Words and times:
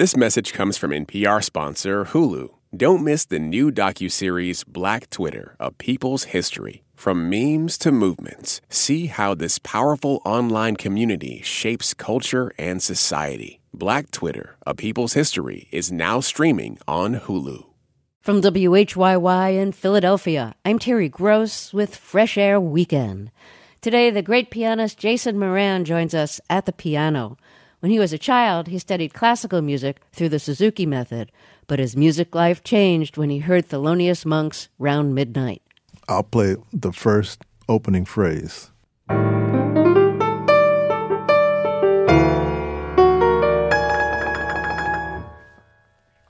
This 0.00 0.16
message 0.16 0.54
comes 0.54 0.78
from 0.78 0.92
NPR 0.92 1.44
sponsor 1.44 2.06
Hulu. 2.06 2.48
Don't 2.74 3.04
miss 3.04 3.26
the 3.26 3.38
new 3.38 3.70
docuseries 3.70 4.66
Black 4.66 5.10
Twitter, 5.10 5.56
A 5.60 5.70
People's 5.72 6.24
History. 6.32 6.84
From 6.94 7.28
memes 7.28 7.76
to 7.76 7.92
movements, 7.92 8.62
see 8.70 9.08
how 9.08 9.34
this 9.34 9.58
powerful 9.58 10.22
online 10.24 10.76
community 10.76 11.42
shapes 11.42 11.92
culture 11.92 12.50
and 12.56 12.82
society. 12.82 13.60
Black 13.74 14.10
Twitter, 14.10 14.56
A 14.66 14.74
People's 14.74 15.12
History 15.12 15.68
is 15.70 15.92
now 15.92 16.20
streaming 16.20 16.78
on 16.88 17.16
Hulu. 17.16 17.66
From 18.22 18.40
WHYY 18.40 19.58
in 19.60 19.70
Philadelphia, 19.70 20.54
I'm 20.64 20.78
Terry 20.78 21.10
Gross 21.10 21.74
with 21.74 21.94
Fresh 21.94 22.38
Air 22.38 22.58
Weekend. 22.58 23.30
Today, 23.82 24.08
the 24.08 24.22
great 24.22 24.50
pianist 24.50 24.96
Jason 24.98 25.38
Moran 25.38 25.84
joins 25.84 26.14
us 26.14 26.40
at 26.48 26.64
the 26.64 26.72
piano. 26.72 27.36
When 27.80 27.90
he 27.90 27.98
was 27.98 28.12
a 28.12 28.18
child, 28.18 28.68
he 28.68 28.78
studied 28.78 29.14
classical 29.14 29.62
music 29.62 30.02
through 30.12 30.28
the 30.28 30.38
Suzuki 30.38 30.84
method, 30.84 31.32
but 31.66 31.78
his 31.78 31.96
music 31.96 32.34
life 32.34 32.62
changed 32.62 33.16
when 33.16 33.30
he 33.30 33.38
heard 33.38 33.68
Thelonious 33.68 34.26
Monk's 34.26 34.68
Round 34.78 35.14
Midnight. 35.14 35.62
I'll 36.06 36.22
play 36.22 36.56
the 36.74 36.92
first 36.92 37.42
opening 37.70 38.04
phrase. 38.04 38.70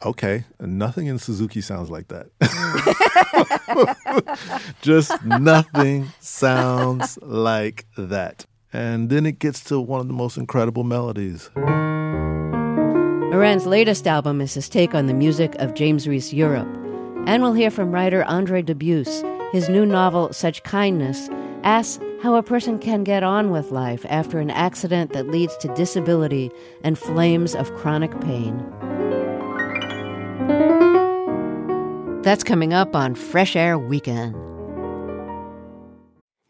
Okay, 0.02 0.44
nothing 0.60 1.08
in 1.08 1.18
Suzuki 1.18 1.60
sounds 1.60 1.90
like 1.90 2.08
that. 2.08 2.30
Just 4.82 5.22
nothing 5.24 6.10
sounds 6.20 7.18
like 7.20 7.86
that. 7.98 8.46
And 8.72 9.10
then 9.10 9.26
it 9.26 9.38
gets 9.38 9.64
to 9.64 9.80
one 9.80 10.00
of 10.00 10.06
the 10.06 10.12
most 10.12 10.36
incredible 10.36 10.84
melodies. 10.84 11.50
Moran's 13.30 13.66
latest 13.66 14.06
album 14.06 14.40
is 14.40 14.54
his 14.54 14.68
take 14.68 14.94
on 14.94 15.06
the 15.06 15.14
music 15.14 15.54
of 15.56 15.74
James 15.74 16.06
Reese 16.06 16.32
Europe. 16.32 16.68
And 17.26 17.42
we'll 17.42 17.52
hear 17.52 17.70
from 17.70 17.92
writer 17.92 18.24
Andre 18.24 18.62
Dubus. 18.62 19.24
His 19.52 19.68
new 19.68 19.84
novel, 19.84 20.32
Such 20.32 20.62
Kindness, 20.62 21.28
asks 21.62 22.02
how 22.22 22.34
a 22.34 22.42
person 22.42 22.78
can 22.78 23.02
get 23.02 23.22
on 23.22 23.50
with 23.50 23.70
life 23.70 24.04
after 24.08 24.38
an 24.38 24.50
accident 24.50 25.12
that 25.12 25.28
leads 25.28 25.56
to 25.58 25.74
disability 25.74 26.50
and 26.82 26.98
flames 26.98 27.54
of 27.54 27.74
chronic 27.74 28.20
pain. 28.20 28.58
That's 32.22 32.44
coming 32.44 32.74
up 32.74 32.94
on 32.94 33.14
Fresh 33.14 33.56
Air 33.56 33.78
Weekend. 33.78 34.34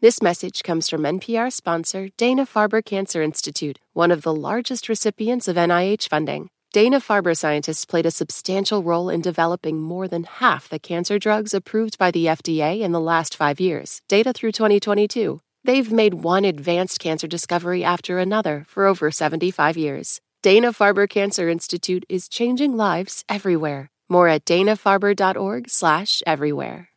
This 0.01 0.19
message 0.19 0.63
comes 0.63 0.89
from 0.89 1.03
NPR 1.03 1.53
sponsor 1.53 2.09
Dana 2.17 2.47
Farber 2.47 2.83
Cancer 2.83 3.21
Institute, 3.21 3.77
one 3.93 4.09
of 4.09 4.23
the 4.23 4.33
largest 4.33 4.89
recipients 4.89 5.47
of 5.47 5.57
NIH 5.57 6.09
funding. 6.09 6.49
Dana 6.73 6.99
Farber 6.99 7.37
scientists 7.37 7.85
played 7.85 8.07
a 8.07 8.11
substantial 8.11 8.81
role 8.81 9.11
in 9.11 9.21
developing 9.21 9.79
more 9.79 10.07
than 10.07 10.23
half 10.23 10.67
the 10.67 10.79
cancer 10.79 11.19
drugs 11.19 11.53
approved 11.53 11.99
by 11.99 12.09
the 12.09 12.25
FDA 12.25 12.81
in 12.81 12.93
the 12.93 12.99
last 12.99 13.37
five 13.37 13.59
years, 13.59 14.01
data 14.07 14.33
through 14.33 14.53
2022. 14.53 15.39
They've 15.63 15.91
made 15.91 16.15
one 16.15 16.45
advanced 16.45 16.99
cancer 16.99 17.27
discovery 17.27 17.83
after 17.83 18.17
another 18.17 18.65
for 18.67 18.87
over 18.87 19.11
75 19.11 19.77
years. 19.77 20.19
Dana 20.41 20.73
Farber 20.73 21.07
Cancer 21.07 21.47
Institute 21.47 22.05
is 22.09 22.27
changing 22.27 22.75
lives 22.75 23.23
everywhere. 23.29 23.91
More 24.09 24.27
at 24.27 24.45
danafarber.org/everywhere. 24.45 26.90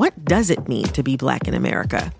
What 0.00 0.24
does 0.24 0.48
it 0.48 0.66
mean 0.66 0.84
to 0.94 1.02
be 1.02 1.18
black 1.18 1.46
in 1.46 1.52
America? 1.52 2.10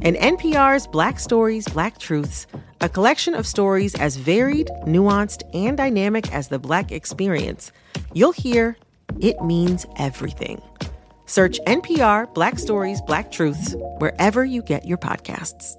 In 0.00 0.14
NPR's 0.14 0.86
Black 0.86 1.20
Stories, 1.20 1.68
Black 1.68 1.98
Truths, 1.98 2.46
a 2.80 2.88
collection 2.88 3.34
of 3.34 3.46
stories 3.46 3.94
as 3.94 4.16
varied, 4.16 4.70
nuanced, 4.86 5.42
and 5.52 5.76
dynamic 5.76 6.32
as 6.32 6.48
the 6.48 6.58
black 6.58 6.90
experience, 6.92 7.72
you'll 8.14 8.32
hear 8.32 8.78
it 9.20 9.38
means 9.42 9.84
everything. 9.98 10.62
Search 11.26 11.60
NPR 11.66 12.32
Black 12.32 12.58
Stories, 12.58 13.02
Black 13.02 13.30
Truths 13.30 13.74
wherever 13.98 14.42
you 14.42 14.62
get 14.62 14.86
your 14.86 14.96
podcasts. 14.96 15.76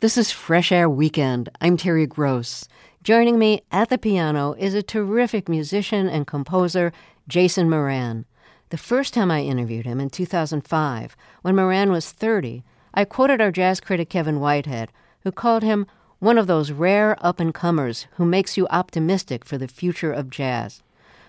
This 0.00 0.16
is 0.16 0.30
Fresh 0.30 0.72
Air 0.72 0.88
Weekend. 0.88 1.50
I'm 1.60 1.76
Terry 1.76 2.06
Gross. 2.06 2.66
Joining 3.02 3.38
me 3.38 3.60
at 3.70 3.90
the 3.90 3.98
piano 3.98 4.54
is 4.54 4.72
a 4.72 4.82
terrific 4.82 5.50
musician 5.50 6.08
and 6.08 6.26
composer, 6.26 6.94
Jason 7.28 7.68
Moran. 7.68 8.24
The 8.70 8.78
first 8.78 9.14
time 9.14 9.30
I 9.30 9.42
interviewed 9.42 9.86
him 9.86 10.00
in 10.00 10.10
2005, 10.10 11.16
when 11.42 11.56
Moran 11.56 11.92
was 11.92 12.10
30, 12.10 12.64
I 12.94 13.04
quoted 13.04 13.40
our 13.40 13.50
jazz 13.50 13.78
critic 13.78 14.08
Kevin 14.08 14.40
Whitehead, 14.40 14.90
who 15.22 15.32
called 15.32 15.62
him 15.62 15.86
one 16.18 16.38
of 16.38 16.46
those 16.46 16.72
rare 16.72 17.16
up 17.20 17.40
and 17.40 17.52
comers 17.52 18.06
who 18.12 18.24
makes 18.24 18.56
you 18.56 18.66
optimistic 18.70 19.44
for 19.44 19.58
the 19.58 19.68
future 19.68 20.12
of 20.12 20.30
jazz. 20.30 20.82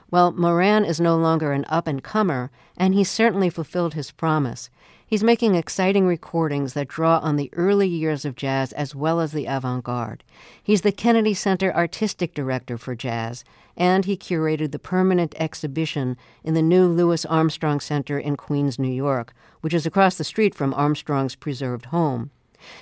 Well, 0.10 0.32
Moran 0.32 0.86
is 0.86 1.02
no 1.02 1.18
longer 1.18 1.52
an 1.52 1.66
up 1.68 1.88
and 1.88 2.02
comer, 2.02 2.52
and 2.78 2.94
he 2.94 3.04
certainly 3.04 3.50
fulfilled 3.50 3.96
his 3.96 4.12
promise. 4.12 4.70
He's 5.08 5.24
making 5.24 5.54
exciting 5.54 6.08
recordings 6.08 6.74
that 6.74 6.88
draw 6.88 7.20
on 7.20 7.36
the 7.36 7.52
early 7.54 7.88
years 7.88 8.26
of 8.26 8.36
jazz 8.36 8.74
as 8.74 8.96
well 8.96 9.20
as 9.20 9.34
the 9.34 9.46
avant 9.46 9.84
garde. 9.84 10.24
He's 10.64 10.82
the 10.82 10.92
Kennedy 10.92 11.36
Center 11.36 11.72
Artistic 11.76 12.34
Director 12.34 12.76
for 12.76 12.96
Jazz, 12.96 13.44
and 13.78 14.06
he 14.06 14.18
curated 14.18 14.72
the 14.72 14.80
permanent 14.80 15.36
exhibition 15.38 16.18
in 16.44 16.56
the 16.56 16.64
new 16.64 16.88
Louis 16.88 17.24
Armstrong 17.26 17.80
Center 17.80 18.18
in 18.18 18.36
Queens, 18.36 18.80
New 18.80 18.92
York, 18.92 19.36
which 19.62 19.76
is 19.76 19.86
across 19.86 20.16
the 20.16 20.24
street 20.24 20.56
from 20.56 20.74
Armstrong's 20.74 21.36
preserved 21.36 21.88
home. 21.88 22.32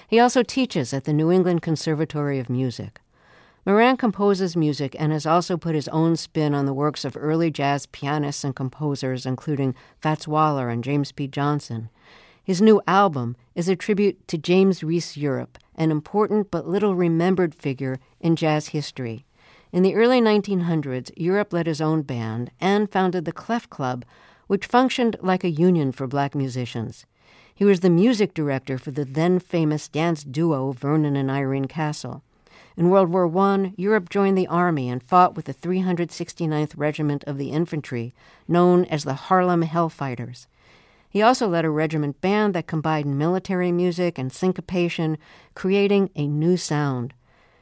He 0.07 0.17
also 0.17 0.43
teaches 0.43 0.93
at 0.93 1.03
the 1.03 1.11
New 1.11 1.29
England 1.29 1.61
Conservatory 1.61 2.39
of 2.39 2.49
Music. 2.49 3.01
Moran 3.65 3.95
composes 3.95 4.57
music 4.57 4.93
and 4.99 5.13
has 5.13 5.25
also 5.25 5.55
put 5.55 5.73
his 5.73 5.87
own 5.87 6.17
spin 6.17 6.53
on 6.53 6.65
the 6.65 6.73
works 6.73 7.05
of 7.05 7.15
early 7.17 7.49
jazz 7.49 7.85
pianists 7.85 8.43
and 8.43 8.53
composers, 8.53 9.25
including 9.25 9.73
Fats 10.01 10.27
Waller 10.27 10.69
and 10.69 10.83
James 10.83 11.13
P. 11.13 11.27
Johnson. 11.27 11.89
His 12.45 12.61
new 12.61 12.81
album 12.87 13.37
is 13.55 13.69
a 13.69 13.75
tribute 13.77 14.27
to 14.27 14.37
James 14.37 14.83
Reese 14.83 15.15
Europe, 15.15 15.57
an 15.75 15.91
important 15.91 16.51
but 16.51 16.67
little 16.67 16.93
remembered 16.93 17.55
figure 17.55 17.99
in 18.19 18.35
jazz 18.35 18.67
history. 18.67 19.25
In 19.71 19.81
the 19.81 19.95
early 19.95 20.19
1900s, 20.19 21.09
Europe 21.15 21.53
led 21.53 21.67
his 21.67 21.79
own 21.79 22.01
band 22.01 22.51
and 22.59 22.91
founded 22.91 23.23
the 23.23 23.31
Clef 23.31 23.69
Club, 23.69 24.03
which 24.47 24.65
functioned 24.65 25.15
like 25.21 25.45
a 25.45 25.49
union 25.49 25.93
for 25.93 26.05
black 26.05 26.35
musicians. 26.35 27.05
He 27.55 27.63
was 27.63 27.79
the 27.79 27.89
music 27.89 28.33
director 28.33 28.77
for 28.77 28.91
the 28.91 29.05
then 29.05 29.39
famous 29.39 29.87
dance 29.87 30.25
duo 30.25 30.73
Vernon 30.73 31.15
and 31.15 31.31
Irene 31.31 31.69
Castle. 31.69 32.23
In 32.75 32.89
World 32.89 33.07
War 33.07 33.33
I, 33.37 33.73
Europe 33.77 34.09
joined 34.09 34.37
the 34.37 34.47
army 34.47 34.89
and 34.89 35.01
fought 35.01 35.35
with 35.35 35.45
the 35.45 35.53
369th 35.53 36.73
Regiment 36.75 37.23
of 37.23 37.37
the 37.37 37.51
Infantry, 37.51 38.13
known 38.49 38.83
as 38.85 39.05
the 39.05 39.13
Harlem 39.13 39.63
Hellfighters. 39.63 40.47
He 41.13 41.21
also 41.21 41.47
led 41.47 41.63
a 41.63 41.69
regiment 41.69 42.21
band 42.21 42.55
that 42.55 42.65
combined 42.65 43.19
military 43.19 43.71
music 43.71 44.17
and 44.17 44.33
syncopation, 44.33 45.19
creating 45.53 46.09
a 46.15 46.25
new 46.25 46.57
sound. 46.57 47.13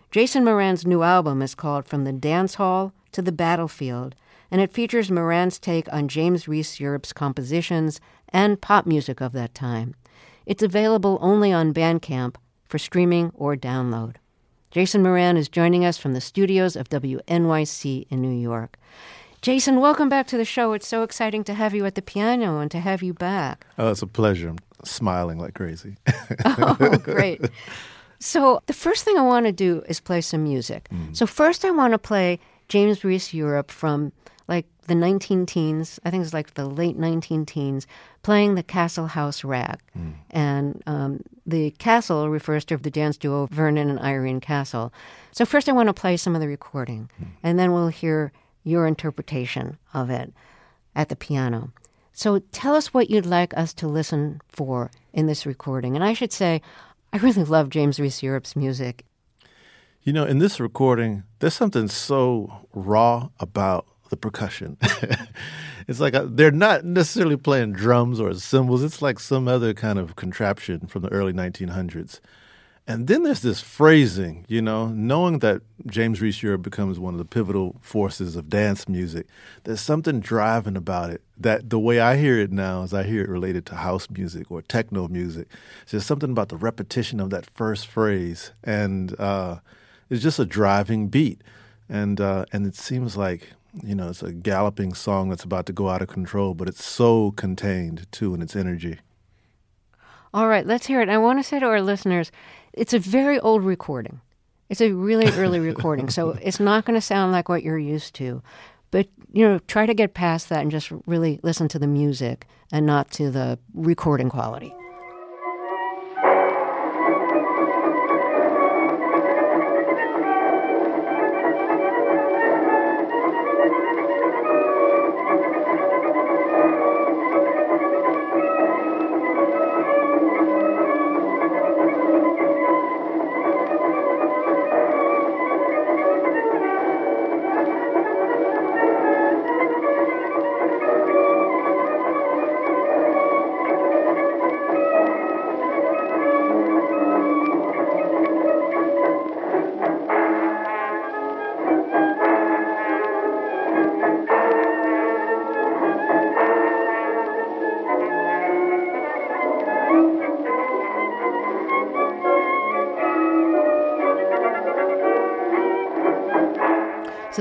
Jason 0.10 0.46
Moran's 0.46 0.86
new 0.88 1.04
album 1.04 1.42
is 1.42 1.54
called 1.54 1.86
From 1.86 2.06
the 2.06 2.14
Dance 2.14 2.56
Hall 2.56 2.94
to 3.12 3.22
the 3.22 3.34
Battlefield, 3.34 4.16
and 4.50 4.62
it 4.62 4.72
features 4.72 5.12
Moran's 5.12 5.60
take 5.60 5.92
on 5.92 6.08
James 6.08 6.48
Reese 6.48 6.80
Europe's 6.80 7.12
compositions 7.12 8.00
and 8.30 8.62
pop 8.62 8.86
music 8.86 9.20
of 9.20 9.34
that 9.34 9.54
time. 9.54 9.96
It's 10.46 10.64
available 10.64 11.20
only 11.22 11.52
on 11.52 11.74
Bandcamp 11.74 12.36
for 12.64 12.80
streaming 12.80 13.34
or 13.36 13.58
download. 13.58 14.16
Jason 14.72 15.04
Moran 15.04 15.36
is 15.36 15.50
joining 15.50 15.84
us 15.84 15.98
from 15.98 16.14
the 16.14 16.22
studios 16.22 16.78
of 16.78 16.88
WNYC 16.88 18.08
in 18.10 18.22
New 18.22 18.32
York. 18.32 18.78
Jason, 19.42 19.80
welcome 19.80 20.08
back 20.08 20.28
to 20.28 20.38
the 20.38 20.46
show. 20.46 20.74
It's 20.74 20.88
so 20.88 21.02
exciting 21.02 21.44
to 21.46 21.56
have 21.56 21.74
you 21.74 21.84
at 21.88 21.96
the 21.96 22.02
piano 22.04 22.60
and 22.60 22.70
to 22.70 22.80
have 22.80 23.02
you 23.02 23.12
back. 23.12 23.66
Oh, 23.80 23.90
it's 23.90 24.04
a 24.04 24.08
pleasure. 24.08 24.50
I'm 24.50 24.60
smiling 24.84 25.40
like 25.40 25.56
crazy. 25.56 25.96
oh, 26.46 27.00
great. 27.02 27.42
So, 28.20 28.62
the 28.68 28.74
first 28.74 29.04
thing 29.04 29.18
I 29.18 29.24
want 29.24 29.48
to 29.48 29.52
do 29.52 29.82
is 29.90 30.00
play 30.00 30.22
some 30.22 30.44
music. 30.44 30.90
Mm. 30.92 31.18
So, 31.18 31.26
first, 31.26 31.66
I 31.66 31.72
want 31.72 31.94
to 31.94 31.98
play 31.98 32.40
James 32.68 33.04
Reese 33.04 33.34
Europe 33.34 33.72
from 33.72 34.12
like 34.48 34.68
the 34.86 34.94
19 34.94 35.48
teens, 35.48 36.00
I 36.06 36.12
think 36.12 36.24
it's 36.24 36.34
like 36.34 36.54
the 36.54 36.66
late 36.66 36.98
19 36.98 37.48
teens, 37.48 37.88
playing 38.22 38.54
the 38.54 38.62
Castle 38.62 39.08
House 39.08 39.44
Rag. 39.44 39.80
Mm. 39.98 40.14
And 40.30 40.84
um, 40.86 41.22
the 41.48 41.72
castle 41.72 42.30
refers 42.30 42.64
to 42.66 42.78
the 42.78 42.92
dance 42.92 43.18
duo 43.18 43.48
Vernon 43.48 43.90
and 43.90 44.00
Irene 44.00 44.40
Castle. 44.40 44.94
So, 45.32 45.46
first, 45.46 45.68
I 45.68 45.72
want 45.72 45.88
to 45.88 45.94
play 45.94 46.16
some 46.16 46.36
of 46.36 46.42
the 46.42 46.48
recording, 46.48 47.10
mm. 47.20 47.30
and 47.42 47.58
then 47.58 47.72
we'll 47.72 47.88
hear 47.88 48.32
your 48.64 48.88
interpretation 48.88 49.78
of 49.94 50.10
it 50.10 50.34
at 50.96 51.10
the 51.10 51.16
piano. 51.16 51.72
So 52.14 52.40
tell 52.52 52.76
us 52.76 52.94
what 52.94 53.10
you'd 53.10 53.26
like 53.26 53.56
us 53.58 53.74
to 53.76 53.88
listen 53.88 54.42
for 54.50 54.92
in 55.14 55.28
this 55.28 55.46
recording. 55.46 55.96
And 55.96 56.04
I 56.04 56.14
should 56.14 56.34
say, 56.34 56.62
I 57.14 57.18
really 57.18 57.44
love 57.44 57.70
James 57.70 58.00
Reese 58.00 58.22
Europe's 58.22 58.56
music. 58.56 59.06
You 60.04 60.14
know, 60.14 60.26
in 60.26 60.40
this 60.40 60.60
recording, 60.60 61.24
there's 61.40 61.54
something 61.54 61.88
so 61.88 62.68
raw 62.74 63.30
about 63.40 63.86
the 64.10 64.18
percussion. 64.18 64.78
it's 65.88 66.00
like 66.00 66.14
a, 66.14 66.26
they're 66.26 66.52
not 66.52 66.84
necessarily 66.84 67.38
playing 67.38 67.74
drums 67.74 68.20
or 68.20 68.34
cymbals. 68.34 68.84
It's 68.84 69.02
like 69.02 69.20
some 69.20 69.48
other 69.48 69.74
kind 69.74 70.00
of 70.00 70.16
contraption 70.16 70.88
from 70.88 71.04
the 71.04 71.10
early 71.10 71.34
1900s. 71.34 72.20
And 72.88 73.08
then 73.08 73.24
there's 73.24 73.42
this 73.42 73.62
phrasing, 73.62 74.44
you 74.48 74.62
know, 74.62 74.88
knowing 74.88 75.40
that 75.40 75.62
James 75.86 76.20
Reese 76.20 76.42
Europe 76.42 76.64
becomes 76.64 77.00
one 77.00 77.14
of 77.14 77.20
the 77.20 77.26
pivotal 77.26 77.76
forces 77.80 78.36
of 78.36 78.50
dance 78.50 78.90
music. 78.90 79.28
There's 79.64 79.80
something 79.82 80.20
driving 80.20 80.76
about 80.76 81.12
it 81.12 81.22
that 81.38 81.70
the 81.70 81.80
way 81.80 82.00
I 82.00 82.18
hear 82.18 82.40
it 82.40 82.52
now 82.52 82.82
is 82.82 82.94
I 82.94 83.04
hear 83.04 83.22
it 83.22 83.30
related 83.30 83.66
to 83.68 83.76
house 83.76 84.10
music 84.10 84.52
or 84.52 84.62
techno 84.64 85.08
music. 85.08 85.48
There's 85.90 86.06
something 86.06 86.32
about 86.32 86.50
the 86.50 86.58
repetition 86.58 87.20
of 87.20 87.30
that 87.30 87.50
first 87.52 87.86
phrase, 87.88 88.52
and 88.64 89.18
uh, 89.20 89.60
it's 90.10 90.24
just 90.24 90.40
a 90.40 90.46
driving 90.46 91.08
beat. 91.08 91.42
And 91.88 92.20
uh, 92.20 92.46
and 92.52 92.66
it 92.66 92.76
seems 92.76 93.16
like 93.16 93.54
you 93.84 93.96
know 93.96 94.10
it's 94.10 94.24
a 94.24 94.32
galloping 94.32 94.94
song 94.94 95.30
that's 95.30 95.44
about 95.44 95.66
to 95.68 95.74
go 95.74 95.90
out 95.90 96.02
of 96.02 96.08
control, 96.08 96.56
but 96.56 96.68
it's 96.68 96.84
so 96.84 97.32
contained 97.32 98.08
too 98.12 98.34
in 98.34 98.42
its 98.42 98.56
energy. 98.56 99.00
All 100.34 100.48
right, 100.48 100.66
let's 100.66 100.88
hear 100.88 101.02
it. 101.02 101.10
I 101.10 101.18
want 101.18 101.40
to 101.40 101.44
say 101.44 101.60
to 101.60 101.66
our 101.66 101.82
listeners, 101.82 102.32
it's 102.74 102.94
a 102.94 103.00
very 103.00 103.40
old 103.40 103.64
recording. 103.64 104.22
It's 104.70 104.82
a 104.82 104.92
really 104.92 105.32
early 105.34 105.60
recording, 105.60 106.10
so 106.10 106.38
it's 106.42 106.60
not 106.60 106.86
going 106.86 106.96
to 106.96 107.06
sound 107.06 107.32
like 107.32 107.50
what 107.50 107.64
you're 107.64 107.78
used 107.78 108.16
to. 108.16 108.42
But 108.90 109.08
you 109.32 109.48
know, 109.48 109.60
try 109.60 109.86
to 109.86 109.94
get 109.94 110.14
past 110.14 110.50
that 110.50 110.62
and 110.62 110.72
just 110.72 110.92
really 111.06 111.40
listen 111.44 111.68
to 111.70 111.80
the 111.80 111.88
music 111.88 112.46
and 112.72 112.86
not 112.86 113.12
to 113.12 113.32
the 113.32 113.58
recording 113.74 114.30
quality. 114.30 114.74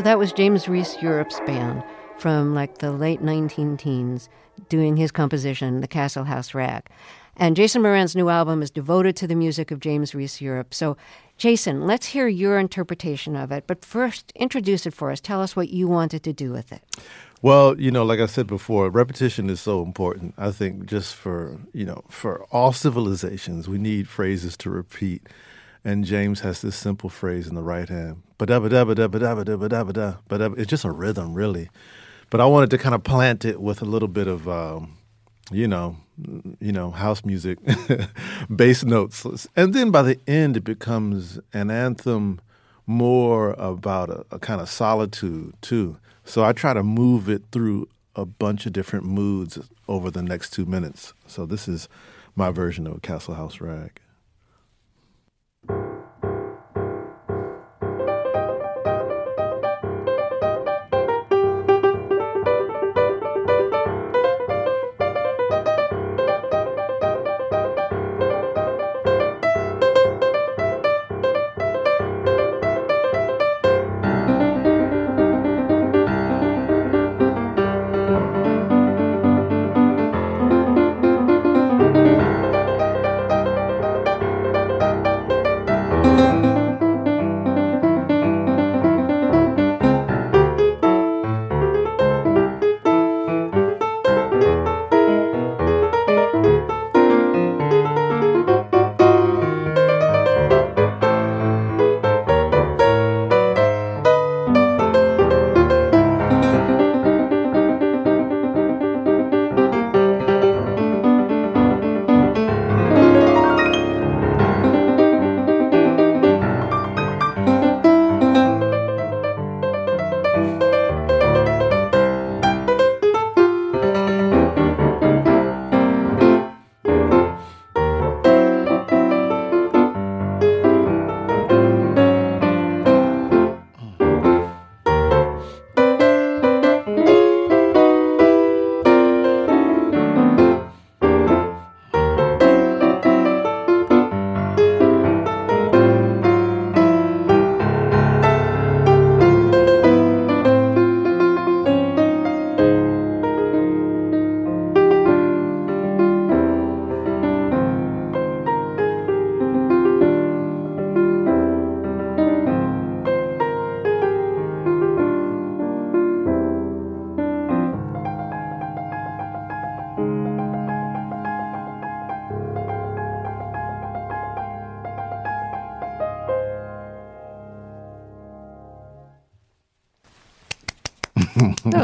So 0.00 0.05
that 0.05 0.19
was 0.19 0.32
James 0.32 0.67
Reese 0.67 0.97
Europe's 1.02 1.41
band 1.41 1.85
from 2.17 2.55
like 2.55 2.79
the 2.79 2.91
late 2.91 3.20
19 3.20 3.76
teens 3.76 4.31
doing 4.70 4.97
his 4.97 5.12
composition, 5.12 5.82
The 5.82 5.87
Castle 5.87 6.25
House 6.25 6.55
Rag. 6.55 6.88
And 7.37 7.55
Jason 7.55 7.82
Moran's 7.82 8.17
new 8.17 8.31
album 8.31 8.62
is 8.62 8.70
devoted 8.70 9.14
to 9.17 9.26
the 9.26 9.35
music 9.35 9.70
of 9.70 9.79
James 9.79 10.14
Reese 10.14 10.41
Europe. 10.41 10.73
So, 10.73 10.97
Jason, 11.37 11.87
let's 11.87 12.06
hear 12.06 12.29
your 12.29 12.58
interpretation 12.58 13.37
of 13.37 13.52
it. 13.52 13.64
But 13.67 13.85
first, 13.85 14.32
introduce 14.35 14.87
it 14.87 14.94
for 14.94 15.11
us. 15.11 15.20
Tell 15.20 15.43
us 15.43 15.55
what 15.55 15.69
you 15.69 15.87
wanted 15.87 16.23
to 16.23 16.32
do 16.32 16.50
with 16.50 16.73
it. 16.73 16.82
Well, 17.43 17.79
you 17.79 17.91
know, 17.91 18.02
like 18.02 18.20
I 18.20 18.26
said 18.26 18.47
before, 18.47 18.88
repetition 18.88 19.50
is 19.50 19.61
so 19.61 19.82
important. 19.82 20.32
I 20.38 20.50
think 20.50 20.87
just 20.87 21.14
for, 21.14 21.61
you 21.75 21.85
know, 21.85 22.05
for 22.08 22.44
all 22.44 22.73
civilizations, 22.73 23.69
we 23.69 23.76
need 23.76 24.08
phrases 24.08 24.56
to 24.56 24.70
repeat. 24.70 25.29
And 25.85 26.06
James 26.06 26.41
has 26.41 26.62
this 26.62 26.76
simple 26.76 27.11
phrase 27.11 27.47
in 27.47 27.55
the 27.55 27.62
right 27.62 27.91
hand. 27.91 28.23
It's 30.56 30.70
just 30.70 30.84
a 30.84 30.90
rhythm, 30.90 31.34
really. 31.34 31.69
But 32.31 32.40
I 32.40 32.46
wanted 32.46 32.70
to 32.70 32.78
kind 32.78 32.94
of 32.94 33.02
plant 33.02 33.44
it 33.44 33.60
with 33.60 33.82
a 33.82 33.84
little 33.84 34.08
bit 34.08 34.28
of, 34.28 34.48
um, 34.48 34.96
you 35.50 35.66
know, 35.66 35.96
you 36.60 36.72
know, 36.72 36.90
house 36.90 37.25
music, 37.25 37.58
bass 38.54 38.84
notes, 38.84 39.46
and 39.56 39.75
then 39.75 39.90
by 39.90 40.02
the 40.02 40.19
end 40.26 40.56
it 40.56 40.64
becomes 40.64 41.40
an 41.52 41.70
anthem 41.70 42.40
more 42.87 43.50
about 43.58 44.10
a, 44.10 44.25
a 44.31 44.38
kind 44.38 44.60
of 44.60 44.69
solitude 44.69 45.54
too. 45.60 45.96
So 46.25 46.44
I 46.44 46.52
try 46.52 46.75
to 46.75 46.82
move 46.82 47.28
it 47.28 47.42
through 47.50 47.88
a 48.14 48.25
bunch 48.25 48.66
of 48.66 48.72
different 48.72 49.06
moods 49.06 49.58
over 49.88 50.10
the 50.10 50.22
next 50.22 50.50
two 50.50 50.66
minutes. 50.66 51.14
So 51.26 51.46
this 51.46 51.69
is 51.69 51.88
my 52.37 52.50
version 52.50 52.87
of 52.87 53.02
Castle 53.02 53.34
House 53.34 53.60
Rag. 53.60 54.00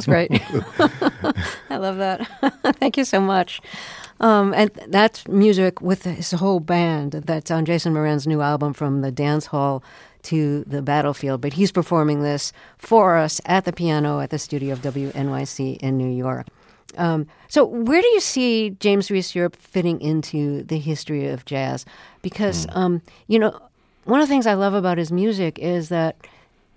Was 0.07 0.29
great. 0.29 0.31
I 1.71 1.77
love 1.77 1.97
that. 1.99 2.27
Thank 2.79 2.97
you 2.97 3.05
so 3.05 3.21
much. 3.21 3.61
Um, 4.21 4.55
and 4.55 4.71
that's 4.89 5.27
music 5.29 5.81
with 5.83 6.05
his 6.05 6.31
whole 6.33 6.61
band 6.61 7.13
that's 7.13 7.51
on 7.51 7.65
Jason 7.67 7.93
Moran's 7.93 8.27
new 8.27 8.41
album 8.41 8.73
from 8.73 9.03
the 9.03 9.11
dance 9.13 9.47
hall 9.47 9.83
to 10.23 10.65
the 10.67 10.81
battlefield. 10.81 11.41
But 11.43 11.53
he's 11.53 11.71
performing 11.71 12.23
this 12.23 12.53
for 12.79 13.17
us 13.17 13.41
at 13.45 13.65
the 13.67 13.73
piano 13.73 14.21
at 14.21 14.31
the 14.31 14.39
studio 14.39 14.73
of 14.73 14.81
WNYC 14.81 15.77
in 15.79 15.99
New 15.99 16.11
York. 16.11 16.47
Um, 16.97 17.27
so, 17.49 17.65
where 17.65 18.01
do 18.01 18.07
you 18.09 18.21
see 18.21 18.71
James 18.81 19.11
Reese 19.11 19.35
Europe 19.35 19.57
fitting 19.57 20.01
into 20.01 20.63
the 20.63 20.79
history 20.79 21.29
of 21.29 21.45
jazz? 21.45 21.85
Because, 22.23 22.67
Mm. 22.69 22.77
um, 22.77 23.03
you 23.27 23.39
know, 23.39 23.59
one 24.05 24.21
of 24.21 24.27
the 24.27 24.33
things 24.33 24.47
I 24.47 24.55
love 24.55 24.73
about 24.73 24.97
his 24.97 25.13
music 25.13 25.59
is 25.59 25.91
that 25.91 26.17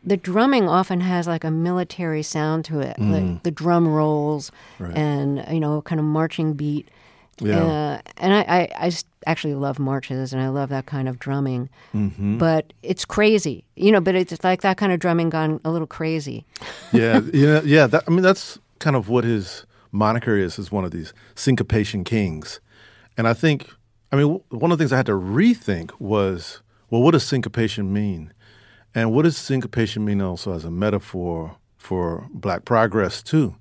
the 0.03 0.17
drumming 0.17 0.67
often 0.69 1.01
has 1.01 1.27
like 1.27 1.43
a 1.43 1.51
military 1.51 2.23
sound 2.23 2.65
to 2.65 2.79
it, 2.79 2.97
Mm. 2.97 3.11
like 3.11 3.43
the 3.43 3.51
drum 3.51 3.87
rolls 3.87 4.51
and, 4.79 5.45
you 5.51 5.59
know, 5.59 5.81
kind 5.81 5.99
of 5.99 6.05
marching 6.05 6.53
beat. 6.53 6.87
Yeah. 7.41 7.57
Uh, 7.63 8.01
and 8.17 8.33
I, 8.33 8.39
I, 8.41 8.87
I 8.87 8.91
actually 9.25 9.53
love 9.55 9.79
marches 9.79 10.33
and 10.33 10.41
I 10.41 10.49
love 10.49 10.69
that 10.69 10.85
kind 10.87 11.07
of 11.07 11.19
drumming. 11.19 11.69
Mm-hmm. 11.95 12.37
But 12.37 12.73
it's 12.83 13.05
crazy, 13.05 13.63
you 13.77 13.91
know, 13.93 14.01
but 14.01 14.13
it's 14.15 14.43
like 14.43 14.61
that 14.61 14.75
kind 14.77 14.91
of 14.91 14.99
drumming 14.99 15.29
gone 15.29 15.61
a 15.63 15.71
little 15.71 15.87
crazy. 15.87 16.45
yeah, 16.91 17.21
yeah, 17.33 17.61
yeah. 17.63 17.87
That, 17.87 18.03
I 18.07 18.11
mean, 18.11 18.23
that's 18.23 18.59
kind 18.79 18.95
of 18.95 19.07
what 19.07 19.23
his 19.23 19.65
moniker 19.91 20.35
is. 20.37 20.59
Is 20.59 20.69
one 20.71 20.83
of 20.83 20.91
these 20.91 21.13
syncopation 21.35 22.03
kings, 22.03 22.59
and 23.17 23.25
I 23.27 23.33
think, 23.33 23.69
I 24.11 24.17
mean, 24.17 24.25
w- 24.27 24.43
one 24.49 24.71
of 24.73 24.77
the 24.77 24.81
things 24.83 24.91
I 24.93 24.97
had 24.97 25.05
to 25.05 25.13
rethink 25.13 25.91
was, 25.99 26.61
well, 26.89 27.01
what 27.01 27.11
does 27.11 27.23
syncopation 27.23 27.93
mean, 27.93 28.33
and 28.95 29.13
what 29.13 29.23
does 29.23 29.37
syncopation 29.37 30.05
mean 30.05 30.21
also 30.21 30.53
as 30.53 30.65
a 30.65 30.71
metaphor 30.71 31.57
for 31.77 32.27
Black 32.33 32.65
progress 32.65 33.21
too? 33.21 33.55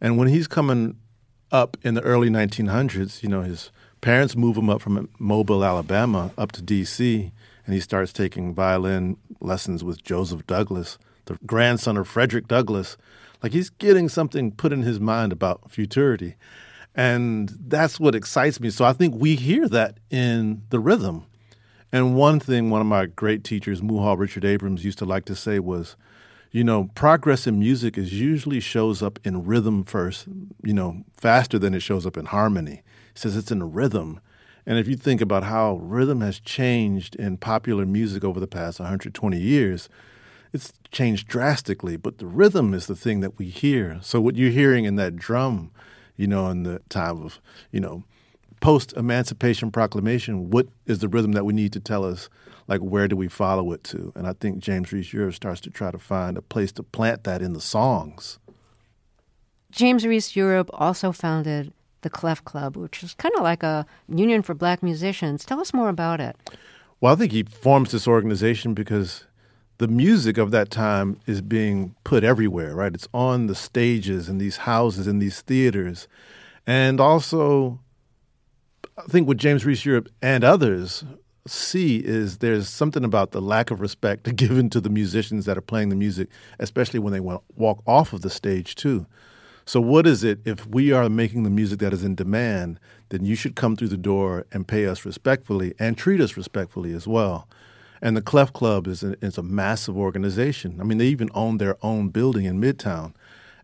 And 0.00 0.16
when 0.16 0.28
he's 0.28 0.46
coming 0.46 0.96
up 1.52 1.76
in 1.82 1.94
the 1.94 2.02
early 2.02 2.30
1900s, 2.30 3.22
you 3.22 3.28
know, 3.28 3.42
his 3.42 3.70
parents 4.00 4.36
move 4.36 4.56
him 4.56 4.70
up 4.70 4.80
from 4.80 5.08
Mobile, 5.18 5.64
Alabama, 5.64 6.30
up 6.38 6.52
to 6.52 6.62
D.C., 6.62 7.32
and 7.66 7.74
he 7.74 7.80
starts 7.80 8.12
taking 8.12 8.54
violin 8.54 9.16
lessons 9.40 9.84
with 9.84 10.02
Joseph 10.02 10.46
Douglass, 10.46 10.98
the 11.26 11.38
grandson 11.46 11.96
of 11.96 12.08
Frederick 12.08 12.48
Douglass. 12.48 12.96
Like 13.42 13.52
he's 13.52 13.70
getting 13.70 14.08
something 14.08 14.52
put 14.52 14.72
in 14.72 14.82
his 14.82 14.98
mind 14.98 15.32
about 15.32 15.70
futurity. 15.70 16.36
And 16.94 17.52
that's 17.60 18.00
what 18.00 18.14
excites 18.14 18.60
me. 18.60 18.70
So 18.70 18.84
I 18.84 18.92
think 18.92 19.14
we 19.14 19.36
hear 19.36 19.68
that 19.68 19.98
in 20.10 20.62
the 20.70 20.80
rhythm. 20.80 21.26
And 21.92 22.14
one 22.14 22.38
thing 22.38 22.70
one 22.70 22.80
of 22.80 22.86
my 22.86 23.06
great 23.06 23.42
teachers, 23.42 23.80
Muhal 23.80 24.18
Richard 24.18 24.44
Abrams, 24.44 24.84
used 24.84 24.98
to 24.98 25.04
like 25.04 25.24
to 25.26 25.34
say 25.34 25.58
was, 25.58 25.96
you 26.52 26.64
know, 26.64 26.90
progress 26.94 27.46
in 27.46 27.58
music 27.58 27.96
is 27.98 28.18
usually 28.18 28.60
shows 28.60 29.02
up 29.02 29.18
in 29.24 29.44
rhythm 29.44 29.84
first, 29.84 30.26
you 30.64 30.72
know, 30.72 31.04
faster 31.12 31.58
than 31.58 31.74
it 31.74 31.80
shows 31.80 32.06
up 32.06 32.16
in 32.16 32.26
harmony. 32.26 32.82
He 33.14 33.18
says 33.20 33.36
it's 33.36 33.52
in 33.52 33.72
rhythm. 33.72 34.20
And 34.66 34.78
if 34.78 34.86
you 34.86 34.96
think 34.96 35.20
about 35.20 35.44
how 35.44 35.76
rhythm 35.76 36.20
has 36.20 36.38
changed 36.38 37.16
in 37.16 37.38
popular 37.38 37.86
music 37.86 38.24
over 38.24 38.38
the 38.38 38.46
past 38.46 38.78
120 38.78 39.38
years, 39.38 39.88
it's 40.52 40.72
changed 40.90 41.28
drastically, 41.28 41.96
but 41.96 42.18
the 42.18 42.26
rhythm 42.26 42.74
is 42.74 42.86
the 42.86 42.96
thing 42.96 43.20
that 43.20 43.38
we 43.38 43.46
hear. 43.46 43.98
So 44.02 44.20
what 44.20 44.36
you're 44.36 44.50
hearing 44.50 44.84
in 44.84 44.96
that 44.96 45.16
drum, 45.16 45.70
you 46.16 46.26
know, 46.26 46.48
in 46.48 46.64
the 46.64 46.80
time 46.88 47.22
of, 47.22 47.40
you 47.70 47.80
know, 47.80 48.04
post 48.60 48.92
Emancipation 48.96 49.70
Proclamation, 49.70 50.50
what 50.50 50.68
is 50.86 51.00
the 51.00 51.08
rhythm 51.08 51.32
that 51.32 51.44
we 51.44 51.52
need 51.52 51.72
to 51.72 51.80
tell 51.80 52.04
us, 52.04 52.28
like 52.68 52.80
where 52.80 53.08
do 53.08 53.16
we 53.16 53.28
follow 53.28 53.72
it 53.72 53.82
to? 53.84 54.12
And 54.14 54.26
I 54.26 54.34
think 54.34 54.58
James 54.58 54.92
Reese 54.92 55.12
Europe 55.12 55.34
starts 55.34 55.60
to 55.62 55.70
try 55.70 55.90
to 55.90 55.98
find 55.98 56.36
a 56.36 56.42
place 56.42 56.72
to 56.72 56.82
plant 56.82 57.24
that 57.24 57.42
in 57.42 57.52
the 57.52 57.60
songs. 57.60 58.38
James 59.70 60.06
Reese 60.06 60.36
Europe 60.36 60.70
also 60.72 61.12
founded 61.12 61.72
the 62.02 62.10
Clef 62.10 62.44
Club, 62.44 62.76
which 62.76 63.02
is 63.02 63.14
kind 63.14 63.34
of 63.36 63.42
like 63.42 63.62
a 63.62 63.86
union 64.08 64.42
for 64.42 64.54
black 64.54 64.82
musicians. 64.82 65.44
Tell 65.44 65.60
us 65.60 65.72
more 65.72 65.88
about 65.88 66.20
it. 66.20 66.36
Well, 67.00 67.12
I 67.12 67.16
think 67.16 67.32
he 67.32 67.44
forms 67.44 67.92
this 67.92 68.06
organization 68.06 68.74
because 68.74 69.24
the 69.78 69.88
music 69.88 70.36
of 70.36 70.50
that 70.50 70.70
time 70.70 71.18
is 71.26 71.40
being 71.40 71.94
put 72.04 72.24
everywhere, 72.24 72.74
right? 72.74 72.94
It's 72.94 73.08
on 73.14 73.46
the 73.46 73.54
stages 73.54 74.28
in 74.28 74.38
these 74.38 74.58
houses, 74.58 75.06
in 75.06 75.18
these 75.18 75.40
theaters. 75.40 76.08
And 76.66 77.00
also, 77.00 77.80
I 79.00 79.10
think 79.10 79.26
what 79.26 79.38
James 79.38 79.64
Reese 79.64 79.84
Europe 79.84 80.08
and 80.20 80.44
others 80.44 81.04
see 81.46 81.98
is 81.98 82.38
there's 82.38 82.68
something 82.68 83.02
about 83.02 83.30
the 83.30 83.40
lack 83.40 83.70
of 83.70 83.80
respect 83.80 84.36
given 84.36 84.68
to 84.70 84.80
the 84.80 84.90
musicians 84.90 85.46
that 85.46 85.56
are 85.56 85.62
playing 85.62 85.88
the 85.88 85.96
music, 85.96 86.28
especially 86.58 87.00
when 87.00 87.12
they 87.12 87.20
walk 87.20 87.82
off 87.86 88.12
of 88.12 88.20
the 88.20 88.30
stage, 88.30 88.74
too. 88.74 89.06
So, 89.64 89.80
what 89.80 90.06
is 90.06 90.22
it 90.22 90.40
if 90.44 90.66
we 90.66 90.92
are 90.92 91.08
making 91.08 91.44
the 91.44 91.50
music 91.50 91.78
that 91.78 91.92
is 91.92 92.04
in 92.04 92.14
demand, 92.14 92.78
then 93.08 93.24
you 93.24 93.34
should 93.34 93.56
come 93.56 93.76
through 93.76 93.88
the 93.88 93.96
door 93.96 94.46
and 94.52 94.68
pay 94.68 94.86
us 94.86 95.04
respectfully 95.04 95.74
and 95.78 95.96
treat 95.96 96.20
us 96.20 96.36
respectfully 96.36 96.92
as 96.92 97.06
well. 97.06 97.48
And 98.02 98.16
the 98.16 98.22
Clef 98.22 98.52
Club 98.52 98.86
is 98.86 99.02
a, 99.02 99.14
is 99.24 99.38
a 99.38 99.42
massive 99.42 99.96
organization. 99.96 100.78
I 100.80 100.84
mean, 100.84 100.98
they 100.98 101.06
even 101.06 101.30
own 101.34 101.58
their 101.58 101.76
own 101.82 102.08
building 102.08 102.46
in 102.46 102.60
Midtown. 102.60 103.14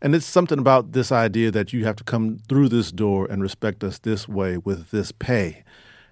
And 0.03 0.15
it's 0.15 0.26
something 0.26 0.59
about 0.59 0.93
this 0.93 1.11
idea 1.11 1.50
that 1.50 1.73
you 1.73 1.85
have 1.85 1.97
to 1.97 2.05
come 2.05 2.38
through 2.49 2.69
this 2.69 2.93
door 2.93 3.26
and 3.31 3.43
respect 3.43 3.83
us 3.83 3.99
this 3.99 4.29
way 4.29 4.59
with 4.59 4.91
this 4.91 5.12
pay. 5.12 5.65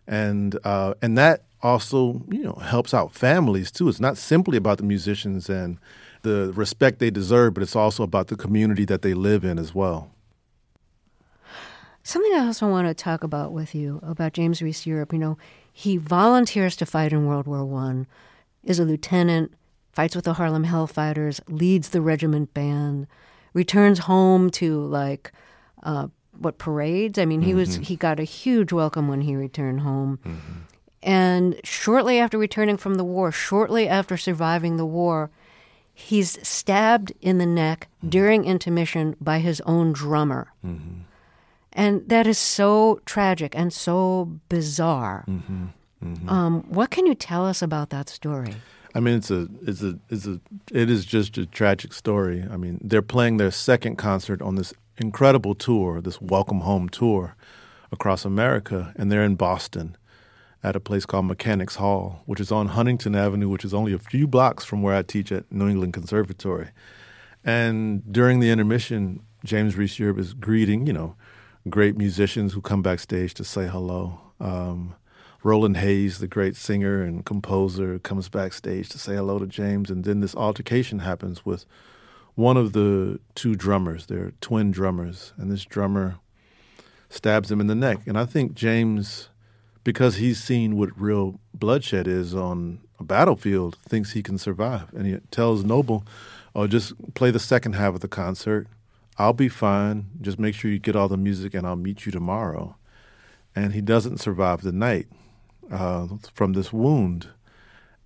And, 0.07 0.59
uh, 0.65 0.95
and 1.03 1.17
that 1.19 1.45
also, 1.63 2.23
you 2.31 2.43
know, 2.43 2.55
helps 2.55 2.93
out 2.93 3.13
families 3.13 3.71
too. 3.71 3.89
It's 3.89 4.01
not 4.01 4.19
simply 4.19 4.57
about 4.57 4.79
the 4.79 4.85
musicians 4.85 5.49
and 5.49 5.79
the 6.23 6.53
respect 6.55 6.99
they 6.99 7.11
deserve, 7.11 7.55
but 7.55 7.63
it's 7.63 7.77
also 7.77 8.03
about 8.03 8.29
the 8.29 8.37
community 8.37 8.85
that 8.87 9.03
they 9.03 9.15
live 9.15 9.45
in 9.45 9.59
as 9.59 9.75
well. 9.75 10.11
Something 12.03 12.35
I 12.35 12.47
also 12.47 12.69
want 12.69 12.87
to 12.87 12.95
talk 12.95 13.25
about 13.25 13.53
with 13.53 13.75
you 13.75 13.99
about 14.03 14.35
James 14.35 14.61
Reese 14.61 14.87
Europe. 14.87 15.13
You 15.13 15.19
know, 15.19 15.39
he 15.73 15.97
volunteers 15.97 16.77
to 16.77 16.87
fight 16.87 17.13
in 17.13 17.27
World 17.27 17.47
War 17.47 17.65
One, 17.65 18.07
is 18.63 18.79
a 18.79 18.85
lieutenant, 18.85 19.55
fights 19.93 20.15
with 20.15 20.27
the 20.27 20.35
Harlem 20.35 20.67
Hellfighters, 20.67 21.41
leads 21.49 21.91
the 21.91 22.03
regiment 22.03 22.53
band, 22.53 23.07
returns 23.55 24.01
home 24.01 24.51
to 24.51 24.85
like 24.85 25.33
uh, 25.83 26.09
what 26.39 26.59
parades. 26.59 27.19
I 27.19 27.25
mean, 27.25 27.43
he 27.43 27.55
was 27.55 27.71
mm-hmm. 27.71 27.83
he 27.85 27.97
got 27.97 28.21
a 28.21 28.25
huge 28.25 28.73
welcome 28.73 29.09
when 29.09 29.23
he 29.23 29.35
returned 29.35 29.81
home. 29.81 30.19
Mm-hmm. 30.25 30.53
And 31.03 31.61
shortly 31.65 32.19
after 32.19 32.39
returning 32.39 32.77
from 32.77 32.95
the 32.95 33.05
war, 33.05 33.31
shortly 33.33 33.89
after 33.89 34.17
surviving 34.17 34.77
the 34.77 34.87
war, 34.87 35.31
he's 35.93 36.39
stabbed 36.47 37.13
in 37.21 37.39
the 37.39 37.47
neck 37.47 37.89
mm-hmm. 37.99 38.09
during 38.11 38.45
intermission 38.45 39.17
by 39.21 39.39
his 39.39 39.61
own 39.63 39.93
drummer. 39.93 40.53
And 41.73 42.09
that 42.09 42.27
is 42.27 42.39
so 42.39 43.01
tragic 43.05 43.55
and 43.57 43.73
so 43.73 44.39
bizarre. 44.49 45.25
Um, 46.29 46.65
what 46.69 46.91
can 46.91 47.07
you 47.07 47.15
tell 47.15 47.47
us 47.47 47.63
about 47.63 47.91
that 47.91 48.09
story? 48.09 48.55
I 48.95 49.01
mean, 49.01 49.17
it's 49.17 49.31
a, 49.31 49.49
it's 49.67 49.83
a, 49.83 49.99
it's 50.09 50.27
a, 50.27 50.41
it 50.73 50.89
is 50.89 51.05
just 51.05 51.37
a 51.37 51.47
tragic 51.47 51.93
story. 51.93 52.47
I 52.49 52.57
mean, 52.57 52.79
they're 52.83 53.03
playing 53.03 53.39
their 53.39 53.51
second 53.51 53.97
concert 53.97 54.41
on 54.41 54.55
this 54.55 54.73
incredible 54.99 55.55
tour, 55.55 56.01
this 56.01 56.21
Welcome 56.21 56.61
Home 56.61 56.89
tour 56.89 57.35
across 57.91 58.25
America, 58.25 58.93
and 58.97 59.11
they're 59.11 59.25
in 59.25 59.35
Boston 59.35 59.97
at 60.63 60.77
a 60.77 60.81
place 60.81 61.05
called 61.05 61.27
Mechanics 61.27 61.77
Hall, 61.77 62.23
which 62.25 62.41
is 62.41 62.53
on 62.53 62.69
Huntington 62.69 63.15
Avenue, 63.15 63.49
which 63.49 63.65
is 63.65 63.75
only 63.75 63.93
a 63.93 63.99
few 63.99 64.27
blocks 64.27 64.65
from 64.65 64.81
where 64.81 64.95
I 64.95 65.03
teach 65.03 65.33
at 65.33 65.51
New 65.51 65.69
England 65.69 65.93
Conservatory. 65.93 66.71
And 67.45 68.03
during 68.11 68.41
the 68.41 68.51
intermission, 68.51 69.21
James 69.45 69.77
Reese 69.77 69.99
Europe 69.99 70.19
is 70.19 70.33
greeting, 70.33 70.87
you 70.87 70.93
know, 70.93 71.17
great 71.69 71.99
musicians 71.99 72.53
who 72.53 72.61
come 72.61 72.81
backstage 72.81 73.35
to 73.35 73.45
say 73.45 73.67
hello. 73.67 74.21
Um, 74.41 74.95
Roland 75.45 75.77
Hayes, 75.77 76.21
the 76.21 76.27
great 76.27 76.57
singer 76.57 77.03
and 77.03 77.23
composer, 77.23 77.99
comes 77.99 78.31
backstage 78.31 78.89
to 78.89 78.99
say 78.99 79.15
hello 79.15 79.39
to 79.39 79.47
James, 79.47 79.91
and 79.91 80.03
then 80.03 80.21
this 80.21 80.35
altercation 80.35 81.01
happens 81.01 81.45
with 81.45 81.67
one 82.35 82.57
of 82.57 82.73
the 82.73 83.21
two 83.35 83.55
drummers. 83.55 84.07
They're 84.07 84.33
twin 84.41 84.71
drummers, 84.71 85.35
and 85.37 85.53
this 85.53 85.67
drummer 85.67 86.17
stabs 87.11 87.53
him 87.53 87.61
in 87.61 87.67
the 87.67 87.75
neck. 87.75 87.99
And 88.07 88.19
I 88.19 88.25
think 88.25 88.55
James, 88.55 89.29
because 89.85 90.17
he's 90.17 90.43
seen 90.43 90.79
what 90.79 90.99
real 90.99 91.39
bloodshed 91.53 92.09
is 92.09 92.35
on 92.35 92.81
a 92.99 93.05
battlefield, 93.05 93.77
thinks 93.87 94.13
he 94.13 94.23
can 94.23 94.39
survive, 94.39 94.95
and 94.95 95.07
he 95.07 95.19
tells 95.31 95.63
Noble, 95.63 96.07
"Oh, 96.55 96.67
just 96.67 96.95
play 97.13 97.31
the 97.31 97.39
second 97.39 97.75
half 97.75 97.95
of 97.95 98.01
the 98.01 98.09
concert. 98.09 98.67
I'll 99.19 99.35
be 99.35 99.51
fine. 99.51 100.07
Just 100.23 100.39
make 100.39 100.55
sure 100.55 100.71
you 100.71 100.79
get 100.79 100.97
all 100.97 101.09
the 101.09 101.19
music, 101.19 101.53
and 101.53 101.67
I'll 101.67 101.77
meet 101.77 102.07
you 102.07 102.13
tomorrow." 102.13 102.77
And 103.55 103.75
he 103.75 103.83
doesn't 103.83 104.21
survive 104.21 104.63
the 104.63 104.73
night 104.73 105.07
uh, 105.71 106.07
from 106.33 106.53
this 106.53 106.73
wound, 106.73 107.29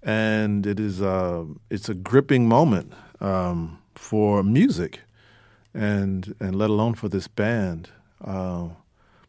and 0.03 0.67
it 0.67 0.81
is 0.81 1.03
uh, 1.03 1.45
it's 1.71 1.89
a 1.89 1.95
gripping 1.95 2.49
moment 2.49 2.93
um, 3.21 3.79
for 3.95 4.43
music, 4.43 5.01
and 5.75 6.35
and 6.41 6.57
let 6.57 6.71
alone 6.71 6.95
for 6.95 7.09
this 7.09 7.29
band. 7.29 7.91
Uh, 8.25 8.69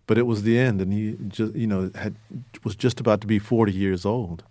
but 0.07 0.17
it 0.17 0.25
was 0.25 0.43
the 0.43 0.57
end, 0.57 0.81
and 0.81 0.91
he 0.91 1.17
just 1.27 1.55
you 1.55 1.67
know 1.67 1.91
had 1.95 2.15
was 2.63 2.75
just 2.75 2.99
about 2.99 3.21
to 3.21 3.27
be 3.27 3.39
forty 3.39 3.73
years 3.73 4.05
old. 4.05 4.43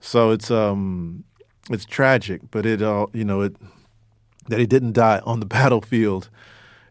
So 0.00 0.30
it's 0.30 0.50
um 0.50 1.24
it's 1.70 1.84
tragic, 1.84 2.42
but 2.50 2.66
it 2.66 2.82
all 2.82 3.10
you 3.12 3.24
know 3.24 3.40
it 3.40 3.56
that 4.48 4.58
he 4.58 4.66
didn't 4.66 4.92
die 4.92 5.20
on 5.24 5.40
the 5.40 5.46
battlefield, 5.58 6.28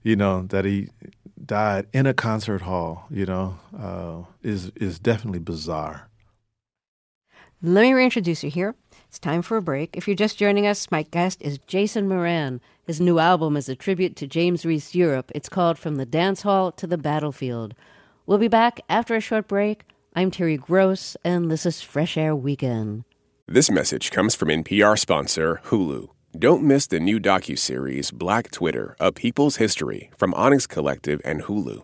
you 0.03 0.15
know 0.15 0.43
that 0.43 0.65
he 0.65 0.89
died 1.45 1.87
in 1.93 2.05
a 2.05 2.13
concert 2.13 2.61
hall, 2.61 3.05
you 3.09 3.25
know, 3.25 3.59
uh, 3.77 4.23
is 4.41 4.71
is 4.75 4.99
definitely 4.99 5.39
bizarre. 5.39 6.07
Let 7.63 7.83
me 7.83 7.93
reintroduce 7.93 8.43
you 8.43 8.49
here. 8.49 8.73
It's 9.07 9.19
time 9.19 9.43
for 9.43 9.55
a 9.55 9.61
break. 9.61 9.95
If 9.95 10.07
you're 10.07 10.15
just 10.15 10.39
joining 10.39 10.65
us, 10.65 10.89
my 10.89 11.03
guest 11.03 11.43
is 11.43 11.59
Jason 11.67 12.07
Moran. 12.07 12.59
His 12.85 12.99
new 12.99 13.19
album 13.19 13.55
is 13.55 13.69
a 13.69 13.75
tribute 13.75 14.15
to 14.15 14.25
James 14.25 14.65
Reese 14.65 14.95
Europe. 14.95 15.31
It's 15.35 15.47
called 15.47 15.77
From 15.77 15.97
the 15.97 16.05
Dance 16.07 16.41
Hall 16.41 16.71
to 16.71 16.87
the 16.87 16.97
Battlefield. 16.97 17.75
We'll 18.25 18.39
be 18.39 18.47
back 18.47 18.81
after 18.89 19.13
a 19.13 19.21
short 19.21 19.47
break. 19.47 19.83
I'm 20.15 20.31
Terry 20.31 20.57
Gross, 20.57 21.15
and 21.23 21.51
this 21.51 21.67
is 21.67 21.83
Fresh 21.83 22.17
Air 22.17 22.35
Weekend. 22.35 23.03
This 23.47 23.69
message 23.69 24.09
comes 24.09 24.33
from 24.33 24.47
NPR 24.47 24.97
sponsor 24.97 25.61
Hulu. 25.65 26.07
Don't 26.35 26.63
miss 26.63 26.87
the 26.87 26.99
new 26.99 27.19
docu-series 27.19 28.09
Black 28.09 28.49
Twitter: 28.49 28.95
A 28.99 29.11
People's 29.11 29.57
History 29.57 30.09
from 30.17 30.33
Onyx 30.33 30.65
Collective 30.65 31.21
and 31.23 31.43
Hulu. 31.43 31.83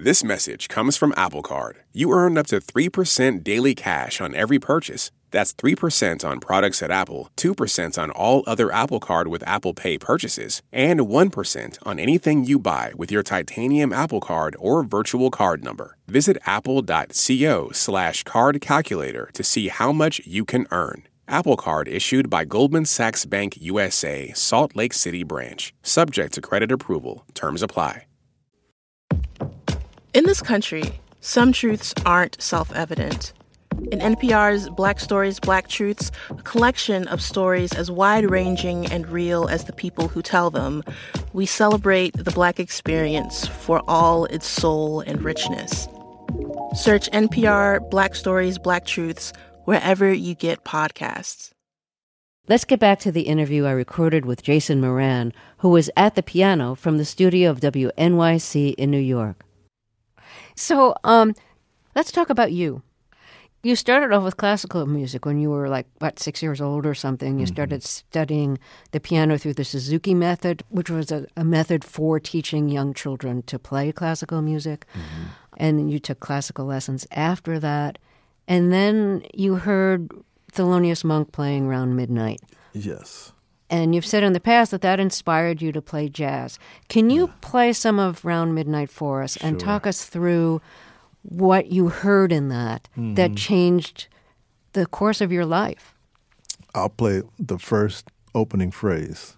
This 0.00 0.22
message 0.22 0.68
comes 0.68 0.96
from 0.96 1.12
Apple 1.16 1.42
Card. 1.42 1.78
You 1.92 2.12
earn 2.12 2.38
up 2.38 2.46
to 2.48 2.60
3% 2.60 3.42
daily 3.42 3.74
cash 3.74 4.20
on 4.20 4.32
every 4.32 4.60
purchase. 4.60 5.10
That's 5.32 5.52
3% 5.52 6.24
on 6.24 6.38
products 6.38 6.84
at 6.84 6.92
Apple, 6.92 7.30
2% 7.36 7.98
on 8.00 8.12
all 8.12 8.44
other 8.46 8.70
Apple 8.70 9.00
Card 9.00 9.26
with 9.26 9.42
Apple 9.44 9.74
Pay 9.74 9.98
purchases, 9.98 10.62
and 10.72 11.00
1% 11.00 11.78
on 11.82 11.98
anything 11.98 12.44
you 12.44 12.60
buy 12.60 12.92
with 12.96 13.10
your 13.10 13.24
titanium 13.24 13.92
Apple 13.92 14.20
Card 14.20 14.54
or 14.60 14.84
virtual 14.84 15.32
card 15.32 15.64
number. 15.64 15.96
Visit 16.06 16.38
apple.co 16.46 17.70
slash 17.72 18.22
card 18.22 18.60
calculator 18.60 19.30
to 19.32 19.42
see 19.42 19.66
how 19.66 19.90
much 19.90 20.20
you 20.24 20.44
can 20.44 20.68
earn. 20.70 21.08
Apple 21.26 21.56
Card 21.56 21.88
issued 21.88 22.30
by 22.30 22.44
Goldman 22.44 22.84
Sachs 22.84 23.24
Bank 23.24 23.56
USA, 23.60 24.30
Salt 24.32 24.76
Lake 24.76 24.92
City 24.92 25.24
branch. 25.24 25.74
Subject 25.82 26.32
to 26.34 26.40
credit 26.40 26.70
approval. 26.70 27.24
Terms 27.34 27.64
apply. 27.64 28.04
In 30.14 30.24
this 30.24 30.40
country, 30.40 31.00
some 31.20 31.52
truths 31.52 31.92
aren't 32.06 32.40
self 32.40 32.74
evident. 32.74 33.34
In 33.92 34.00
NPR's 34.00 34.70
Black 34.70 35.00
Stories, 35.00 35.38
Black 35.38 35.68
Truths, 35.68 36.10
a 36.30 36.42
collection 36.42 37.06
of 37.08 37.20
stories 37.20 37.74
as 37.74 37.90
wide 37.90 38.28
ranging 38.28 38.86
and 38.86 39.06
real 39.06 39.46
as 39.48 39.64
the 39.64 39.72
people 39.72 40.08
who 40.08 40.22
tell 40.22 40.50
them, 40.50 40.82
we 41.34 41.44
celebrate 41.44 42.14
the 42.16 42.30
Black 42.30 42.58
experience 42.58 43.46
for 43.46 43.82
all 43.86 44.24
its 44.26 44.46
soul 44.46 45.00
and 45.00 45.22
richness. 45.22 45.86
Search 46.74 47.10
NPR 47.10 47.88
Black 47.90 48.14
Stories, 48.14 48.58
Black 48.58 48.86
Truths 48.86 49.34
wherever 49.66 50.10
you 50.10 50.34
get 50.34 50.64
podcasts. 50.64 51.50
Let's 52.48 52.64
get 52.64 52.80
back 52.80 52.98
to 53.00 53.12
the 53.12 53.28
interview 53.28 53.66
I 53.66 53.72
recorded 53.72 54.24
with 54.24 54.42
Jason 54.42 54.80
Moran, 54.80 55.34
who 55.58 55.68
was 55.68 55.90
at 55.98 56.14
the 56.14 56.22
piano 56.22 56.74
from 56.74 56.96
the 56.96 57.04
studio 57.04 57.50
of 57.50 57.60
WNYC 57.60 58.74
in 58.74 58.90
New 58.90 58.98
York. 58.98 59.44
So, 60.58 60.94
um, 61.04 61.34
let's 61.94 62.10
talk 62.10 62.30
about 62.30 62.50
you. 62.50 62.82
You 63.62 63.76
started 63.76 64.12
off 64.12 64.24
with 64.24 64.36
classical 64.36 64.86
music 64.86 65.24
when 65.24 65.38
you 65.38 65.50
were 65.50 65.68
like, 65.68 65.86
what, 65.98 66.18
six 66.18 66.42
years 66.42 66.60
old 66.60 66.84
or 66.84 66.94
something. 66.94 67.38
You 67.38 67.44
mm-hmm. 67.44 67.54
started 67.54 67.82
studying 67.84 68.58
the 68.90 68.98
piano 68.98 69.38
through 69.38 69.54
the 69.54 69.64
Suzuki 69.64 70.14
method, 70.14 70.64
which 70.68 70.90
was 70.90 71.12
a, 71.12 71.26
a 71.36 71.44
method 71.44 71.84
for 71.84 72.18
teaching 72.18 72.68
young 72.68 72.92
children 72.92 73.42
to 73.42 73.58
play 73.58 73.92
classical 73.92 74.42
music. 74.42 74.84
Mm-hmm. 74.94 75.24
And 75.58 75.90
you 75.92 76.00
took 76.00 76.20
classical 76.20 76.66
lessons 76.66 77.06
after 77.12 77.60
that. 77.60 77.98
And 78.48 78.72
then 78.72 79.24
you 79.34 79.56
heard 79.56 80.10
Thelonious 80.52 81.04
Monk 81.04 81.30
playing 81.30 81.66
around 81.66 81.94
midnight. 81.94 82.40
Yes. 82.72 83.32
And 83.70 83.94
you've 83.94 84.06
said 84.06 84.22
in 84.22 84.32
the 84.32 84.40
past 84.40 84.70
that 84.70 84.80
that 84.82 84.98
inspired 84.98 85.60
you 85.60 85.72
to 85.72 85.82
play 85.82 86.08
jazz. 86.08 86.58
Can 86.88 87.10
you 87.10 87.26
yeah. 87.26 87.32
play 87.40 87.72
some 87.72 87.98
of 87.98 88.24
Round 88.24 88.54
Midnight 88.54 88.90
for 88.90 89.22
us 89.22 89.36
and 89.36 89.60
talk 89.60 89.86
us 89.86 90.04
through 90.04 90.60
what 91.22 91.70
you 91.70 91.88
heard 91.88 92.32
in 92.32 92.48
that 92.48 92.88
mm-hmm. 92.92 93.14
that 93.14 93.36
changed 93.36 94.08
the 94.72 94.86
course 94.86 95.20
of 95.20 95.32
your 95.32 95.44
life? 95.44 95.94
I'll 96.74 96.88
play 96.88 97.22
the 97.38 97.58
first 97.58 98.08
opening 98.34 98.70
phrase. 98.70 99.37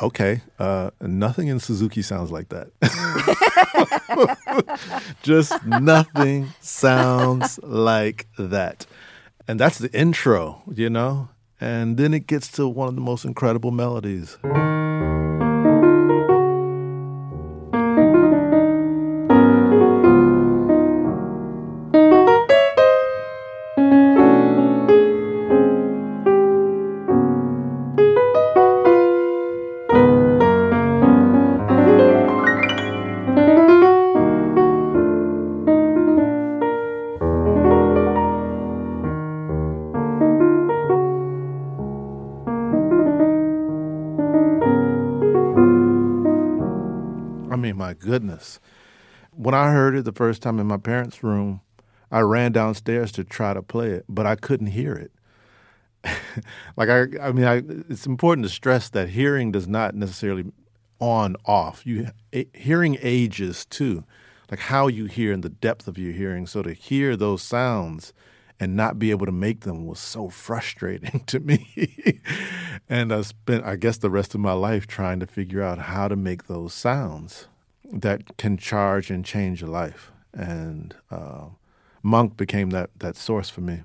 Okay, 0.00 0.42
uh, 0.60 0.90
nothing 1.00 1.48
in 1.48 1.58
Suzuki 1.58 2.02
sounds 2.02 2.30
like 2.30 2.50
that. 2.50 2.70
Just 5.22 5.64
nothing 5.66 6.52
sounds 6.60 7.58
like 7.64 8.28
that. 8.38 8.86
And 9.48 9.58
that's 9.58 9.78
the 9.78 9.92
intro, 9.92 10.62
you 10.72 10.88
know? 10.88 11.30
And 11.60 11.96
then 11.96 12.14
it 12.14 12.28
gets 12.28 12.48
to 12.52 12.68
one 12.68 12.88
of 12.88 12.94
the 12.94 13.00
most 13.00 13.24
incredible 13.24 13.72
melodies. 13.72 14.38
Goodness. 47.98 48.60
When 49.32 49.54
I 49.54 49.70
heard 49.70 49.96
it 49.96 50.04
the 50.04 50.12
first 50.12 50.42
time 50.42 50.58
in 50.58 50.66
my 50.66 50.78
parents' 50.78 51.22
room, 51.22 51.60
I 52.10 52.20
ran 52.20 52.52
downstairs 52.52 53.12
to 53.12 53.24
try 53.24 53.54
to 53.54 53.62
play 53.62 53.90
it, 53.90 54.04
but 54.08 54.26
I 54.26 54.34
couldn't 54.34 54.68
hear 54.68 54.94
it. 54.94 55.12
like 56.76 56.88
I, 56.88 57.06
I 57.20 57.32
mean, 57.32 57.44
I, 57.44 57.62
it's 57.88 58.06
important 58.06 58.46
to 58.46 58.52
stress 58.52 58.88
that 58.90 59.10
hearing 59.10 59.52
does 59.52 59.68
not 59.68 59.94
necessarily 59.94 60.50
on 61.00 61.36
off. 61.44 61.86
You 61.86 62.08
hearing 62.54 62.98
ages 63.02 63.66
too, 63.66 64.04
like 64.50 64.60
how 64.60 64.86
you 64.86 65.06
hear 65.06 65.32
and 65.32 65.42
the 65.42 65.48
depth 65.48 65.86
of 65.86 65.98
your 65.98 66.12
hearing. 66.12 66.46
So 66.46 66.62
to 66.62 66.72
hear 66.72 67.16
those 67.16 67.42
sounds 67.42 68.12
and 68.60 68.74
not 68.74 68.98
be 68.98 69.10
able 69.10 69.26
to 69.26 69.32
make 69.32 69.60
them 69.60 69.86
was 69.86 70.00
so 70.00 70.28
frustrating 70.28 71.20
to 71.26 71.40
me. 71.40 72.20
and 72.88 73.12
I 73.12 73.22
spent, 73.22 73.64
I 73.64 73.76
guess, 73.76 73.98
the 73.98 74.10
rest 74.10 74.34
of 74.34 74.40
my 74.40 74.52
life 74.52 74.86
trying 74.86 75.20
to 75.20 75.26
figure 75.26 75.62
out 75.62 75.78
how 75.78 76.08
to 76.08 76.16
make 76.16 76.44
those 76.44 76.74
sounds 76.74 77.46
that 77.92 78.36
can 78.36 78.56
charge 78.56 79.10
and 79.10 79.24
change 79.24 79.60
your 79.60 79.70
life. 79.70 80.12
And 80.32 80.94
uh, 81.10 81.46
Monk 82.02 82.36
became 82.36 82.70
that, 82.70 82.90
that 82.98 83.16
source 83.16 83.50
for 83.50 83.60
me. 83.60 83.82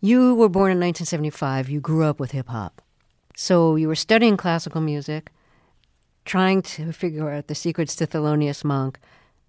You 0.00 0.34
were 0.34 0.48
born 0.48 0.70
in 0.70 0.78
1975. 0.78 1.68
You 1.68 1.80
grew 1.80 2.04
up 2.04 2.20
with 2.20 2.32
hip 2.32 2.48
hop. 2.48 2.82
So 3.34 3.76
you 3.76 3.88
were 3.88 3.94
studying 3.94 4.36
classical 4.36 4.80
music, 4.80 5.30
trying 6.24 6.62
to 6.62 6.92
figure 6.92 7.30
out 7.30 7.46
the 7.46 7.54
secrets 7.54 7.96
to 7.96 8.06
Thelonious 8.06 8.64
Monk, 8.64 8.98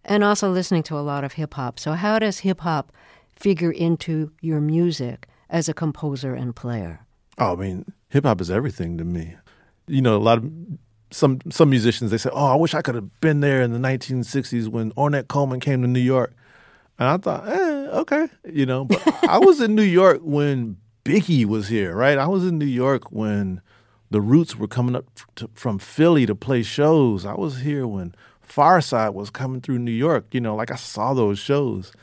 and 0.05 0.23
also 0.23 0.49
listening 0.49 0.83
to 0.83 0.97
a 0.97 1.01
lot 1.01 1.23
of 1.23 1.33
hip 1.33 1.55
hop. 1.55 1.79
So, 1.79 1.93
how 1.93 2.19
does 2.19 2.39
hip 2.39 2.61
hop 2.61 2.91
figure 3.35 3.71
into 3.71 4.31
your 4.41 4.61
music 4.61 5.27
as 5.49 5.67
a 5.67 5.73
composer 5.73 6.33
and 6.33 6.55
player? 6.55 7.05
Oh, 7.37 7.53
I 7.53 7.55
mean, 7.55 7.93
hip 8.09 8.25
hop 8.25 8.41
is 8.41 8.51
everything 8.51 8.97
to 8.97 9.03
me. 9.03 9.35
You 9.87 10.01
know, 10.01 10.15
a 10.15 10.17
lot 10.17 10.37
of 10.37 10.51
some 11.11 11.39
some 11.49 11.69
musicians 11.69 12.11
they 12.11 12.17
say, 12.17 12.29
"Oh, 12.31 12.47
I 12.47 12.55
wish 12.55 12.73
I 12.73 12.81
could 12.81 12.95
have 12.95 13.19
been 13.21 13.39
there 13.39 13.61
in 13.61 13.71
the 13.71 13.79
1960s 13.79 14.67
when 14.67 14.91
Ornette 14.91 15.27
Coleman 15.27 15.59
came 15.59 15.81
to 15.81 15.87
New 15.87 15.99
York." 15.99 16.33
And 16.97 17.07
I 17.07 17.17
thought, 17.17 17.47
eh, 17.47 17.87
okay, 17.99 18.27
you 18.51 18.65
know, 18.65 18.85
but 18.85 19.01
I 19.23 19.39
was 19.39 19.61
in 19.61 19.73
New 19.73 19.81
York 19.81 20.19
when 20.21 20.77
Biggie 21.05 21.45
was 21.45 21.69
here, 21.69 21.95
right? 21.95 22.17
I 22.17 22.27
was 22.27 22.45
in 22.45 22.57
New 22.57 22.65
York 22.65 23.11
when 23.11 23.61
the 24.11 24.19
Roots 24.19 24.57
were 24.57 24.67
coming 24.67 24.95
up 24.95 25.05
to, 25.35 25.49
from 25.53 25.79
Philly 25.79 26.25
to 26.25 26.35
play 26.35 26.61
shows. 26.61 27.25
I 27.25 27.35
was 27.35 27.59
here 27.59 27.87
when 27.87 28.13
Pharcyde 28.47 29.13
was 29.13 29.29
coming 29.29 29.61
through 29.61 29.79
New 29.79 29.91
York. 29.91 30.25
You 30.31 30.41
know, 30.41 30.55
like 30.55 30.71
I 30.71 30.75
saw 30.75 31.13
those 31.13 31.39
shows. 31.39 31.93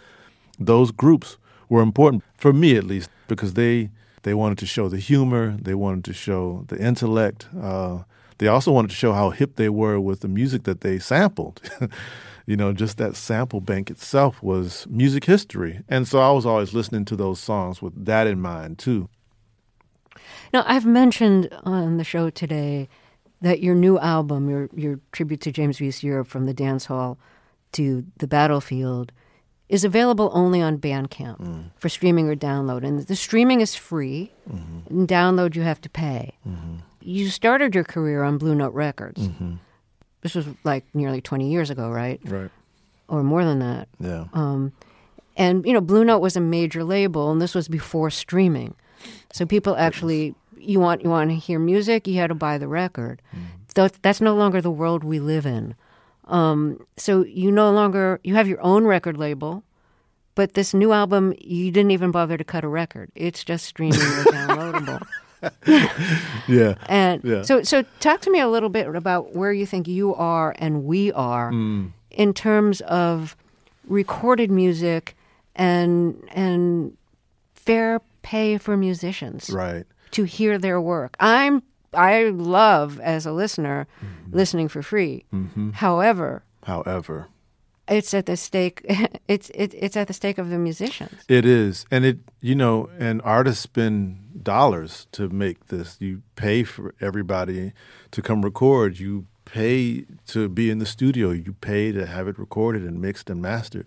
Those 0.59 0.91
groups 0.91 1.37
were 1.69 1.83
important 1.83 2.25
for 2.39 2.53
me, 2.53 2.77
at 2.77 2.85
least, 2.85 3.11
because 3.29 3.55
they 3.55 3.91
they 4.23 4.35
wanted 4.35 4.59
to 4.59 4.67
show 4.67 4.89
the 4.89 4.99
humor, 4.99 5.57
they 5.61 5.75
wanted 5.75 6.05
to 6.05 6.13
show 6.13 6.65
the 6.69 6.79
intellect. 6.79 7.49
Uh, 7.57 8.03
they 8.39 8.49
also 8.49 8.73
wanted 8.73 8.89
to 8.89 8.97
show 8.97 9.13
how 9.13 9.31
hip 9.31 9.57
they 9.57 9.69
were 9.69 9.99
with 9.99 10.21
the 10.21 10.29
music 10.29 10.65
that 10.65 10.81
they 10.81 10.99
sampled. 10.99 11.61
you 12.47 12.57
know, 12.57 12.73
just 12.73 12.99
that 12.99 13.17
sample 13.17 13.61
bank 13.61 13.91
itself 13.91 14.43
was 14.43 14.87
music 14.89 15.25
history. 15.25 15.83
And 15.89 16.07
so 16.07 16.21
I 16.21 16.31
was 16.31 16.47
always 16.47 16.75
listening 16.75 17.05
to 17.07 17.17
those 17.17 17.41
songs 17.41 17.83
with 17.83 18.05
that 18.05 18.27
in 18.27 18.41
mind, 18.41 18.79
too. 18.79 19.09
Now, 20.53 20.65
I've 20.67 20.87
mentioned 20.87 21.49
on 21.65 21.97
the 21.97 22.05
show 22.05 22.31
today 22.31 22.89
that 23.41 23.61
your 23.61 23.75
new 23.75 23.99
album, 23.99 24.49
your, 24.49 24.69
your 24.75 25.01
tribute 25.13 25.41
to 25.43 25.53
James 25.53 25.81
Reese 25.81 26.03
Europe 26.03 26.29
from 26.29 26.47
the 26.47 26.55
dance 26.55 26.87
hall 26.87 27.19
to 27.73 28.05
the 28.19 28.27
battlefield, 28.27 29.13
is 29.69 29.85
available 29.85 30.31
only 30.33 30.63
on 30.63 30.79
Bandcamp 30.79 31.41
mm. 31.41 31.71
for 31.77 31.89
streaming 31.89 32.29
or 32.29 32.37
download. 32.37 32.85
And 32.85 33.01
the 33.01 33.17
streaming 33.17 33.61
is 33.61 33.75
free, 33.75 34.33
mm-hmm. 34.49 34.89
and 34.89 35.09
download 35.09 35.57
you 35.57 35.63
have 35.63 35.81
to 35.81 35.89
pay. 35.89 36.35
Mm-hmm. 36.49 36.77
You 37.07 37.29
started 37.29 37.75
your 37.75 37.85
career 37.85 38.23
on 38.25 38.37
Blue 38.37 38.55
Note 38.55 38.75
Records. 38.75 39.29
Mm-hmm. 39.29 39.55
This 40.23 40.35
was 40.35 40.47
like 40.65 40.85
nearly 40.93 41.21
20 41.21 41.49
years 41.49 41.71
ago, 41.71 41.89
right? 41.89 42.21
Right. 42.25 42.51
Or 43.09 43.23
more 43.23 43.45
than 43.45 43.61
that. 43.61 43.89
Yeah. 44.01 44.25
Um, 44.33 44.73
and, 45.37 45.65
you 45.65 45.73
know, 45.73 45.81
Blue 45.81 46.05
Note 46.05 46.19
was 46.19 46.37
a 46.37 46.41
major 46.41 46.83
label, 46.83 47.31
and 47.31 47.41
this 47.41 47.55
was 47.55 47.69
before 47.69 48.11
streaming. 48.11 48.75
So 49.33 49.47
people 49.47 49.77
actually, 49.77 50.35
you 50.59 50.81
want 50.81 51.05
you 51.05 51.11
want 51.11 51.31
to 51.31 51.37
hear 51.37 51.59
music, 51.59 52.09
you 52.09 52.17
had 52.17 52.29
to 52.29 52.35
buy 52.35 52.59
the 52.59 52.67
record. 52.67 53.23
Mm. 53.35 53.93
That's 54.03 54.21
no 54.21 54.35
longer 54.35 54.61
the 54.61 54.71
world 54.71 55.05
we 55.05 55.21
live 55.21 55.47
in. 55.47 55.75
Um, 56.25 56.85
so 56.97 57.25
you 57.25 57.53
no 57.53 57.71
longer, 57.71 58.19
you 58.25 58.35
have 58.35 58.49
your 58.49 58.61
own 58.63 58.85
record 58.85 59.17
label, 59.17 59.63
but 60.35 60.55
this 60.55 60.75
new 60.75 60.93
album, 60.93 61.35
you 61.39 61.71
didn't 61.71 61.93
even 61.93 62.11
bother 62.11 62.37
to 62.37 62.45
cut 62.45 62.65
a 62.65 62.69
record. 62.69 63.13
It's 63.15 63.45
just 63.45 63.65
streaming 63.73 64.01
or 64.01 64.25
downloadable. 64.25 65.07
yeah. 66.49 66.75
And 66.89 67.23
yeah. 67.25 67.43
so 67.43 67.63
so 67.63 67.85
talk 68.01 68.21
to 68.23 68.31
me 68.31 68.41
a 68.41 68.49
little 68.49 68.69
bit 68.69 68.87
about 68.95 69.35
where 69.35 69.53
you 69.53 69.67
think 69.67 69.89
you 69.89 70.15
are 70.15 70.55
and 70.59 70.85
we 70.85 71.13
are 71.13 71.53
mm. 71.53 71.91
in 72.11 72.35
terms 72.35 72.81
of 72.83 73.37
recorded 73.87 74.51
music 74.51 75.17
and 75.55 76.23
and 76.33 76.97
fair 77.55 78.01
pay 78.23 78.59
for 78.59 78.77
musicians. 78.77 79.51
Right. 79.51 79.85
To 80.13 80.25
hear 80.25 80.59
their 80.59 80.81
work. 80.81 81.17
I'm 81.21 81.63
I 81.93 82.25
love 82.25 83.01
as 83.01 83.27
a 83.27 83.33
listener 83.33 83.87
mm-hmm. 84.03 84.37
listening 84.37 84.69
for 84.69 84.83
free. 84.83 85.25
Mm-hmm. 85.33 85.71
However, 85.71 86.43
however, 86.65 87.29
it's 87.89 88.15
at 88.15 88.27
the 88.27 88.37
stake. 88.37 88.85
It's 89.29 89.51
it, 89.51 89.75
it's 89.75 89.97
at 89.97 90.07
the 90.07 90.13
stake 90.13 90.39
of 90.39 90.51
the 90.51 90.59
musicians. 90.59 91.25
It 91.29 91.45
is, 91.45 91.85
and 91.91 92.05
it 92.05 92.19
you 92.41 92.55
know, 92.55 92.89
and 92.97 93.21
artists 93.25 93.61
spend 93.61 94.45
dollars 94.45 95.09
to 95.13 95.29
make 95.29 95.67
this. 95.67 95.97
You 96.01 96.23
pay 96.37 96.63
for 96.63 96.95
everybody 97.01 97.73
to 98.13 98.23
come 98.23 98.43
record. 98.43 99.01
You 99.01 99.27
pay 99.45 100.05
to 100.29 100.49
be 100.49 100.71
in 100.71 100.79
the 100.79 100.87
studio. 100.87 101.31
You 101.31 101.55
pay 101.55 101.91
to 101.91 102.07
have 102.07 102.29
it 102.29 102.39
recorded 102.39 102.83
and 102.83 103.01
mixed 103.01 103.29
and 103.31 103.43
mastered. 103.43 103.87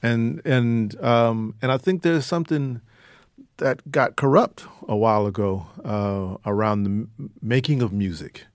And 0.00 0.40
and 0.44 0.94
um, 1.02 1.54
and 1.60 1.72
I 1.72 1.78
think 1.78 2.02
there's 2.02 2.24
something 2.26 2.80
that 3.56 3.90
got 3.90 4.14
corrupt 4.14 4.64
a 4.86 4.96
while 4.96 5.26
ago 5.26 5.66
uh, 5.84 6.36
around 6.46 6.84
the 6.84 7.08
making 7.42 7.82
of 7.82 7.92
music 7.92 8.46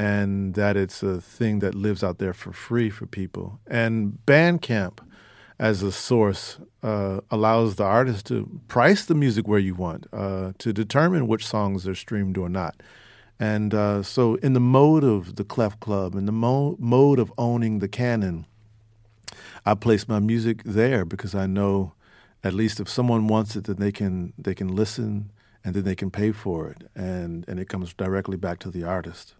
and 0.00 0.54
that 0.54 0.78
it's 0.78 1.02
a 1.02 1.20
thing 1.20 1.58
that 1.58 1.74
lives 1.74 2.02
out 2.02 2.16
there 2.16 2.32
for 2.32 2.54
free 2.54 2.88
for 2.88 3.04
people. 3.04 3.60
And 3.66 4.18
Bandcamp, 4.24 5.00
as 5.58 5.82
a 5.82 5.92
source, 5.92 6.56
uh, 6.82 7.20
allows 7.30 7.76
the 7.76 7.84
artist 7.84 8.24
to 8.28 8.48
price 8.66 9.04
the 9.04 9.14
music 9.14 9.46
where 9.46 9.58
you 9.58 9.74
want, 9.74 10.06
uh, 10.10 10.52
to 10.56 10.72
determine 10.72 11.26
which 11.26 11.46
songs 11.46 11.86
are 11.86 11.94
streamed 11.94 12.38
or 12.38 12.48
not. 12.48 12.82
And 13.38 13.74
uh, 13.74 14.02
so, 14.02 14.36
in 14.36 14.54
the 14.54 14.60
mode 14.60 15.04
of 15.04 15.36
the 15.36 15.44
Clef 15.44 15.78
Club, 15.80 16.14
in 16.14 16.24
the 16.24 16.32
mo- 16.32 16.76
mode 16.78 17.18
of 17.18 17.30
owning 17.36 17.80
the 17.80 17.88
canon, 17.88 18.46
I 19.66 19.74
place 19.74 20.08
my 20.08 20.18
music 20.18 20.62
there 20.64 21.04
because 21.04 21.34
I 21.34 21.46
know, 21.46 21.92
at 22.42 22.54
least 22.54 22.80
if 22.80 22.88
someone 22.88 23.26
wants 23.26 23.54
it, 23.54 23.64
then 23.64 23.76
they 23.76 23.92
can 23.92 24.32
they 24.38 24.54
can 24.54 24.74
listen 24.74 25.30
and 25.62 25.74
then 25.74 25.84
they 25.84 25.94
can 25.94 26.10
pay 26.10 26.32
for 26.32 26.68
it, 26.68 26.88
and 26.94 27.44
and 27.46 27.60
it 27.60 27.68
comes 27.68 27.92
directly 27.92 28.38
back 28.38 28.60
to 28.60 28.70
the 28.70 28.84
artist. 28.84 29.34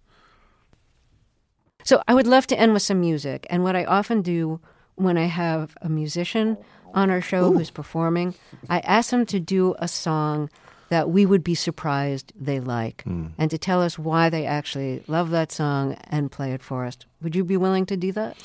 So 1.91 2.01
I 2.07 2.15
would 2.15 2.29
love 2.29 2.47
to 2.47 2.57
end 2.57 2.73
with 2.73 2.83
some 2.83 3.01
music. 3.01 3.49
And 3.51 3.65
what 3.65 3.75
I 3.75 3.85
often 3.85 4.23
do 4.23 4.61
when 4.95 5.19
I 5.19 5.25
have 5.25 5.77
a 5.83 5.89
musician 5.89 6.57
on 6.95 7.11
our 7.11 7.21
show 7.21 7.47
Ooh. 7.47 7.59
who's 7.59 7.73
performing, 7.73 8.37
I 8.69 8.79
ask 8.79 9.11
them 9.11 9.27
to 9.27 9.41
do 9.41 9.75
a 9.81 9.89
song 9.89 10.51
that 10.89 11.11
we 11.11 11.27
would 11.27 11.43
be 11.43 11.57
surprised 11.57 12.33
they 12.41 12.61
like 12.61 13.03
mm. 13.03 13.33
and 13.37 13.51
to 13.51 13.59
tell 13.59 13.83
us 13.83 13.99
why 13.99 14.31
they 14.31 14.47
actually 14.47 15.03
love 15.09 15.31
that 15.31 15.51
song 15.51 15.97
and 16.05 16.31
play 16.31 16.53
it 16.53 16.63
for 16.63 16.85
us. 16.85 16.97
Would 17.23 17.35
you 17.35 17.43
be 17.43 17.57
willing 17.57 17.87
to 17.87 17.97
do 17.97 18.13
that? 18.13 18.37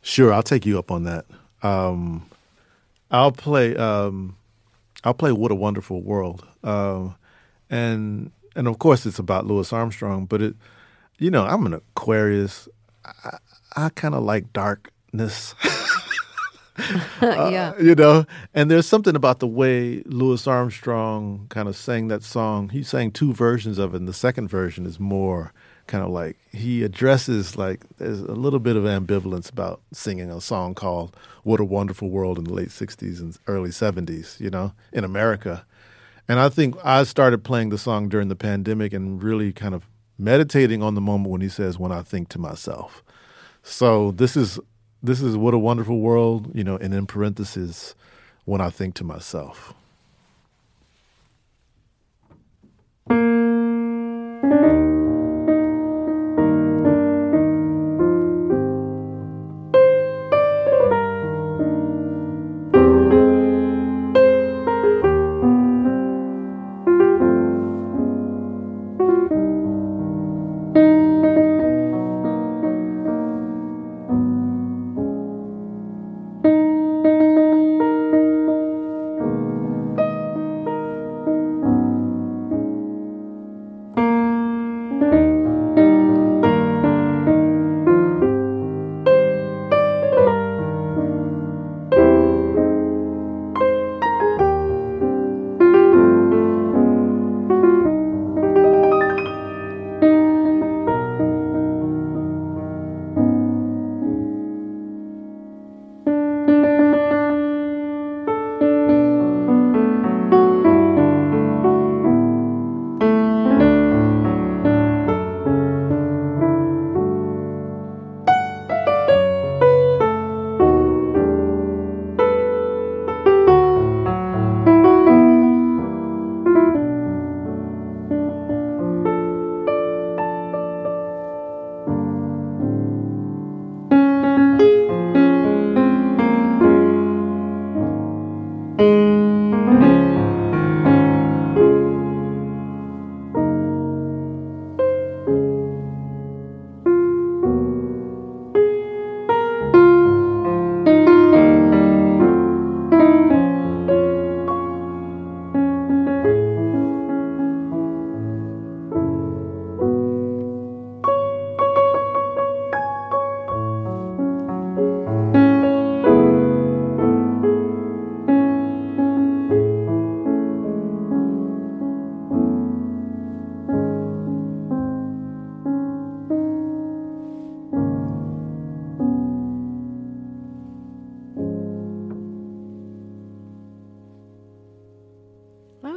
Sure, 0.00 0.32
I'll 0.32 0.42
take 0.42 0.64
you 0.64 0.78
up 0.78 0.90
on 0.90 1.04
that. 1.04 1.26
Um, 1.62 2.30
I'll 3.10 3.32
play. 3.32 3.76
Um, 3.76 4.36
I'll 5.04 5.12
play 5.12 5.32
"What 5.32 5.50
a 5.50 5.54
Wonderful 5.54 6.00
World," 6.00 6.46
uh, 6.64 7.10
and 7.68 8.32
and 8.56 8.68
of 8.68 8.78
course 8.78 9.04
it's 9.04 9.18
about 9.18 9.46
Louis 9.46 9.70
Armstrong, 9.70 10.24
but 10.24 10.40
it 10.40 10.54
you 11.20 11.30
know, 11.30 11.44
I'm 11.44 11.64
an 11.66 11.74
Aquarius. 11.74 12.68
I, 13.04 13.36
I 13.76 13.88
kind 13.90 14.14
of 14.14 14.24
like 14.24 14.52
darkness. 14.52 15.54
yeah. 17.22 17.74
Uh, 17.76 17.80
you 17.80 17.94
know, 17.94 18.24
and 18.54 18.70
there's 18.70 18.86
something 18.86 19.14
about 19.14 19.38
the 19.38 19.46
way 19.46 20.02
Louis 20.06 20.44
Armstrong 20.46 21.46
kind 21.50 21.68
of 21.68 21.76
sang 21.76 22.08
that 22.08 22.22
song. 22.22 22.70
He 22.70 22.82
sang 22.82 23.12
two 23.12 23.34
versions 23.34 23.78
of 23.78 23.94
it, 23.94 23.98
and 23.98 24.08
the 24.08 24.14
second 24.14 24.48
version 24.48 24.86
is 24.86 24.98
more 24.98 25.52
kind 25.86 26.04
of 26.04 26.10
like 26.10 26.38
he 26.52 26.84
addresses 26.84 27.58
like 27.58 27.80
there's 27.98 28.20
a 28.20 28.32
little 28.32 28.60
bit 28.60 28.76
of 28.76 28.84
ambivalence 28.84 29.50
about 29.50 29.80
singing 29.92 30.30
a 30.30 30.40
song 30.40 30.72
called 30.74 31.16
What 31.42 31.60
a 31.60 31.64
Wonderful 31.64 32.08
World 32.08 32.38
in 32.38 32.44
the 32.44 32.54
late 32.54 32.68
60s 32.68 33.20
and 33.20 33.36
early 33.46 33.70
70s, 33.70 34.38
you 34.40 34.50
know, 34.50 34.72
in 34.92 35.04
America. 35.04 35.66
And 36.28 36.38
I 36.38 36.48
think 36.48 36.76
I 36.84 37.02
started 37.02 37.42
playing 37.42 37.70
the 37.70 37.78
song 37.78 38.08
during 38.08 38.28
the 38.28 38.36
pandemic 38.36 38.92
and 38.92 39.20
really 39.20 39.52
kind 39.52 39.74
of 39.74 39.84
meditating 40.20 40.82
on 40.82 40.94
the 40.94 41.00
moment 41.00 41.30
when 41.30 41.40
he 41.40 41.48
says, 41.48 41.78
"When 41.78 41.92
I 41.92 42.02
think 42.02 42.28
to 42.30 42.38
myself." 42.38 43.02
So 43.62 44.12
this 44.12 44.36
is 44.36 44.58
this 45.02 45.22
is 45.22 45.36
what 45.36 45.54
a 45.54 45.58
wonderful 45.58 46.00
world, 46.00 46.50
you 46.54 46.62
know, 46.62 46.76
and 46.76 46.92
in 46.92 47.06
parentheses, 47.06 47.94
when 48.44 48.60
I 48.60 48.70
think 48.70 48.94
to 48.96 49.04
myself. 49.04 49.74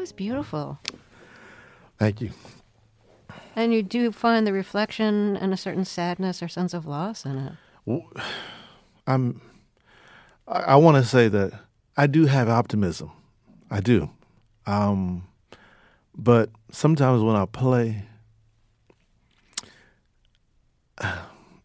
Was 0.03 0.11
beautiful. 0.11 0.79
Thank 1.97 2.19
you. 2.19 2.31
And 3.55 3.73
you 3.73 3.81
do 3.81 4.11
find 4.11 4.45
the 4.45 4.51
reflection 4.51 5.37
and 5.37 5.53
a 5.53 5.57
certain 5.57 5.85
sadness 5.85 6.43
or 6.43 6.49
sense 6.49 6.73
of 6.73 6.85
loss 6.85 7.23
in 7.25 7.37
it. 7.87 8.03
I'm. 9.07 9.39
I, 10.45 10.59
I 10.59 10.75
want 10.75 10.97
to 10.97 11.09
say 11.09 11.29
that 11.29 11.53
I 11.95 12.07
do 12.07 12.25
have 12.25 12.49
optimism. 12.49 13.11
I 13.71 13.79
do. 13.79 14.09
Um, 14.65 15.25
but 16.13 16.49
sometimes 16.69 17.23
when 17.23 17.37
I 17.37 17.45
play, 17.45 18.03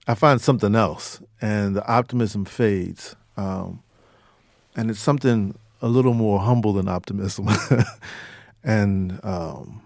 I 0.06 0.14
find 0.14 0.40
something 0.40 0.76
else, 0.76 1.20
and 1.40 1.74
the 1.74 1.84
optimism 1.88 2.44
fades. 2.44 3.16
Um, 3.36 3.82
and 4.76 4.92
it's 4.92 5.00
something 5.00 5.58
a 5.80 5.88
little 5.88 6.14
more 6.14 6.40
humble 6.40 6.72
than 6.72 6.88
optimism. 6.88 7.48
and 8.64 9.20
um, 9.24 9.82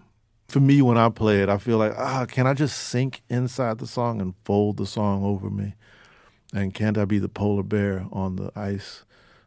for 0.48 0.60
me, 0.60 0.82
when 0.82 0.98
I 0.98 1.08
play 1.08 1.42
it, 1.42 1.48
I 1.48 1.58
feel 1.58 1.78
like, 1.78 1.94
ah, 1.96 2.26
can 2.26 2.46
I 2.46 2.54
just 2.54 2.76
sink 2.76 3.22
inside 3.28 3.78
the 3.78 3.86
song 3.86 4.20
and 4.20 4.34
fold 4.44 4.76
the 4.76 4.86
song 4.86 5.24
over 5.24 5.50
me? 5.50 5.74
And 6.54 6.74
can't 6.74 6.98
I 6.98 7.04
be 7.04 7.18
the 7.18 7.28
polar 7.28 7.62
bear 7.62 8.06
on 8.12 8.36
the 8.36 8.52
ice, 8.54 9.04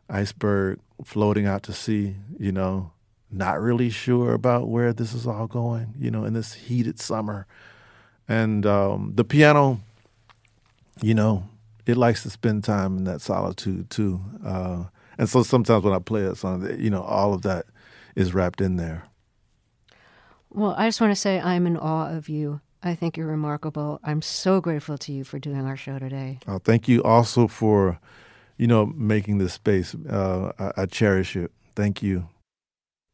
iceberg 0.10 0.80
floating 1.04 1.46
out 1.46 1.64
to 1.64 1.74
sea? 1.74 2.16
You 2.40 2.52
know, 2.52 2.92
not 3.32 3.62
really 3.62 3.90
sure 3.90 4.34
about 4.34 4.68
where 4.68 4.94
this 4.94 5.14
is 5.14 5.28
all 5.28 5.48
going. 5.48 5.94
You 6.00 6.10
know, 6.10 6.26
in 6.26 6.34
this 6.34 6.54
heated 6.54 7.00
summer, 7.00 7.46
and 8.28 8.66
um, 8.66 9.12
the 9.14 9.24
piano, 9.24 9.80
you 11.02 11.14
know, 11.14 11.48
it 11.86 11.98
likes 11.98 12.24
to 12.24 12.30
spend 12.32 12.64
time 12.64 12.98
in 12.98 13.04
that 13.04 13.22
solitude 13.22 13.92
too. 13.92 14.22
Uh, 14.44 14.86
and 15.18 15.30
so 15.30 15.44
sometimes 15.44 15.84
when 15.84 15.94
I 15.94 16.00
play 16.00 16.24
a 16.24 16.36
song, 16.36 16.68
you 16.80 16.90
know, 16.90 17.02
all 17.04 17.34
of 17.34 17.42
that 17.44 17.66
is 18.16 18.34
wrapped 18.34 18.62
in 18.62 18.78
there. 18.78 19.04
Well, 20.50 20.74
I 20.78 20.88
just 20.88 21.02
want 21.02 21.12
to 21.12 21.16
say 21.20 21.40
I'm 21.40 21.68
in 21.68 21.78
awe 21.78 22.10
of 22.16 22.30
you. 22.30 22.62
I 22.82 22.96
think 22.96 23.18
you're 23.18 23.28
remarkable. 23.28 24.00
I'm 24.04 24.22
so 24.22 24.62
grateful 24.62 24.98
to 25.00 25.12
you 25.12 25.24
for 25.24 25.40
doing 25.40 25.66
our 25.66 25.76
show 25.76 26.00
today. 26.00 26.40
Uh, 26.48 26.60
thank 26.60 26.88
you 26.88 27.04
also 27.04 27.48
for, 27.48 28.00
you 28.58 28.68
know, 28.68 28.86
making 28.86 29.40
this 29.40 29.54
space. 29.54 29.96
Uh, 29.96 30.52
I, 30.60 30.84
I 30.84 30.86
cherish 30.86 31.36
it. 31.36 31.52
Thank 31.76 32.04
you. 32.04 32.30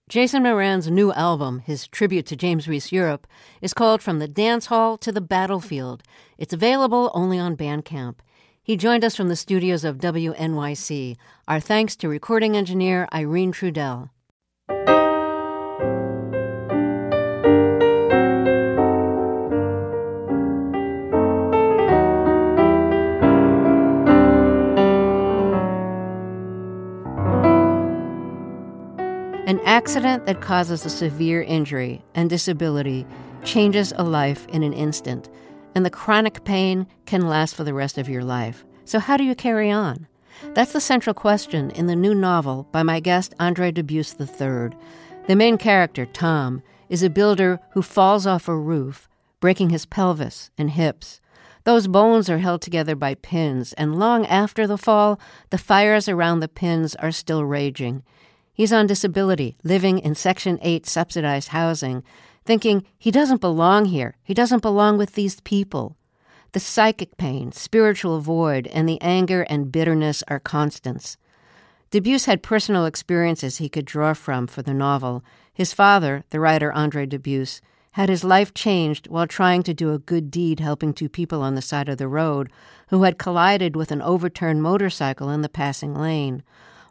Jason 0.10 0.44
Moran's 0.44 0.92
new 0.92 1.14
album, 1.14 1.60
his 1.60 1.88
tribute 1.88 2.26
to 2.26 2.36
James 2.36 2.68
Reese 2.68 2.92
Europe, 2.92 3.26
is 3.62 3.74
called 3.74 4.02
From 4.02 4.20
the 4.20 4.28
Dance 4.28 4.66
Hall 4.66 4.98
to 4.98 5.10
the 5.10 5.22
Battlefield. 5.22 6.04
It's 6.38 6.54
available 6.54 7.10
only 7.14 7.40
on 7.40 7.56
Bandcamp. 7.56 8.16
He 8.72 8.78
joined 8.78 9.04
us 9.04 9.18
from 9.18 9.28
the 9.28 9.36
studios 9.36 9.84
of 9.84 9.98
WNYC. 9.98 11.18
Our 11.46 11.60
thanks 11.60 11.98
to 11.98 12.08
recording 12.08 12.56
engineer 12.56 13.06
Irene 13.12 13.52
Trudel. 13.52 14.10
An 29.48 29.60
accident 29.66 30.26
that 30.28 30.40
causes 30.40 30.86
a 30.86 30.90
severe 30.90 31.42
injury 31.42 32.06
and 32.16 32.30
disability 32.30 33.06
changes 33.44 33.92
a 33.98 34.04
life 34.06 34.48
in 34.48 34.64
an 34.64 34.72
instant 34.72 35.30
and 35.76 35.86
the 35.86 35.90
chronic 35.90 36.44
pain 36.44 36.88
can 37.06 37.28
last 37.28 37.56
for 37.56 37.64
the 37.64 37.74
rest 37.74 37.98
of 37.98 38.10
your 38.10 38.24
life. 38.24 38.66
So, 38.86 39.00
how 39.00 39.18
do 39.18 39.24
you 39.24 39.36
carry 39.36 39.72
on? 39.72 40.08
That's 40.54 40.74
the 40.74 40.82
central 40.82 41.14
question 41.14 41.72
in 41.72 41.88
the 41.88 41.96
new 41.96 42.16
novel 42.16 42.68
by 42.72 42.84
my 42.84 43.00
guest 43.00 43.34
Andre 43.40 43.72
Dubus 43.72 44.20
III. 44.20 44.78
The 45.28 45.36
main 45.36 45.58
character, 45.58 46.06
Tom, 46.06 46.64
is 46.90 47.04
a 47.04 47.10
builder 47.10 47.60
who 47.72 47.82
falls 47.82 48.26
off 48.28 48.48
a 48.48 48.58
roof, 48.58 49.08
breaking 49.40 49.70
his 49.70 49.86
pelvis 49.86 50.52
and 50.58 50.72
hips. 50.72 51.22
Those 51.64 51.88
bones 51.88 52.30
are 52.30 52.40
held 52.40 52.62
together 52.62 52.96
by 52.96 53.16
pins, 53.16 53.74
and 53.74 54.00
long 54.00 54.26
after 54.26 54.66
the 54.66 54.78
fall, 54.78 55.20
the 55.52 55.60
fires 55.60 56.10
around 56.10 56.40
the 56.40 56.48
pins 56.48 56.96
are 56.96 57.12
still 57.12 57.46
raging. 57.46 58.04
He's 58.54 58.74
on 58.74 58.88
disability, 58.88 59.56
living 59.64 60.00
in 60.00 60.16
Section 60.16 60.58
8 60.62 60.86
subsidized 60.86 61.50
housing, 61.50 62.04
thinking 62.46 62.86
he 62.98 63.12
doesn't 63.12 63.42
belong 63.42 63.86
here, 63.86 64.18
he 64.24 64.34
doesn't 64.34 64.62
belong 64.62 64.98
with 64.98 65.14
these 65.14 65.40
people. 65.42 65.96
The 66.54 66.60
psychic 66.60 67.16
pain, 67.18 67.52
spiritual 67.52 68.20
void, 68.20 68.68
and 68.68 68.88
the 68.88 69.02
anger 69.02 69.44
and 69.44 69.72
bitterness 69.72 70.24
are 70.28 70.40
constants. 70.40 71.18
Dubus 71.92 72.26
had 72.26 72.44
personal 72.44 72.86
experiences 72.86 73.58
he 73.58 73.70
could 73.70 73.86
draw 73.86 74.14
from 74.14 74.48
for 74.48 74.62
the 74.62 74.74
novel. 74.74 75.24
His 75.54 75.74
father, 75.74 76.24
the 76.30 76.40
writer 76.40 76.72
Andre 76.72 77.06
Dubus, 77.06 77.62
had 77.92 78.10
his 78.10 78.24
life 78.24 78.54
changed 78.54 79.08
while 79.08 79.28
trying 79.28 79.64
to 79.64 79.74
do 79.74 79.94
a 79.94 80.00
good 80.00 80.32
deed 80.32 80.62
helping 80.62 80.94
two 80.94 81.10
people 81.10 81.42
on 81.42 81.56
the 81.56 81.62
side 81.62 81.90
of 81.90 81.98
the 81.98 82.08
road 82.08 82.50
who 82.88 83.04
had 83.04 83.18
collided 83.18 83.76
with 83.76 83.92
an 83.92 84.02
overturned 84.02 84.62
motorcycle 84.62 85.30
in 85.30 85.42
the 85.42 85.50
passing 85.50 85.94
lane. 85.94 86.44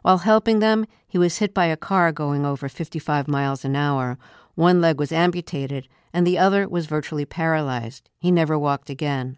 While 0.03 0.19
helping 0.19 0.59
them, 0.59 0.85
he 1.07 1.17
was 1.17 1.37
hit 1.37 1.53
by 1.53 1.65
a 1.65 1.77
car 1.77 2.11
going 2.11 2.45
over 2.45 2.69
55 2.69 3.27
miles 3.27 3.65
an 3.65 3.75
hour, 3.75 4.17
one 4.55 4.81
leg 4.81 4.99
was 4.99 5.11
amputated, 5.11 5.87
and 6.13 6.25
the 6.25 6.37
other 6.37 6.67
was 6.67 6.85
virtually 6.85 7.25
paralyzed. 7.25 8.09
He 8.19 8.31
never 8.31 8.57
walked 8.57 8.89
again. 8.89 9.37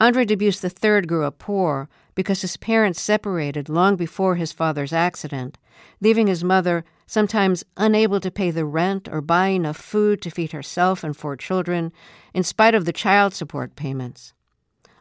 Andre 0.00 0.24
Dubus 0.24 0.64
III 0.64 1.02
grew 1.02 1.24
up 1.24 1.38
poor 1.38 1.88
because 2.14 2.40
his 2.40 2.56
parents 2.56 3.00
separated 3.00 3.68
long 3.68 3.96
before 3.96 4.36
his 4.36 4.52
father's 4.52 4.92
accident, 4.92 5.58
leaving 6.00 6.26
his 6.26 6.42
mother 6.42 6.84
sometimes 7.06 7.64
unable 7.76 8.20
to 8.20 8.30
pay 8.30 8.50
the 8.50 8.64
rent 8.64 9.08
or 9.10 9.20
buy 9.20 9.48
enough 9.48 9.76
food 9.76 10.22
to 10.22 10.30
feed 10.30 10.52
herself 10.52 11.04
and 11.04 11.16
four 11.16 11.36
children, 11.36 11.92
in 12.32 12.42
spite 12.42 12.74
of 12.74 12.84
the 12.84 12.92
child 12.92 13.34
support 13.34 13.76
payments. 13.76 14.32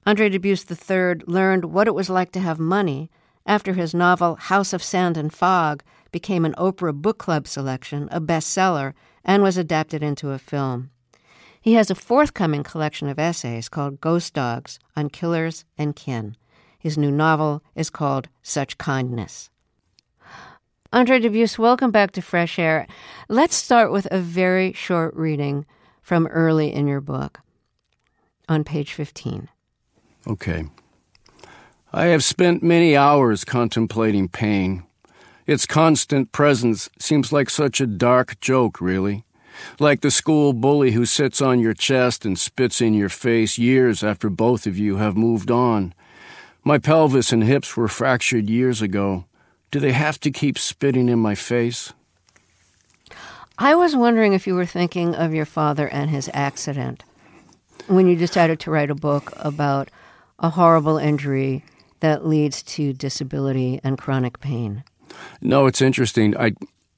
Andre 0.06 0.30
Dubus 0.30 0.65
III 0.69 1.24
learned 1.28 1.65
what 1.65 1.88
it 1.88 1.93
was 1.93 2.10
like 2.10 2.32
to 2.32 2.39
have 2.39 2.60
money 2.60 3.10
after 3.45 3.74
his 3.74 3.93
novel 3.93 4.36
House 4.36 4.74
of 4.74 4.84
Sand 4.84 5.17
and 5.17 5.32
Fog 5.32 5.84
became 6.12 6.45
an 6.45 6.54
Oprah 6.58 6.93
Book 6.93 7.17
Club 7.17 7.48
selection, 7.48 8.08
a 8.12 8.19
bestseller, 8.22 8.93
and 9.24 9.43
was 9.43 9.58
adapted 9.58 10.04
into 10.04 10.32
a 10.32 10.39
film. 10.39 10.89
He 11.62 11.74
has 11.74 11.91
a 11.91 11.95
forthcoming 11.95 12.63
collection 12.63 13.10
of 13.10 13.19
essays 13.19 13.69
called 13.69 14.02
Ghost 14.02 14.34
Dogs 14.34 14.80
on 14.95 15.10
killers 15.10 15.65
and 15.78 15.95
kin. 15.95 16.38
His 16.80 16.98
new 16.98 17.12
novel 17.12 17.62
is 17.76 17.89
called 17.89 18.30
Such 18.41 18.78
Kindness. 18.78 19.50
Andre 20.91 21.19
Dubus, 21.19 21.60
welcome 21.60 21.91
back 21.91 22.12
to 22.13 22.22
Fresh 22.22 22.58
Air. 22.58 22.88
Let's 23.28 23.56
start 23.56 23.91
with 23.91 24.08
a 24.10 24.19
very 24.19 24.74
short 24.74 25.13
reading 25.15 25.65
from 26.02 26.26
early 26.28 26.74
in 26.74 26.88
your 26.88 27.02
book 27.02 27.41
on 28.48 28.63
page 28.63 28.93
15. 28.93 29.50
Okay. 30.26 30.65
I 31.93 32.06
have 32.06 32.24
spent 32.24 32.63
many 32.63 32.95
hours 32.95 33.45
contemplating 33.45 34.28
pain. 34.28 34.84
Its 35.50 35.66
constant 35.66 36.32
presence 36.32 36.92
seems 37.00 37.34
like 37.34 37.50
such 37.50 37.82
a 37.82 37.88
dark 37.88 38.40
joke, 38.40 38.80
really. 38.80 39.24
Like 39.80 40.02
the 40.02 40.12
school 40.12 40.54
bully 40.54 40.92
who 40.92 41.08
sits 41.08 41.42
on 41.42 41.60
your 41.60 41.74
chest 41.74 42.24
and 42.24 42.38
spits 42.38 42.82
in 42.82 42.94
your 42.94 43.10
face 43.10 43.58
years 43.58 44.04
after 44.04 44.30
both 44.30 44.68
of 44.68 44.78
you 44.78 44.98
have 44.98 45.18
moved 45.18 45.50
on. 45.50 45.96
My 46.64 46.78
pelvis 46.78 47.32
and 47.32 47.44
hips 47.44 47.76
were 47.76 47.88
fractured 47.88 48.48
years 48.48 48.84
ago. 48.84 49.26
Do 49.72 49.80
they 49.80 49.92
have 49.92 50.20
to 50.20 50.30
keep 50.30 50.60
spitting 50.60 51.10
in 51.10 51.18
my 51.18 51.34
face? 51.34 51.94
I 53.58 53.74
was 53.74 53.96
wondering 53.96 54.34
if 54.34 54.46
you 54.46 54.54
were 54.54 54.68
thinking 54.68 55.16
of 55.16 55.34
your 55.34 55.48
father 55.48 55.88
and 55.88 56.12
his 56.12 56.30
accident 56.32 57.04
when 57.88 58.06
you 58.06 58.16
decided 58.16 58.60
to 58.60 58.70
write 58.70 58.92
a 58.92 59.06
book 59.10 59.34
about 59.38 59.90
a 60.38 60.52
horrible 60.52 61.00
injury 61.00 61.64
that 62.02 62.28
leads 62.28 62.62
to 62.78 62.94
disability 62.94 63.82
and 63.84 63.98
chronic 63.98 64.40
pain. 64.40 64.84
No, 65.42 65.68
it's 65.68 65.82
interesting. 65.82 66.36
I 66.38 66.54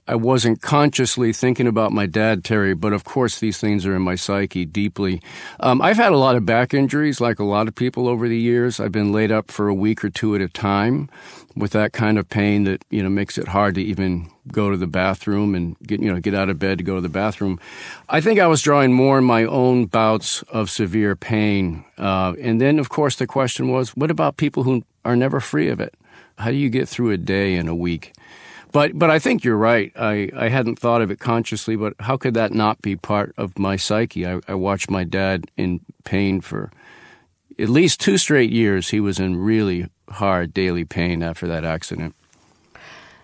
I 0.08 0.16
wasn't 0.16 0.62
consciously 0.62 1.32
thinking 1.32 1.68
about 1.68 1.94
my 1.94 2.06
dad, 2.06 2.44
Terry, 2.44 2.74
but 2.74 2.92
of 2.92 3.04
course 3.04 3.40
these 3.40 3.60
things 3.60 3.86
are 3.86 3.96
in 3.96 4.02
my 4.02 4.16
psyche 4.16 4.66
deeply. 4.66 5.22
Um, 5.60 5.82
I've 5.82 5.96
had 5.96 6.12
a 6.12 6.18
lot 6.18 6.36
of 6.36 6.46
back 6.46 6.74
injuries, 6.74 7.22
like 7.22 7.40
a 7.40 7.46
lot 7.46 7.68
of 7.68 7.76
people 7.76 8.10
over 8.10 8.28
the 8.28 8.38
years. 8.38 8.80
I've 8.80 8.92
been 8.92 9.14
laid 9.14 9.32
up 9.32 9.52
for 9.52 9.68
a 9.68 9.74
week 9.74 10.04
or 10.04 10.10
two 10.10 10.36
at 10.36 10.42
a 10.42 10.50
time 10.50 11.08
with 11.56 11.72
that 11.72 11.94
kind 11.94 12.18
of 12.18 12.28
pain 12.28 12.64
that 12.64 12.84
you 12.90 13.04
know 13.04 13.10
makes 13.10 13.38
it 13.38 13.48
hard 13.48 13.76
to 13.76 13.82
even 13.82 14.30
go 14.52 14.72
to 14.72 14.76
the 14.76 14.88
bathroom 14.88 15.54
and 15.54 15.78
get 15.80 16.02
you 16.02 16.12
know 16.12 16.20
get 16.20 16.34
out 16.34 16.50
of 16.50 16.58
bed 16.58 16.80
to 16.80 16.84
go 16.84 16.96
to 16.96 17.02
the 17.02 17.08
bathroom. 17.08 17.60
I 18.10 18.22
think 18.22 18.40
I 18.40 18.48
was 18.48 18.62
drawing 18.62 18.92
more 18.92 19.20
in 19.20 19.24
my 19.24 19.46
own 19.46 19.86
bouts 19.86 20.42
of 20.44 20.70
severe 20.70 21.16
pain, 21.16 21.86
uh, 21.98 22.34
and 22.42 22.60
then 22.60 22.80
of 22.80 22.90
course 22.90 23.16
the 23.16 23.28
question 23.28 23.70
was, 23.70 23.96
what 23.96 24.12
about 24.12 24.36
people 24.36 24.64
who 24.64 24.84
are 25.06 25.16
never 25.16 25.40
free 25.40 25.70
of 25.70 25.80
it? 25.80 25.94
How 26.38 26.52
do 26.52 26.58
you 26.58 26.70
get 26.70 26.90
through 26.90 27.12
a 27.12 27.18
day 27.18 27.56
in 27.56 27.68
a 27.68 27.76
week? 27.76 28.14
But 28.72 28.98
but 28.98 29.10
I 29.10 29.20
think 29.20 29.44
you're 29.44 29.58
right. 29.58 29.92
I, 29.96 30.30
I 30.36 30.50
hadn't 30.50 30.80
thought 30.80 31.02
of 31.02 31.12
it 31.12 31.20
consciously, 31.20 31.76
but 31.76 31.94
how 32.00 32.18
could 32.18 32.34
that 32.36 32.54
not 32.54 32.82
be 32.82 32.96
part 32.96 33.34
of 33.38 33.60
my 33.60 33.76
psyche? 33.76 34.26
I, 34.26 34.40
I 34.48 34.54
watched 34.54 34.90
my 34.90 35.04
dad 35.04 35.46
in 35.58 35.82
pain 36.04 36.42
for 36.42 36.72
at 37.60 37.70
least 37.70 38.00
two 38.00 38.18
straight 38.18 38.52
years. 38.52 38.90
He 38.90 39.00
was 39.00 39.20
in 39.20 39.36
really 39.38 39.88
hard 40.10 40.54
daily 40.54 40.86
pain 40.86 41.22
after 41.22 41.48
that 41.48 41.66
accident. 41.66 42.16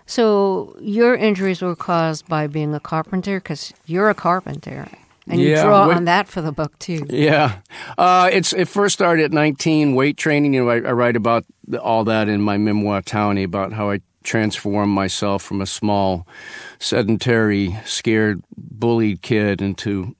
So 0.06 0.76
your 0.80 1.14
injuries 1.14 1.60
were 1.60 1.76
caused 1.76 2.26
by 2.28 2.46
being 2.46 2.74
a 2.74 2.80
carpenter 2.80 3.40
because 3.40 3.74
you're 3.86 4.08
a 4.08 4.14
carpenter. 4.14 4.88
And 5.30 5.40
you 5.40 5.54
draw 5.56 5.88
wait- 5.88 5.96
on 5.96 6.04
that 6.04 6.28
for 6.28 6.40
the 6.40 6.52
book 6.52 6.78
too. 6.78 7.06
Yeah, 7.08 7.58
uh, 7.96 8.30
it's 8.32 8.52
it 8.52 8.68
first 8.68 8.94
started 8.94 9.24
at 9.24 9.32
19. 9.32 9.94
Weight 9.94 10.16
training. 10.16 10.54
You 10.54 10.64
know, 10.64 10.70
I, 10.70 10.76
I 10.76 10.92
write 10.92 11.16
about 11.16 11.44
all 11.80 12.04
that 12.04 12.28
in 12.28 12.40
my 12.40 12.56
memoir, 12.56 13.02
Townie, 13.02 13.44
about 13.44 13.72
how 13.72 13.90
I 13.90 14.00
transformed 14.24 14.92
myself 14.92 15.42
from 15.42 15.60
a 15.60 15.66
small, 15.66 16.26
sedentary, 16.78 17.78
scared, 17.84 18.42
bullied 18.56 19.22
kid 19.22 19.62
into 19.62 20.14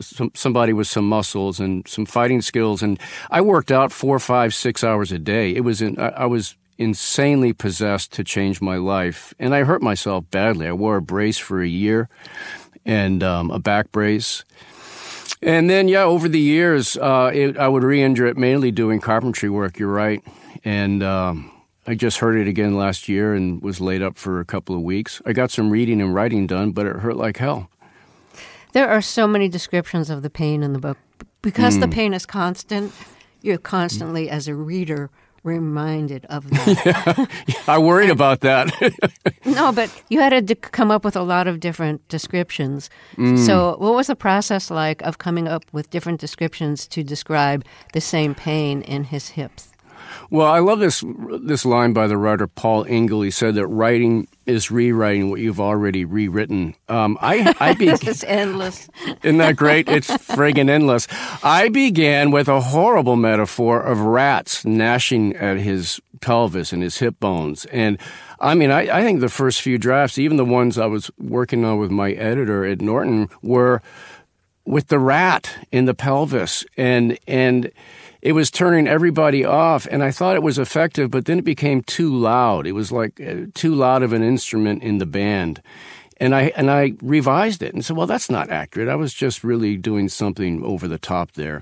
some, 0.00 0.30
somebody 0.34 0.72
with 0.72 0.86
some 0.86 1.08
muscles 1.08 1.60
and 1.60 1.86
some 1.88 2.06
fighting 2.06 2.42
skills. 2.42 2.82
And 2.82 2.98
I 3.30 3.40
worked 3.40 3.70
out 3.70 3.92
four, 3.92 4.18
five, 4.18 4.54
six 4.54 4.82
hours 4.82 5.12
a 5.12 5.18
day. 5.18 5.54
It 5.54 5.60
was 5.60 5.82
in, 5.82 5.98
I, 5.98 6.08
I 6.08 6.26
was 6.26 6.56
insanely 6.78 7.52
possessed 7.52 8.12
to 8.12 8.24
change 8.24 8.60
my 8.60 8.76
life, 8.76 9.32
and 9.38 9.54
I 9.54 9.62
hurt 9.62 9.82
myself 9.82 10.24
badly. 10.30 10.66
I 10.66 10.72
wore 10.72 10.96
a 10.96 11.02
brace 11.02 11.38
for 11.38 11.62
a 11.62 11.68
year 11.68 12.08
and 12.84 13.22
um, 13.22 13.50
a 13.50 13.58
back 13.58 13.92
brace. 13.92 14.44
And 15.42 15.68
then, 15.68 15.88
yeah, 15.88 16.04
over 16.04 16.28
the 16.28 16.40
years, 16.40 16.96
uh, 16.96 17.30
it, 17.34 17.58
I 17.58 17.68
would 17.68 17.82
re-injure 17.82 18.26
it 18.26 18.36
mainly 18.36 18.70
doing 18.70 19.00
carpentry 19.00 19.50
work. 19.50 19.78
You're 19.78 19.92
right, 19.92 20.22
and 20.64 21.02
um, 21.02 21.50
I 21.86 21.94
just 21.94 22.18
hurt 22.18 22.36
it 22.36 22.48
again 22.48 22.76
last 22.76 23.08
year 23.08 23.34
and 23.34 23.60
was 23.60 23.80
laid 23.80 24.00
up 24.02 24.16
for 24.16 24.40
a 24.40 24.44
couple 24.44 24.74
of 24.74 24.82
weeks. 24.82 25.20
I 25.26 25.32
got 25.32 25.50
some 25.50 25.70
reading 25.70 26.00
and 26.00 26.14
writing 26.14 26.46
done, 26.46 26.72
but 26.72 26.86
it 26.86 26.96
hurt 26.96 27.16
like 27.16 27.36
hell. 27.36 27.68
There 28.72 28.88
are 28.88 29.02
so 29.02 29.26
many 29.26 29.48
descriptions 29.48 30.10
of 30.10 30.22
the 30.22 30.30
pain 30.30 30.62
in 30.62 30.72
the 30.72 30.78
book. 30.78 30.98
Because 31.42 31.74
Hmm. 31.74 31.80
the 31.82 31.88
pain 31.88 32.14
is 32.14 32.24
constant, 32.24 32.90
you're 33.42 33.58
constantly, 33.58 34.30
as 34.30 34.48
a 34.48 34.54
reader, 34.54 35.10
reminded 35.44 36.24
of 36.26 36.48
that. 36.50 37.28
I 37.68 37.78
worried 37.78 38.10
about 38.10 38.40
that. 38.40 38.72
no, 39.44 39.72
but 39.72 39.90
you 40.08 40.20
had 40.20 40.48
to 40.48 40.54
come 40.54 40.90
up 40.90 41.04
with 41.04 41.14
a 41.14 41.22
lot 41.22 41.46
of 41.46 41.60
different 41.60 42.06
descriptions. 42.08 42.90
Hmm. 43.16 43.36
So, 43.36 43.76
what 43.78 43.94
was 43.94 44.08
the 44.08 44.16
process 44.16 44.70
like 44.70 45.02
of 45.02 45.18
coming 45.18 45.46
up 45.46 45.64
with 45.72 45.90
different 45.90 46.20
descriptions 46.20 46.88
to 46.88 47.04
describe 47.04 47.64
the 47.92 48.00
same 48.00 48.34
pain 48.34 48.82
in 48.82 49.04
his 49.04 49.28
hips? 49.30 49.73
Well, 50.34 50.48
I 50.48 50.58
love 50.58 50.80
this 50.80 51.04
this 51.42 51.64
line 51.64 51.92
by 51.92 52.08
the 52.08 52.16
writer 52.16 52.48
Paul 52.48 52.84
Engle. 52.88 53.22
He 53.22 53.30
said 53.30 53.54
that 53.54 53.68
writing 53.68 54.26
is 54.46 54.68
rewriting 54.68 55.30
what 55.30 55.38
you've 55.38 55.60
already 55.60 56.04
rewritten. 56.04 56.74
Um, 56.88 57.16
I 57.20 57.54
I 57.60 57.74
be, 57.78 57.86
It's 57.86 58.24
endless. 58.24 58.88
Isn't 59.22 59.38
that 59.38 59.54
great? 59.54 59.88
It's 59.88 60.08
friggin' 60.08 60.68
endless. 60.68 61.06
I 61.44 61.68
began 61.68 62.32
with 62.32 62.48
a 62.48 62.60
horrible 62.60 63.14
metaphor 63.14 63.80
of 63.80 64.00
rats 64.00 64.64
gnashing 64.64 65.36
at 65.36 65.58
his 65.58 66.00
pelvis 66.20 66.72
and 66.72 66.82
his 66.82 66.98
hip 66.98 67.20
bones. 67.20 67.64
And 67.66 67.96
I 68.40 68.54
mean, 68.54 68.72
I, 68.72 68.88
I 68.90 69.02
think 69.02 69.20
the 69.20 69.28
first 69.28 69.62
few 69.62 69.78
drafts, 69.78 70.18
even 70.18 70.36
the 70.36 70.44
ones 70.44 70.78
I 70.78 70.86
was 70.86 71.12
working 71.16 71.64
on 71.64 71.78
with 71.78 71.92
my 71.92 72.10
editor 72.10 72.64
at 72.64 72.80
Norton, 72.80 73.28
were 73.40 73.82
with 74.64 74.88
the 74.88 74.98
rat 74.98 75.56
in 75.70 75.84
the 75.84 75.94
pelvis. 75.94 76.64
And, 76.76 77.20
and, 77.28 77.70
it 78.24 78.32
was 78.32 78.50
turning 78.50 78.88
everybody 78.88 79.44
off, 79.44 79.86
and 79.90 80.02
I 80.02 80.10
thought 80.10 80.34
it 80.34 80.42
was 80.42 80.58
effective, 80.58 81.10
but 81.10 81.26
then 81.26 81.38
it 81.38 81.44
became 81.44 81.82
too 81.82 82.16
loud. 82.16 82.66
It 82.66 82.72
was 82.72 82.90
like 82.90 83.20
uh, 83.20 83.46
too 83.52 83.74
loud 83.74 84.02
of 84.02 84.14
an 84.14 84.22
instrument 84.22 84.82
in 84.82 84.96
the 84.96 85.04
band. 85.06 85.60
And 86.16 86.34
I 86.34 86.44
and 86.56 86.70
I 86.70 86.94
revised 87.02 87.62
it 87.62 87.74
and 87.74 87.84
said, 87.84 87.98
"Well, 87.98 88.06
that's 88.06 88.30
not 88.30 88.48
accurate. 88.48 88.88
I 88.88 88.94
was 88.94 89.12
just 89.12 89.44
really 89.44 89.76
doing 89.76 90.08
something 90.08 90.64
over 90.64 90.88
the 90.88 90.98
top 90.98 91.32
there." 91.32 91.60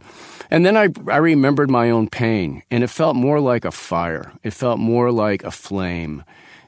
And 0.50 0.64
then 0.64 0.76
I 0.76 0.90
I 1.08 1.16
remembered 1.16 1.68
my 1.68 1.90
own 1.90 2.08
pain, 2.08 2.62
and 2.70 2.84
it 2.84 2.90
felt 2.90 3.16
more 3.16 3.40
like 3.40 3.64
a 3.64 3.72
fire. 3.72 4.32
It 4.44 4.52
felt 4.52 4.78
more 4.78 5.10
like 5.10 5.42
a 5.42 5.50
flame. 5.50 6.22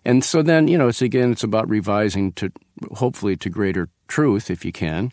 And 0.05 0.25
so 0.25 0.43
then, 0.43 0.67
you 0.67 0.77
know, 0.77 0.89
it's 0.89 1.03
again, 1.03 1.31
it's 1.31 1.45
about 1.45 1.69
revising 1.69 2.33
to 2.33 2.51
hopefully 2.97 3.37
to 3.37 3.49
greater 3.49 3.89
truth 4.09 4.51
if 4.51 4.65
you 4.65 4.73
can. 4.73 5.13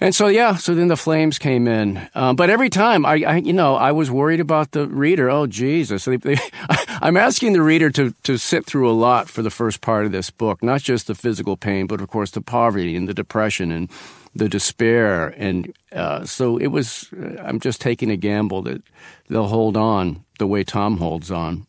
And 0.00 0.14
so, 0.14 0.26
yeah, 0.26 0.56
so 0.56 0.74
then 0.74 0.88
the 0.88 0.96
flames 0.96 1.38
came 1.38 1.68
in. 1.68 2.08
Um, 2.14 2.36
but 2.36 2.50
every 2.50 2.68
time, 2.68 3.06
I, 3.06 3.22
I, 3.24 3.36
you 3.36 3.52
know, 3.52 3.76
I 3.76 3.92
was 3.92 4.10
worried 4.10 4.40
about 4.40 4.72
the 4.72 4.88
reader. 4.88 5.30
Oh, 5.30 5.46
Jesus. 5.46 6.04
They, 6.04 6.16
they, 6.16 6.36
I'm 7.00 7.16
asking 7.16 7.52
the 7.52 7.62
reader 7.62 7.90
to, 7.90 8.14
to 8.24 8.36
sit 8.36 8.66
through 8.66 8.90
a 8.90 8.92
lot 8.92 9.28
for 9.28 9.42
the 9.42 9.50
first 9.50 9.80
part 9.80 10.06
of 10.06 10.12
this 10.12 10.30
book, 10.30 10.62
not 10.62 10.82
just 10.82 11.06
the 11.06 11.14
physical 11.14 11.56
pain, 11.56 11.86
but 11.86 12.00
of 12.00 12.08
course 12.08 12.30
the 12.30 12.40
poverty 12.40 12.96
and 12.96 13.08
the 13.08 13.14
depression 13.14 13.70
and 13.70 13.90
the 14.34 14.48
despair. 14.48 15.28
And 15.36 15.72
uh, 15.92 16.24
so 16.24 16.58
it 16.58 16.68
was, 16.68 17.10
uh, 17.12 17.40
I'm 17.42 17.60
just 17.60 17.80
taking 17.80 18.10
a 18.10 18.16
gamble 18.16 18.62
that 18.62 18.82
they'll 19.28 19.48
hold 19.48 19.76
on 19.76 20.24
the 20.38 20.46
way 20.46 20.64
Tom 20.64 20.98
holds 20.98 21.30
on. 21.30 21.66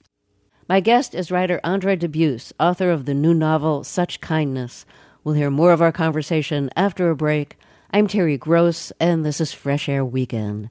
My 0.68 0.80
guest 0.80 1.14
is 1.14 1.32
writer 1.32 1.60
Andre 1.64 1.96
Dubus, 1.96 2.52
author 2.60 2.90
of 2.90 3.06
the 3.06 3.14
new 3.14 3.36
novel 3.36 3.84
Such 3.84 4.20
Kindness. 4.20 4.86
We'll 5.24 5.36
hear 5.36 5.52
more 5.52 5.72
of 5.72 5.82
our 5.82 5.92
conversation 5.92 6.72
after 6.76 7.12
a 7.12 7.16
break. 7.16 7.58
I'm 7.92 8.08
Terry 8.08 8.38
Gross, 8.38 8.92
and 9.00 9.26
this 9.26 9.40
is 9.40 9.54
Fresh 9.54 9.88
Air 9.88 10.04
Weekend. 10.04 10.70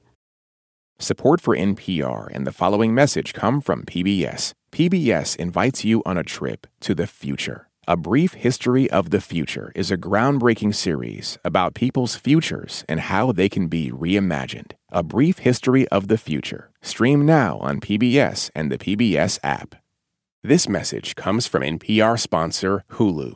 Support 0.99 1.41
for 1.41 1.55
NPR 1.55 2.27
and 2.31 2.45
the 2.45 2.51
following 2.51 2.93
message 2.93 3.33
come 3.33 3.61
from 3.61 3.83
PBS. 3.83 4.53
PBS 4.71 5.35
invites 5.37 5.83
you 5.83 6.03
on 6.05 6.17
a 6.17 6.23
trip 6.23 6.67
to 6.81 6.93
the 6.93 7.07
future. 7.07 7.67
A 7.87 7.95
Brief 7.95 8.33
History 8.33 8.89
of 8.89 9.09
the 9.09 9.21
Future 9.21 9.71
is 9.75 9.91
a 9.91 9.97
groundbreaking 9.97 10.73
series 10.73 11.37
about 11.43 11.73
people's 11.75 12.15
futures 12.15 12.83
and 12.89 12.99
how 12.99 13.31
they 13.31 13.49
can 13.49 13.67
be 13.67 13.91
reimagined. 13.91 14.71
A 14.91 15.03
Brief 15.03 15.39
History 15.39 15.87
of 15.89 16.07
the 16.07 16.17
Future. 16.17 16.71
Stream 16.81 17.25
now 17.25 17.57
on 17.59 17.79
PBS 17.79 18.49
and 18.55 18.71
the 18.71 18.77
PBS 18.77 19.39
app. 19.43 19.75
This 20.43 20.69
message 20.69 21.15
comes 21.15 21.47
from 21.47 21.63
NPR 21.63 22.19
sponsor 22.19 22.83
Hulu. 22.91 23.35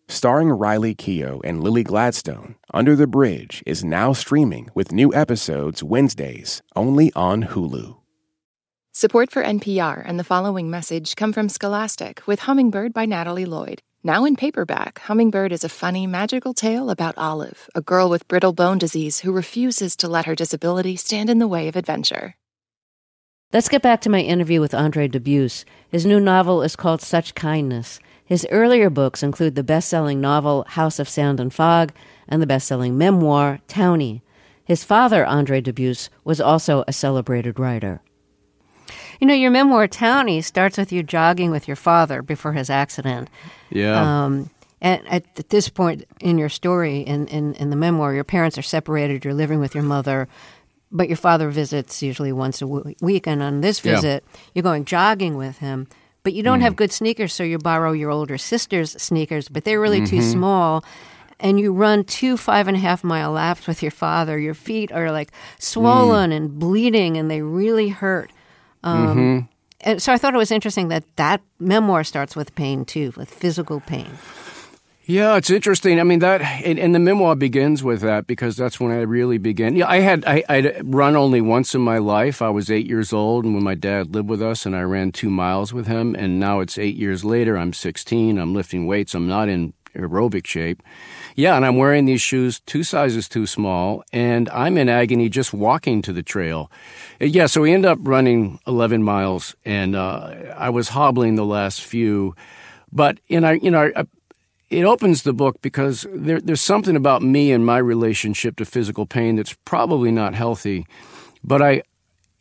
Starring 0.11 0.49
Riley 0.49 0.93
Keough 0.93 1.39
and 1.45 1.63
Lily 1.63 1.83
Gladstone, 1.83 2.55
Under 2.73 2.97
the 2.97 3.07
Bridge 3.07 3.63
is 3.65 3.81
now 3.81 4.11
streaming 4.11 4.69
with 4.75 4.91
new 4.91 5.13
episodes 5.13 5.81
Wednesdays 5.81 6.61
only 6.75 7.13
on 7.15 7.43
Hulu. 7.43 7.95
Support 8.91 9.31
for 9.31 9.41
NPR 9.41 10.03
and 10.05 10.19
the 10.19 10.25
following 10.25 10.69
message 10.69 11.15
come 11.15 11.31
from 11.31 11.47
Scholastic 11.47 12.27
with 12.27 12.41
Hummingbird 12.41 12.91
by 12.93 13.05
Natalie 13.05 13.45
Lloyd. 13.45 13.81
Now 14.03 14.25
in 14.25 14.35
paperback, 14.35 14.99
Hummingbird 14.99 15.53
is 15.53 15.63
a 15.63 15.69
funny, 15.69 16.05
magical 16.07 16.53
tale 16.53 16.89
about 16.89 17.17
Olive, 17.17 17.69
a 17.73 17.81
girl 17.81 18.09
with 18.09 18.27
brittle 18.27 18.51
bone 18.51 18.79
disease 18.79 19.21
who 19.21 19.31
refuses 19.31 19.95
to 19.95 20.09
let 20.09 20.25
her 20.25 20.35
disability 20.35 20.97
stand 20.97 21.29
in 21.29 21.39
the 21.39 21.47
way 21.47 21.69
of 21.69 21.77
adventure. 21.77 22.35
Let's 23.53 23.69
get 23.69 23.81
back 23.81 24.01
to 24.01 24.09
my 24.09 24.19
interview 24.19 24.59
with 24.59 24.73
Andre 24.73 25.07
Dubus. 25.07 25.63
His 25.87 26.05
new 26.05 26.19
novel 26.19 26.63
is 26.63 26.75
called 26.75 27.01
Such 27.01 27.33
Kindness. 27.33 28.01
His 28.31 28.47
earlier 28.49 28.89
books 28.89 29.23
include 29.23 29.55
the 29.55 29.61
best 29.63 29.89
selling 29.89 30.21
novel 30.21 30.63
House 30.69 30.99
of 30.99 31.09
Sand 31.09 31.41
and 31.41 31.53
Fog 31.53 31.91
and 32.29 32.41
the 32.41 32.47
best 32.47 32.65
selling 32.65 32.97
memoir 32.97 33.59
Townie. 33.67 34.21
His 34.63 34.85
father, 34.85 35.25
Andre 35.25 35.59
Dubus, 35.59 36.07
was 36.23 36.39
also 36.39 36.85
a 36.87 36.93
celebrated 36.93 37.59
writer. 37.59 38.01
You 39.19 39.27
know, 39.27 39.33
your 39.33 39.51
memoir 39.51 39.85
Townie 39.85 40.41
starts 40.41 40.77
with 40.77 40.93
you 40.93 41.03
jogging 41.03 41.51
with 41.51 41.67
your 41.67 41.75
father 41.75 42.21
before 42.21 42.53
his 42.53 42.69
accident. 42.69 43.29
Yeah. 43.69 43.99
Um, 44.23 44.49
and 44.79 45.05
at, 45.09 45.25
at 45.37 45.49
this 45.49 45.67
point 45.67 46.05
in 46.21 46.37
your 46.37 46.47
story, 46.47 47.01
in, 47.01 47.27
in, 47.27 47.53
in 47.55 47.69
the 47.69 47.75
memoir, 47.75 48.13
your 48.13 48.23
parents 48.23 48.57
are 48.57 48.61
separated, 48.61 49.25
you're 49.25 49.33
living 49.33 49.59
with 49.59 49.75
your 49.75 49.83
mother, 49.83 50.29
but 50.89 51.09
your 51.09 51.17
father 51.17 51.49
visits 51.49 52.01
usually 52.01 52.31
once 52.31 52.61
a 52.61 52.65
w- 52.65 52.95
week. 53.01 53.27
And 53.27 53.43
on 53.43 53.59
this 53.59 53.83
Yeah. 53.83 53.95
visit, 53.95 54.23
you're 54.55 54.63
going 54.63 54.85
jogging 54.85 55.35
with 55.35 55.57
him, 55.57 55.87
but 56.23 56.33
you 56.33 56.43
don't 56.43 56.59
hmm. 56.59 56.63
have 56.63 56.75
good 56.75 56.91
sneakers, 56.91 57.33
so 57.33 57.43
you 57.43 57.57
borrow 57.57 57.91
your 57.91 58.11
older 58.11 58.37
sister's 58.37 58.91
sneakers, 59.01 59.49
but 59.49 59.63
they're 59.63 59.79
really 59.79 60.05
too 60.05 60.17
mm-hmm. 60.17 60.31
small. 60.31 60.85
And 61.39 61.59
you 61.59 61.73
run 61.73 62.03
two 62.03 62.37
five 62.37 62.67
and 62.67 62.77
a 62.77 62.79
half 62.79 63.03
mile 63.03 63.31
laps 63.31 63.65
with 63.65 63.81
your 63.81 63.91
father. 63.91 64.37
Your 64.37 64.53
feet 64.53 64.91
are 64.91 65.11
like 65.11 65.31
swollen 65.57 66.29
mm. 66.29 66.35
and 66.35 66.59
bleeding, 66.59 67.17
and 67.17 67.31
they 67.31 67.41
really 67.41 67.89
hurt. 67.89 68.31
Um, 68.83 69.07
mm-hmm. 69.07 69.39
And 69.83 70.01
so 70.01 70.13
I 70.13 70.17
thought 70.17 70.35
it 70.35 70.37
was 70.37 70.51
interesting 70.51 70.89
that 70.89 71.03
that 71.15 71.41
memoir 71.59 72.03
starts 72.03 72.35
with 72.35 72.53
pain 72.53 72.85
too, 72.85 73.11
with 73.17 73.29
physical 73.33 73.79
pain. 73.79 74.07
Yeah, 75.11 75.35
it's 75.35 75.49
interesting. 75.49 75.99
I 75.99 76.03
mean, 76.03 76.19
that 76.19 76.41
and, 76.41 76.79
and 76.79 76.95
the 76.95 76.99
memoir 76.99 77.35
begins 77.35 77.83
with 77.83 77.99
that 77.99 78.27
because 78.27 78.55
that's 78.55 78.79
when 78.79 78.93
I 78.93 79.01
really 79.01 79.37
began. 79.37 79.75
Yeah, 79.75 79.89
I 79.89 79.99
had 79.99 80.23
I, 80.25 80.41
I'd 80.47 80.81
run 80.85 81.17
only 81.17 81.41
once 81.41 81.75
in 81.75 81.81
my 81.81 81.97
life. 81.97 82.41
I 82.41 82.49
was 82.49 82.71
eight 82.71 82.87
years 82.87 83.11
old, 83.11 83.43
and 83.43 83.53
when 83.53 83.61
my 83.61 83.75
dad 83.75 84.15
lived 84.15 84.29
with 84.29 84.41
us, 84.41 84.65
and 84.65 84.73
I 84.73 84.83
ran 84.83 85.11
two 85.11 85.29
miles 85.29 85.73
with 85.73 85.85
him. 85.85 86.15
And 86.15 86.39
now 86.39 86.61
it's 86.61 86.77
eight 86.77 86.95
years 86.95 87.25
later. 87.25 87.57
I'm 87.57 87.73
16. 87.73 88.37
I'm 88.37 88.53
lifting 88.53 88.87
weights. 88.87 89.13
I'm 89.13 89.27
not 89.27 89.49
in 89.49 89.73
aerobic 89.95 90.47
shape. 90.47 90.81
Yeah, 91.35 91.57
and 91.57 91.65
I'm 91.65 91.75
wearing 91.75 92.05
these 92.05 92.21
shoes 92.21 92.61
two 92.61 92.83
sizes 92.83 93.27
too 93.27 93.45
small, 93.45 94.05
and 94.13 94.47
I'm 94.51 94.77
in 94.77 94.87
agony 94.87 95.27
just 95.27 95.51
walking 95.53 96.01
to 96.03 96.13
the 96.13 96.23
trail. 96.23 96.71
Yeah, 97.19 97.47
so 97.47 97.59
we 97.59 97.73
end 97.73 97.85
up 97.85 97.99
running 98.01 98.61
11 98.65 99.03
miles, 99.03 99.57
and 99.65 99.93
uh, 99.93 100.53
I 100.55 100.69
was 100.69 100.87
hobbling 100.87 101.35
the 101.35 101.43
last 101.43 101.81
few. 101.81 102.33
But 102.93 103.19
in 103.27 103.43
our, 103.43 103.55
you 103.55 103.71
know, 103.71 103.91
it 104.71 104.85
opens 104.85 105.23
the 105.23 105.33
book 105.33 105.61
because 105.61 106.07
there, 106.13 106.39
there's 106.39 106.61
something 106.61 106.95
about 106.95 107.21
me 107.21 107.51
and 107.51 107.65
my 107.65 107.77
relationship 107.77 108.55
to 108.55 108.65
physical 108.65 109.05
pain 109.05 109.35
that's 109.35 109.53
probably 109.65 110.11
not 110.11 110.33
healthy. 110.33 110.87
But 111.43 111.61
I, 111.61 111.83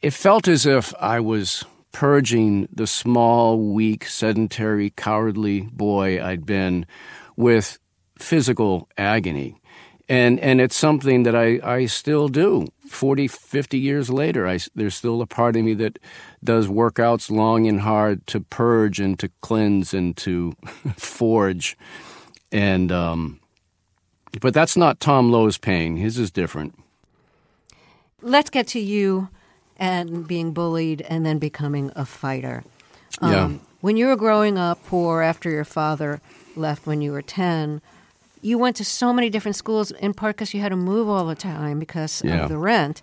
it 0.00 0.12
felt 0.12 0.46
as 0.46 0.64
if 0.64 0.94
I 1.00 1.18
was 1.18 1.64
purging 1.90 2.68
the 2.72 2.86
small, 2.86 3.58
weak, 3.58 4.04
sedentary, 4.06 4.90
cowardly 4.90 5.62
boy 5.62 6.24
I'd 6.24 6.46
been 6.46 6.86
with 7.36 7.80
physical 8.16 8.88
agony. 8.96 9.56
And, 10.08 10.38
and 10.38 10.60
it's 10.60 10.76
something 10.76 11.24
that 11.24 11.34
I, 11.34 11.60
I 11.64 11.86
still 11.86 12.28
do. 12.28 12.66
40, 12.88 13.26
50 13.28 13.78
years 13.78 14.08
later, 14.08 14.46
I, 14.46 14.58
there's 14.74 14.94
still 14.94 15.20
a 15.20 15.26
part 15.26 15.56
of 15.56 15.64
me 15.64 15.74
that 15.74 15.98
does 16.42 16.68
workouts 16.68 17.30
long 17.30 17.66
and 17.66 17.80
hard 17.80 18.26
to 18.28 18.40
purge 18.40 19.00
and 19.00 19.18
to 19.18 19.30
cleanse 19.40 19.94
and 19.94 20.16
to 20.18 20.52
forge. 20.96 21.76
And, 22.52 22.90
um, 22.90 23.40
but 24.40 24.54
that's 24.54 24.76
not 24.76 25.00
Tom 25.00 25.30
Lowe's 25.30 25.58
pain. 25.58 25.96
His 25.96 26.18
is 26.18 26.30
different. 26.30 26.78
Let's 28.22 28.50
get 28.50 28.66
to 28.68 28.80
you 28.80 29.28
and 29.76 30.26
being 30.28 30.52
bullied 30.52 31.00
and 31.02 31.24
then 31.24 31.38
becoming 31.38 31.90
a 31.96 32.04
fighter. 32.04 32.64
Um, 33.20 33.32
yeah. 33.32 33.50
When 33.80 33.96
you 33.96 34.06
were 34.06 34.16
growing 34.16 34.58
up 34.58 34.84
poor 34.84 35.22
after 35.22 35.50
your 35.50 35.64
father 35.64 36.20
left 36.54 36.86
when 36.86 37.00
you 37.00 37.12
were 37.12 37.22
10, 37.22 37.80
you 38.42 38.58
went 38.58 38.76
to 38.76 38.84
so 38.84 39.12
many 39.12 39.30
different 39.30 39.56
schools 39.56 39.90
in 39.90 40.14
part 40.14 40.36
because 40.36 40.52
you 40.54 40.60
had 40.60 40.68
to 40.70 40.76
move 40.76 41.08
all 41.08 41.26
the 41.26 41.34
time 41.34 41.78
because 41.78 42.22
yeah. 42.24 42.42
of 42.42 42.48
the 42.48 42.58
rent. 42.58 43.02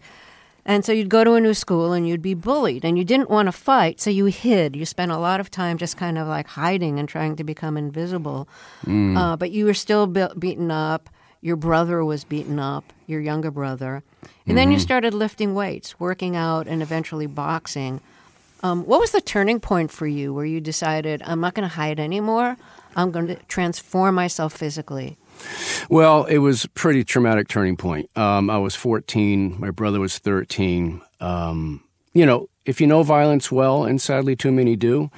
And 0.68 0.84
so 0.84 0.92
you'd 0.92 1.10
go 1.10 1.24
to 1.24 1.34
a 1.34 1.42
new 1.42 1.54
school 1.54 1.94
and 1.94 2.06
you'd 2.06 2.22
be 2.22 2.34
bullied 2.34 2.84
and 2.84 2.98
you 2.98 3.06
didn't 3.06 3.30
want 3.30 3.48
to 3.48 3.54
fight, 3.54 4.02
so 4.02 4.10
you 4.10 4.26
hid. 4.26 4.76
You 4.76 4.86
spent 4.86 5.14
a 5.14 5.18
lot 5.18 5.40
of 5.40 5.50
time 5.50 5.78
just 5.78 5.96
kind 5.96 6.18
of 6.18 6.28
like 6.28 6.46
hiding 6.46 7.00
and 7.00 7.08
trying 7.08 7.38
to 7.38 7.44
become 7.46 7.78
invisible. 7.78 8.50
Mm. 8.86 9.18
Uh, 9.18 9.38
but 9.38 9.52
you 9.52 9.64
were 9.64 9.74
still 9.74 10.08
be- 10.08 10.28
beaten 10.38 10.70
up. 10.70 11.10
Your 11.40 11.56
brother 11.56 12.04
was 12.04 12.26
beaten 12.26 12.60
up, 12.60 12.92
your 13.06 13.22
younger 13.22 13.50
brother. 13.50 14.04
And 14.22 14.30
mm-hmm. 14.30 14.56
then 14.56 14.72
you 14.72 14.78
mm-hmm. 14.78 14.84
started 14.84 15.14
lifting 15.14 15.54
weights, 15.54 16.00
working 16.00 16.36
out, 16.36 16.68
and 16.68 16.82
eventually 16.82 17.28
boxing. 17.28 18.02
Um, 18.62 18.84
what 18.86 19.00
was 19.00 19.12
the 19.12 19.22
turning 19.22 19.62
point 19.62 19.92
for 19.92 20.08
you 20.08 20.34
where 20.34 20.46
you 20.46 20.60
decided, 20.60 21.22
I'm 21.24 21.40
not 21.40 21.54
going 21.54 21.68
to 21.70 21.74
hide 21.76 22.00
anymore? 22.00 22.58
I'm 22.96 23.12
going 23.12 23.28
to 23.28 23.36
transform 23.48 24.16
myself 24.16 24.52
physically? 24.54 25.18
Well, 25.90 26.26
it 26.26 26.40
was 26.40 26.66
a 26.66 26.70
pretty 26.70 27.04
traumatic 27.04 27.48
turning 27.48 27.78
point. 27.78 28.10
Um, 28.18 28.50
I 28.50 28.58
was 28.58 28.76
14, 28.76 29.60
my 29.60 29.72
brother 29.72 30.00
was 30.00 30.18
13. 30.18 31.02
Um, 31.20 31.84
you 32.14 32.26
know, 32.26 32.50
if 32.66 32.82
you 32.82 32.88
know 32.88 33.04
violence 33.04 33.52
well, 33.52 33.86
and 33.86 34.02
sadly 34.02 34.36
too 34.36 34.52
many 34.52 34.76
do, 34.76 35.10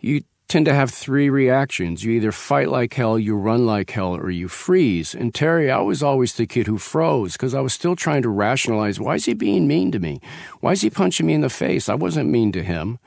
you 0.00 0.22
tend 0.48 0.66
to 0.66 0.74
have 0.74 0.90
three 0.90 1.28
reactions. 1.28 2.04
You 2.04 2.12
either 2.12 2.32
fight 2.32 2.68
like 2.68 2.94
hell, 2.94 3.18
you 3.18 3.34
run 3.34 3.66
like 3.66 3.90
hell, 3.90 4.14
or 4.14 4.30
you 4.30 4.48
freeze. 4.48 5.14
And 5.14 5.34
Terry, 5.34 5.70
I 5.70 5.80
was 5.80 6.02
always 6.02 6.34
the 6.34 6.46
kid 6.46 6.66
who 6.66 6.78
froze 6.78 7.32
because 7.32 7.54
I 7.54 7.60
was 7.60 7.72
still 7.72 7.96
trying 7.96 8.22
to 8.22 8.28
rationalize 8.28 9.00
why 9.00 9.16
is 9.16 9.24
he 9.24 9.34
being 9.34 9.66
mean 9.66 9.90
to 9.92 9.98
me? 9.98 10.20
Why 10.60 10.72
is 10.72 10.82
he 10.82 10.90
punching 10.90 11.26
me 11.26 11.34
in 11.34 11.40
the 11.40 11.50
face? 11.50 11.88
I 11.88 11.94
wasn't 11.94 12.30
mean 12.30 12.52
to 12.52 12.62
him. 12.62 12.98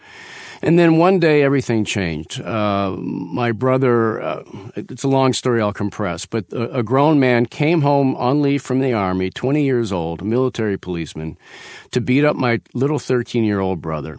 And 0.61 0.77
then 0.77 0.97
one 0.97 1.19
day 1.19 1.43
everything 1.43 1.85
changed. 1.85 2.41
Uh, 2.41 2.91
my 2.97 3.51
brother, 3.51 4.21
uh, 4.21 4.43
it's 4.75 5.03
a 5.03 5.07
long 5.07 5.33
story 5.33 5.61
I'll 5.61 5.73
compress, 5.73 6.25
but 6.25 6.51
a, 6.51 6.79
a, 6.79 6.83
grown 6.83 7.19
man 7.19 7.45
came 7.45 7.81
home 7.81 8.15
on 8.15 8.41
leave 8.41 8.61
from 8.61 8.79
the 8.79 8.93
army, 8.93 9.29
20 9.29 9.63
years 9.63 9.91
old, 9.91 10.23
military 10.23 10.77
policeman, 10.77 11.37
to 11.91 12.01
beat 12.01 12.25
up 12.25 12.35
my 12.35 12.61
little 12.73 12.99
13 12.99 13.43
year 13.43 13.59
old 13.59 13.81
brother. 13.81 14.17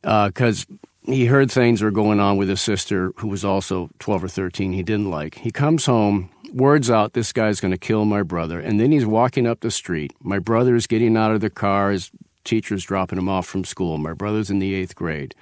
Because 0.00 0.66
uh, 0.68 1.12
he 1.12 1.26
heard 1.26 1.50
things 1.50 1.82
were 1.82 1.90
going 1.90 2.18
on 2.18 2.36
with 2.36 2.48
his 2.48 2.60
sister, 2.60 3.12
who 3.16 3.28
was 3.28 3.44
also 3.44 3.90
12 3.98 4.24
or 4.24 4.28
13, 4.28 4.72
he 4.72 4.82
didn't 4.82 5.10
like. 5.10 5.36
He 5.36 5.50
comes 5.50 5.86
home, 5.86 6.30
words 6.52 6.90
out, 6.90 7.12
this 7.12 7.32
guy's 7.32 7.60
going 7.60 7.72
to 7.72 7.78
kill 7.78 8.04
my 8.04 8.22
brother. 8.22 8.58
And 8.60 8.80
then 8.80 8.92
he's 8.92 9.06
walking 9.06 9.46
up 9.46 9.60
the 9.60 9.70
street. 9.70 10.12
My 10.20 10.38
brother 10.38 10.74
is 10.74 10.86
getting 10.86 11.16
out 11.16 11.32
of 11.32 11.40
the 11.40 11.50
car, 11.50 11.90
his 11.90 12.10
teacher's 12.44 12.84
dropping 12.84 13.18
him 13.18 13.28
off 13.28 13.46
from 13.46 13.64
school. 13.64 13.98
My 13.98 14.12
brother's 14.12 14.50
in 14.50 14.58
the 14.58 14.74
eighth 14.74 14.94
grade. 14.94 15.34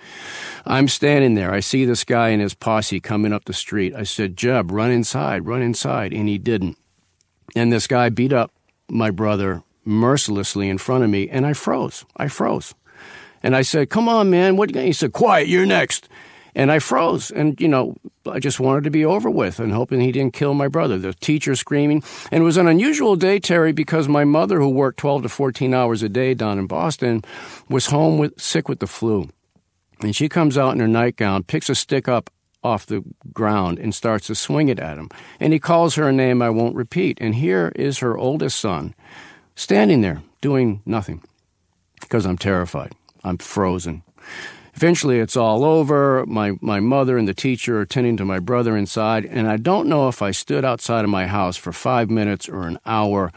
I'm 0.65 0.89
standing 0.89 1.35
there. 1.35 1.53
I 1.53 1.61
see 1.61 1.85
this 1.85 2.05
guy 2.05 2.29
and 2.29 2.43
his 2.43 2.55
posse 2.55 3.01
coming 3.01 3.33
up 3.33 3.45
the 3.45 3.53
street. 3.53 3.95
I 3.95 4.05
said, 4.05 4.37
Jeb, 4.37 4.71
run 4.71 4.91
inside, 4.91 5.47
run 5.47 5.63
inside. 5.63 6.13
And 6.13 6.29
he 6.29 6.39
didn't. 6.39 6.77
And 7.55 7.73
this 7.73 7.87
guy 7.87 8.09
beat 8.09 8.33
up 8.33 8.53
my 8.89 9.11
brother 9.11 9.63
mercilessly 9.85 10.69
in 10.69 10.79
front 10.79 11.05
of 11.05 11.11
me, 11.11 11.29
and 11.29 11.47
I 11.47 11.53
froze. 11.53 12.05
I 12.17 12.29
froze. 12.29 12.75
And 13.43 13.57
I 13.57 13.63
said, 13.63 13.91
Come 13.91 14.09
on, 14.09 14.31
man. 14.31 14.57
What? 14.57 14.75
He 14.75 14.93
said, 14.93 15.13
Quiet, 15.13 15.49
you're 15.49 15.67
next. 15.67 16.09
And 16.55 16.73
I 16.73 16.79
froze. 16.79 17.31
And, 17.31 17.61
you 17.61 17.69
know, 17.69 17.97
I 18.27 18.39
just 18.39 18.61
wanted 18.61 18.85
to 18.85 18.91
be 18.91 19.05
over 19.05 19.31
with 19.31 19.61
and 19.61 19.73
hoping 19.73 20.01
he 20.01 20.13
didn't 20.13 20.35
kill 20.35 20.55
my 20.55 20.69
brother. 20.69 20.99
The 20.99 21.15
teacher 21.15 21.55
screaming. 21.55 22.03
And 22.31 22.43
it 22.43 22.45
was 22.45 22.57
an 22.57 22.69
unusual 22.69 23.17
day, 23.17 23.39
Terry, 23.39 23.73
because 23.73 24.09
my 24.09 24.25
mother, 24.25 24.59
who 24.59 24.69
worked 24.69 24.99
12 24.99 25.23
to 25.23 25.29
14 25.29 25.75
hours 25.75 26.03
a 26.03 26.09
day 26.09 26.35
down 26.35 26.59
in 26.59 26.67
Boston, 26.67 27.23
was 27.69 27.87
home 27.87 28.19
with, 28.19 28.41
sick 28.41 28.69
with 28.69 28.81
the 28.81 28.87
flu. 28.87 29.29
And 30.01 30.17
she 30.17 30.29
comes 30.29 30.57
out 30.57 30.73
in 30.75 30.81
her 30.81 30.89
nightgown, 30.89 31.45
picks 31.45 31.69
a 31.69 31.75
stick 31.75 32.09
up 32.09 32.31
off 32.63 32.87
the 32.87 33.03
ground 33.33 33.79
and 33.79 33.95
starts 33.95 34.27
to 34.27 34.35
swing 34.35 34.69
it 34.69 34.79
at 34.79 34.99
him. 34.99 35.09
And 35.39 35.53
he 35.53 35.59
calls 35.59 35.95
her 35.95 36.09
a 36.09 36.13
name 36.13 36.43
I 36.43 36.51
won't 36.51 36.77
repeat. 36.77 37.19
And 37.21 37.35
here 37.35 37.73
is 37.75 37.99
her 37.99 38.17
oldest 38.17 38.59
son 38.59 38.95
standing 39.55 40.01
there 40.01 40.23
doing 40.41 40.83
nothing 40.85 41.23
because 42.01 42.27
I'm 42.27 42.39
terrified. 42.39 42.93
I'm 43.25 43.39
frozen. 43.39 44.03
Eventually, 44.75 45.19
it's 45.19 45.37
all 45.37 45.65
over. 45.65 46.25
My, 46.27 46.53
my 46.61 46.81
mother 46.81 47.19
and 47.19 47.27
the 47.27 47.35
teacher 47.35 47.81
are 47.81 47.87
tending 47.87 48.17
to 48.19 48.25
my 48.25 48.39
brother 48.39 48.77
inside, 48.77 49.25
and 49.27 49.49
I 49.49 49.57
don't 49.57 49.89
know 49.89 50.09
if 50.09 50.23
I 50.23 50.31
stood 50.31 50.65
outside 50.65 51.05
of 51.05 51.11
my 51.11 51.27
house 51.27 51.57
for 51.57 51.73
five 51.73 52.11
minutes 52.11 52.49
or 52.49 52.63
an 52.63 52.79
hour, 52.87 53.33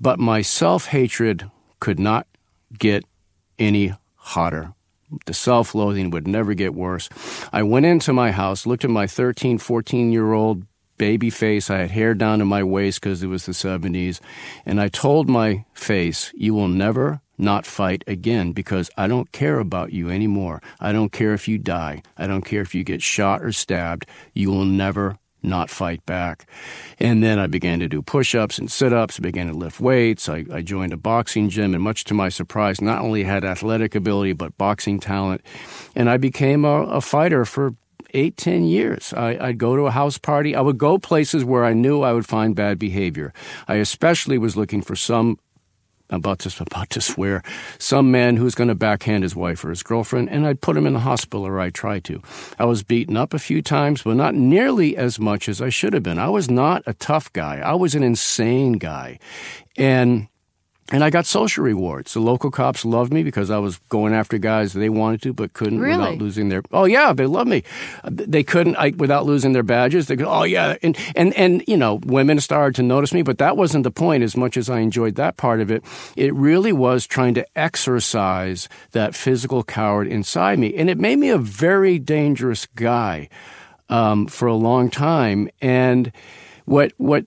but 0.00 0.18
my 0.18 0.42
self 0.42 0.86
hatred 0.86 1.50
could 1.80 1.98
not 1.98 2.26
get 2.78 3.04
any 3.58 3.94
hotter. 4.16 4.74
The 5.26 5.34
self 5.34 5.74
loathing 5.74 6.10
would 6.10 6.26
never 6.26 6.54
get 6.54 6.74
worse. 6.74 7.08
I 7.52 7.62
went 7.62 7.86
into 7.86 8.12
my 8.12 8.30
house, 8.30 8.66
looked 8.66 8.84
at 8.84 8.90
my 8.90 9.06
13, 9.06 9.58
14 9.58 10.12
year 10.12 10.32
old 10.32 10.64
baby 10.98 11.30
face. 11.30 11.70
I 11.70 11.78
had 11.78 11.90
hair 11.90 12.14
down 12.14 12.38
to 12.38 12.44
my 12.44 12.62
waist 12.62 13.00
because 13.00 13.22
it 13.22 13.26
was 13.26 13.46
the 13.46 13.52
70s. 13.52 14.20
And 14.64 14.80
I 14.80 14.88
told 14.88 15.28
my 15.28 15.64
face, 15.74 16.32
You 16.34 16.54
will 16.54 16.68
never 16.68 17.20
not 17.42 17.66
fight 17.66 18.04
again 18.06 18.52
because 18.52 18.90
I 18.96 19.06
don't 19.08 19.32
care 19.32 19.58
about 19.58 19.92
you 19.92 20.10
anymore. 20.10 20.62
I 20.80 20.92
don't 20.92 21.12
care 21.12 21.34
if 21.34 21.48
you 21.48 21.58
die. 21.58 22.02
I 22.16 22.26
don't 22.26 22.44
care 22.44 22.62
if 22.62 22.74
you 22.74 22.84
get 22.84 23.02
shot 23.02 23.42
or 23.42 23.52
stabbed. 23.52 24.06
You 24.32 24.50
will 24.50 24.64
never 24.64 25.18
not 25.42 25.70
fight 25.70 26.04
back. 26.06 26.46
And 26.98 27.22
then 27.22 27.38
I 27.38 27.46
began 27.46 27.80
to 27.80 27.88
do 27.88 28.00
push 28.00 28.34
ups 28.34 28.58
and 28.58 28.70
sit 28.70 28.92
ups, 28.92 29.18
began 29.18 29.48
to 29.48 29.52
lift 29.52 29.80
weights. 29.80 30.28
I, 30.28 30.44
I, 30.52 30.62
joined 30.62 30.92
a 30.92 30.96
boxing 30.96 31.48
gym, 31.48 31.74
and 31.74 31.82
much 31.82 32.04
to 32.04 32.14
my 32.14 32.28
surprise, 32.28 32.80
not 32.80 33.02
only 33.02 33.24
had 33.24 33.44
athletic 33.44 33.94
ability, 33.94 34.34
but 34.34 34.56
boxing 34.56 35.00
talent. 35.00 35.42
And 35.96 36.08
I 36.08 36.16
became 36.16 36.64
a, 36.64 36.84
a 36.84 37.00
fighter 37.00 37.44
for 37.44 37.74
eight, 38.14 38.36
ten 38.36 38.64
years. 38.64 39.12
I, 39.14 39.46
would 39.46 39.58
go 39.58 39.76
to 39.76 39.86
a 39.86 39.90
house 39.90 40.18
party. 40.18 40.54
I 40.54 40.60
would 40.60 40.78
go 40.78 40.98
places 40.98 41.44
where 41.44 41.64
I 41.64 41.72
knew 41.72 42.02
I 42.02 42.12
would 42.12 42.26
find 42.26 42.54
bad 42.54 42.78
behavior. 42.78 43.32
I 43.66 43.76
especially 43.76 44.38
was 44.38 44.56
looking 44.56 44.82
for 44.82 44.96
some 44.96 45.38
about 46.12 46.40
to 46.40 46.62
about 46.62 46.90
to 46.90 47.00
swear 47.00 47.42
some 47.78 48.10
man 48.10 48.36
who's 48.36 48.54
going 48.54 48.68
to 48.68 48.74
backhand 48.74 49.22
his 49.22 49.34
wife 49.36 49.64
or 49.64 49.70
his 49.70 49.82
girlfriend, 49.82 50.30
and 50.30 50.46
I'd 50.46 50.60
put 50.60 50.76
him 50.76 50.86
in 50.86 50.92
the 50.92 51.00
hospital, 51.00 51.46
or 51.46 51.60
I 51.60 51.70
try 51.70 52.00
to. 52.00 52.22
I 52.58 52.64
was 52.64 52.82
beaten 52.82 53.16
up 53.16 53.34
a 53.34 53.38
few 53.38 53.62
times, 53.62 54.02
but 54.02 54.16
not 54.16 54.34
nearly 54.34 54.96
as 54.96 55.18
much 55.18 55.48
as 55.48 55.60
I 55.60 55.68
should 55.68 55.92
have 55.92 56.02
been. 56.02 56.18
I 56.18 56.28
was 56.28 56.50
not 56.50 56.82
a 56.86 56.94
tough 56.94 57.32
guy. 57.32 57.58
I 57.58 57.74
was 57.74 57.94
an 57.94 58.02
insane 58.02 58.74
guy, 58.74 59.18
and 59.76 60.28
and 60.92 61.02
I 61.02 61.08
got 61.08 61.24
social 61.24 61.64
rewards. 61.64 62.12
The 62.12 62.20
local 62.20 62.50
cops 62.50 62.84
loved 62.84 63.12
me 63.12 63.22
because 63.22 63.50
I 63.50 63.58
was 63.58 63.78
going 63.88 64.12
after 64.12 64.36
guys 64.36 64.74
they 64.74 64.90
wanted 64.90 65.22
to 65.22 65.32
but 65.32 65.54
couldn't 65.54 65.80
really? 65.80 65.98
without 65.98 66.18
losing 66.18 66.50
their. 66.50 66.62
Oh 66.70 66.84
yeah, 66.84 67.14
they 67.14 67.24
loved 67.26 67.48
me. 67.48 67.64
They 68.04 68.44
couldn't 68.44 68.76
I, 68.76 68.90
without 68.90 69.24
losing 69.24 69.54
their 69.54 69.62
badges. 69.62 70.06
They 70.06 70.16
go, 70.16 70.26
oh 70.26 70.44
yeah, 70.44 70.76
and 70.82 70.96
and 71.16 71.34
and 71.34 71.64
you 71.66 71.78
know, 71.78 71.94
women 72.04 72.38
started 72.40 72.74
to 72.76 72.82
notice 72.82 73.14
me, 73.14 73.22
but 73.22 73.38
that 73.38 73.56
wasn't 73.56 73.84
the 73.84 73.90
point. 73.90 74.22
As 74.22 74.36
much 74.36 74.58
as 74.58 74.68
I 74.68 74.80
enjoyed 74.80 75.14
that 75.14 75.38
part 75.38 75.60
of 75.60 75.70
it, 75.70 75.82
it 76.14 76.34
really 76.34 76.72
was 76.72 77.06
trying 77.06 77.34
to 77.34 77.58
exercise 77.58 78.68
that 78.90 79.14
physical 79.14 79.64
coward 79.64 80.06
inside 80.06 80.58
me, 80.58 80.74
and 80.76 80.90
it 80.90 80.98
made 80.98 81.16
me 81.16 81.30
a 81.30 81.38
very 81.38 81.98
dangerous 81.98 82.66
guy 82.66 83.30
um, 83.88 84.26
for 84.26 84.46
a 84.46 84.54
long 84.54 84.90
time. 84.90 85.48
And 85.62 86.12
what 86.66 86.92
what 86.98 87.24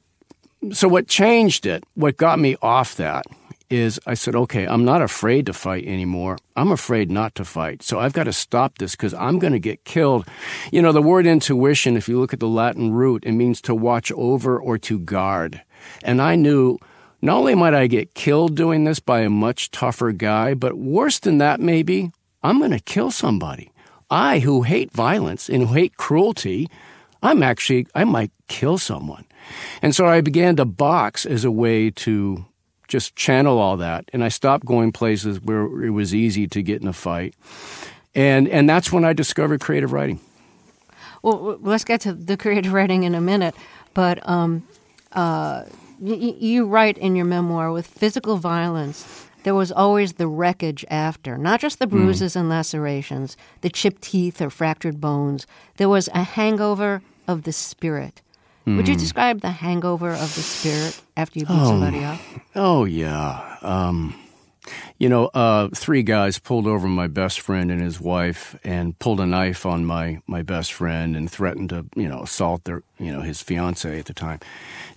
so 0.71 0.87
what 0.87 1.07
changed 1.07 1.65
it? 1.65 1.83
What 1.95 2.17
got 2.17 2.37
me 2.37 2.55
off 2.61 2.95
that? 2.97 3.25
Is 3.69 3.99
I 4.05 4.13
said, 4.13 4.35
okay, 4.35 4.65
I'm 4.65 4.85
not 4.85 5.01
afraid 5.01 5.45
to 5.47 5.53
fight 5.53 5.85
anymore. 5.85 6.37
I'm 6.55 6.71
afraid 6.71 7.11
not 7.11 7.35
to 7.35 7.45
fight. 7.45 7.83
So 7.83 7.99
I've 7.99 8.13
got 8.13 8.25
to 8.25 8.33
stop 8.33 8.77
this 8.77 8.91
because 8.91 9.13
I'm 9.13 9.39
going 9.39 9.53
to 9.53 9.59
get 9.59 9.83
killed. 9.83 10.27
You 10.71 10.81
know, 10.81 10.91
the 10.91 11.01
word 11.01 11.25
intuition, 11.25 11.97
if 11.97 12.07
you 12.07 12.19
look 12.19 12.33
at 12.33 12.39
the 12.39 12.47
Latin 12.47 12.93
root, 12.93 13.23
it 13.25 13.31
means 13.31 13.61
to 13.61 13.75
watch 13.75 14.11
over 14.13 14.59
or 14.59 14.77
to 14.79 14.99
guard. 14.99 15.61
And 16.03 16.21
I 16.21 16.35
knew 16.35 16.77
not 17.21 17.37
only 17.37 17.55
might 17.55 17.73
I 17.73 17.87
get 17.87 18.13
killed 18.13 18.55
doing 18.55 18.83
this 18.83 18.99
by 18.99 19.21
a 19.21 19.29
much 19.29 19.71
tougher 19.71 20.11
guy, 20.11 20.53
but 20.53 20.77
worse 20.77 21.19
than 21.19 21.39
that, 21.39 21.59
maybe, 21.59 22.11
I'm 22.43 22.59
going 22.59 22.71
to 22.71 22.79
kill 22.79 23.11
somebody. 23.11 23.71
I, 24.09 24.39
who 24.39 24.61
hate 24.61 24.91
violence 24.91 25.49
and 25.49 25.67
who 25.67 25.73
hate 25.73 25.97
cruelty, 25.97 26.69
I'm 27.23 27.41
actually, 27.41 27.87
I 27.95 28.03
might 28.03 28.31
kill 28.47 28.77
someone. 28.77 29.25
And 29.81 29.95
so 29.95 30.05
I 30.05 30.21
began 30.21 30.55
to 30.57 30.65
box 30.65 31.25
as 31.25 31.43
a 31.43 31.51
way 31.51 31.89
to 31.91 32.45
just 32.95 33.13
channel 33.17 33.59
all 33.59 33.75
that. 33.75 34.05
And 34.13 34.23
I 34.23 34.29
stopped 34.29 34.65
going 34.65 34.93
places 34.93 35.41
where 35.41 35.83
it 35.83 35.89
was 35.89 36.15
easy 36.15 36.47
to 36.47 36.61
get 36.61 36.81
in 36.81 36.87
a 36.87 36.93
fight. 36.93 37.35
And, 38.13 38.47
and 38.47 38.69
that's 38.69 38.89
when 38.89 39.03
I 39.03 39.11
discovered 39.11 39.59
creative 39.59 39.91
writing. 39.91 40.21
Well, 41.21 41.57
let's 41.61 41.83
get 41.83 41.99
to 42.01 42.13
the 42.13 42.37
creative 42.37 42.71
writing 42.71 43.03
in 43.03 43.13
a 43.13 43.19
minute. 43.19 43.53
But 43.93 44.17
um, 44.29 44.65
uh, 45.11 45.65
y- 45.99 46.35
you 46.39 46.67
write 46.67 46.97
in 46.97 47.17
your 47.17 47.25
memoir 47.25 47.73
with 47.73 47.85
physical 47.85 48.37
violence, 48.37 49.27
there 49.43 49.55
was 49.55 49.73
always 49.73 50.13
the 50.13 50.27
wreckage 50.27 50.85
after, 50.89 51.37
not 51.37 51.59
just 51.59 51.79
the 51.79 51.87
bruises 51.87 52.33
mm. 52.33 52.39
and 52.39 52.49
lacerations, 52.49 53.35
the 53.59 53.69
chipped 53.69 54.03
teeth 54.03 54.41
or 54.41 54.49
fractured 54.49 55.01
bones. 55.01 55.45
There 55.75 55.89
was 55.89 56.07
a 56.13 56.23
hangover 56.23 57.01
of 57.27 57.43
the 57.43 57.51
spirit. 57.51 58.21
Mm. 58.65 58.77
Would 58.77 58.87
you 58.87 58.95
hmm. 58.95 58.99
describe 58.99 59.41
the 59.41 59.51
hangover 59.51 60.09
of 60.09 60.33
the 60.35 60.41
spirit 60.41 60.99
after 61.15 61.39
you 61.39 61.45
beat 61.45 61.57
oh, 61.57 61.65
somebody 61.65 62.03
up? 62.03 62.19
Oh, 62.55 62.85
yeah. 62.85 63.57
Um, 63.61 64.15
you 64.97 65.09
know, 65.09 65.25
uh, 65.27 65.69
three 65.75 66.03
guys 66.03 66.39
pulled 66.39 66.65
over 66.65 66.87
my 66.87 67.07
best 67.07 67.41
friend 67.41 67.69
and 67.69 67.81
his 67.81 67.99
wife 67.99 68.57
and 68.63 68.97
pulled 68.97 69.19
a 69.19 69.25
knife 69.25 69.65
on 69.65 69.85
my, 69.85 70.21
my 70.25 70.41
best 70.41 70.73
friend 70.73 71.15
and 71.15 71.29
threatened 71.29 71.69
to, 71.69 71.85
you 71.95 72.07
know, 72.07 72.21
assault 72.21 72.63
their, 72.63 72.81
you 72.97 73.11
know, 73.11 73.21
his 73.21 73.41
fiance 73.41 73.99
at 73.99 74.05
the 74.05 74.13
time. 74.13 74.39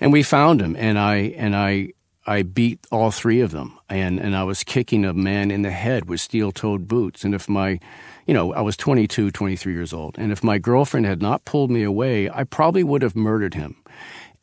And 0.00 0.12
we 0.12 0.22
found 0.22 0.62
him 0.62 0.76
and 0.76 0.98
I, 0.98 1.16
and 1.36 1.54
I, 1.54 1.92
I 2.26 2.42
beat 2.42 2.86
all 2.90 3.10
three 3.10 3.40
of 3.40 3.50
them 3.50 3.78
and, 3.88 4.18
and 4.18 4.36
I 4.36 4.44
was 4.44 4.64
kicking 4.64 5.04
a 5.04 5.12
man 5.12 5.50
in 5.50 5.62
the 5.62 5.70
head 5.70 6.08
with 6.08 6.20
steel 6.20 6.52
toed 6.52 6.86
boots. 6.88 7.24
And 7.24 7.34
if 7.34 7.48
my, 7.48 7.80
you 8.29 8.35
know, 8.35 8.53
I 8.53 8.61
was 8.61 8.76
22, 8.76 9.31
23 9.31 9.72
years 9.72 9.95
old. 9.95 10.16
And 10.18 10.31
if 10.31 10.45
my 10.45 10.59
girlfriend 10.59 11.07
had 11.07 11.22
not 11.22 11.47
pulled 11.47 11.70
me 11.70 11.83
away, 11.83 12.29
I 12.29 12.45
probably 12.45 12.85
would 12.85 13.01
have 13.01 13.16
murdered 13.16 13.55
him. 13.55 13.76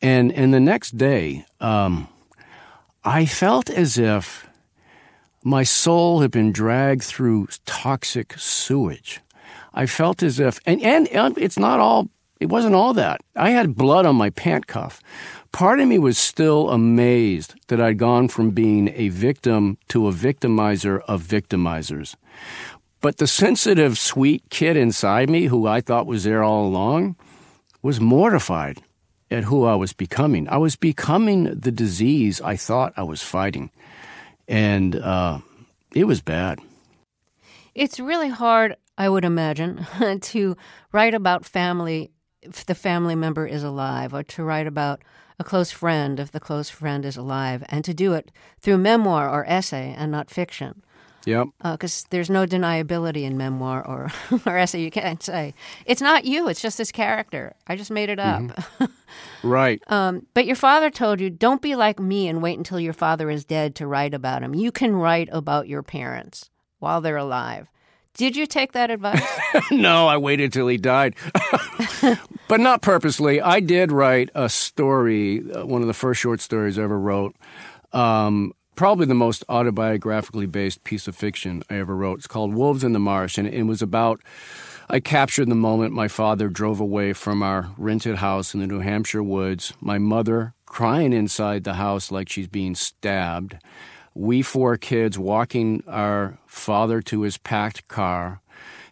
And, 0.02 0.32
and 0.32 0.52
the 0.52 0.60
next 0.60 0.98
day, 0.98 1.46
um, 1.60 2.08
I 3.04 3.26
felt 3.26 3.70
as 3.70 3.96
if 3.96 4.48
my 5.44 5.62
soul 5.62 6.20
had 6.20 6.32
been 6.32 6.50
dragged 6.50 7.04
through 7.04 7.46
toxic 7.64 8.34
sewage. 8.36 9.20
I 9.72 9.86
felt 9.86 10.20
as 10.20 10.40
if, 10.40 10.58
and, 10.66 10.82
and, 10.82 11.06
and 11.08 11.38
it's 11.38 11.58
not 11.58 11.78
all, 11.78 12.08
it 12.40 12.46
wasn't 12.46 12.74
all 12.74 12.92
that. 12.94 13.20
I 13.36 13.50
had 13.50 13.76
blood 13.76 14.04
on 14.04 14.16
my 14.16 14.30
pant 14.30 14.66
cuff. 14.66 15.00
Part 15.52 15.78
of 15.78 15.86
me 15.86 15.98
was 15.98 16.18
still 16.18 16.70
amazed 16.70 17.54
that 17.68 17.80
I'd 17.80 17.98
gone 17.98 18.26
from 18.26 18.50
being 18.50 18.88
a 18.94 19.10
victim 19.10 19.78
to 19.88 20.08
a 20.08 20.12
victimizer 20.12 21.00
of 21.06 21.22
victimizers. 21.22 22.16
But 23.00 23.18
the 23.18 23.26
sensitive, 23.26 23.98
sweet 23.98 24.42
kid 24.50 24.76
inside 24.76 25.30
me, 25.30 25.46
who 25.46 25.66
I 25.66 25.80
thought 25.80 26.06
was 26.06 26.24
there 26.24 26.42
all 26.42 26.66
along, 26.66 27.16
was 27.82 28.00
mortified 28.00 28.82
at 29.30 29.44
who 29.44 29.64
I 29.64 29.74
was 29.74 29.92
becoming. 29.92 30.48
I 30.48 30.56
was 30.56 30.76
becoming 30.76 31.44
the 31.44 31.72
disease 31.72 32.40
I 32.40 32.56
thought 32.56 32.92
I 32.96 33.02
was 33.02 33.22
fighting. 33.22 33.70
And 34.48 34.96
uh, 34.96 35.40
it 35.94 36.04
was 36.04 36.20
bad. 36.20 36.60
It's 37.74 38.00
really 38.00 38.28
hard, 38.28 38.76
I 38.96 39.08
would 39.08 39.24
imagine, 39.24 39.86
to 40.20 40.56
write 40.92 41.14
about 41.14 41.44
family 41.44 42.10
if 42.42 42.64
the 42.64 42.74
family 42.74 43.14
member 43.14 43.46
is 43.46 43.64
alive, 43.64 44.14
or 44.14 44.22
to 44.22 44.44
write 44.44 44.66
about 44.66 45.02
a 45.38 45.44
close 45.44 45.70
friend 45.70 46.18
if 46.20 46.30
the 46.30 46.40
close 46.40 46.70
friend 46.70 47.04
is 47.04 47.16
alive, 47.16 47.64
and 47.68 47.84
to 47.84 47.92
do 47.92 48.14
it 48.14 48.30
through 48.60 48.78
memoir 48.78 49.28
or 49.28 49.44
essay 49.46 49.94
and 49.98 50.10
not 50.12 50.30
fiction. 50.30 50.82
Yep. 51.26 51.48
Because 51.62 52.04
uh, 52.04 52.06
there's 52.10 52.30
no 52.30 52.46
deniability 52.46 53.24
in 53.24 53.36
memoir 53.36 53.86
or, 53.86 54.10
or 54.46 54.56
essay. 54.56 54.80
You 54.80 54.90
can't 54.90 55.22
say 55.22 55.54
it's 55.84 56.00
not 56.00 56.24
you. 56.24 56.48
It's 56.48 56.62
just 56.62 56.78
this 56.78 56.92
character. 56.92 57.54
I 57.66 57.76
just 57.76 57.90
made 57.90 58.08
it 58.08 58.18
up. 58.18 58.42
Mm-hmm. 58.42 58.84
right. 59.48 59.82
Um, 59.88 60.26
but 60.34 60.46
your 60.46 60.56
father 60.56 60.88
told 60.88 61.20
you, 61.20 61.28
don't 61.28 61.60
be 61.60 61.74
like 61.74 61.98
me 62.00 62.28
and 62.28 62.40
wait 62.40 62.56
until 62.56 62.80
your 62.80 62.92
father 62.92 63.28
is 63.28 63.44
dead 63.44 63.74
to 63.76 63.86
write 63.86 64.14
about 64.14 64.42
him. 64.42 64.54
You 64.54 64.72
can 64.72 64.94
write 64.94 65.28
about 65.32 65.68
your 65.68 65.82
parents 65.82 66.48
while 66.78 67.00
they're 67.00 67.16
alive. 67.16 67.68
Did 68.14 68.34
you 68.34 68.46
take 68.46 68.72
that 68.72 68.90
advice? 68.90 69.22
no, 69.70 70.06
I 70.06 70.16
waited 70.16 70.52
till 70.52 70.68
he 70.68 70.78
died. 70.78 71.16
but 72.48 72.60
not 72.60 72.80
purposely. 72.80 73.42
I 73.42 73.60
did 73.60 73.92
write 73.92 74.30
a 74.34 74.48
story, 74.48 75.42
uh, 75.52 75.66
one 75.66 75.82
of 75.82 75.88
the 75.88 75.92
first 75.94 76.20
short 76.20 76.40
stories 76.40 76.78
I 76.78 76.84
ever 76.84 76.98
wrote. 76.98 77.36
Um, 77.92 78.52
probably 78.76 79.06
the 79.06 79.14
most 79.14 79.44
autobiographically 79.48 80.50
based 80.50 80.84
piece 80.84 81.08
of 81.08 81.16
fiction 81.16 81.62
I 81.68 81.78
ever 81.78 81.96
wrote. 81.96 82.18
It's 82.18 82.26
called 82.26 82.54
Wolves 82.54 82.84
in 82.84 82.92
the 82.92 82.98
Marsh, 82.98 83.38
and 83.38 83.48
it 83.48 83.64
was 83.64 83.82
about. 83.82 84.20
I 84.88 85.00
captured 85.00 85.48
the 85.48 85.56
moment 85.56 85.94
my 85.94 86.06
father 86.06 86.48
drove 86.48 86.78
away 86.78 87.12
from 87.12 87.42
our 87.42 87.70
rented 87.76 88.16
house 88.16 88.54
in 88.54 88.60
the 88.60 88.68
New 88.68 88.78
Hampshire 88.78 89.22
woods, 89.22 89.72
my 89.80 89.98
mother 89.98 90.54
crying 90.64 91.12
inside 91.12 91.64
the 91.64 91.74
house 91.74 92.10
like 92.10 92.28
she's 92.28 92.48
being 92.48 92.74
stabbed, 92.74 93.56
we 94.14 94.42
four 94.42 94.76
kids 94.76 95.18
walking 95.18 95.82
our 95.86 96.38
father 96.46 97.00
to 97.02 97.22
his 97.22 97.38
packed 97.38 97.88
car, 97.88 98.40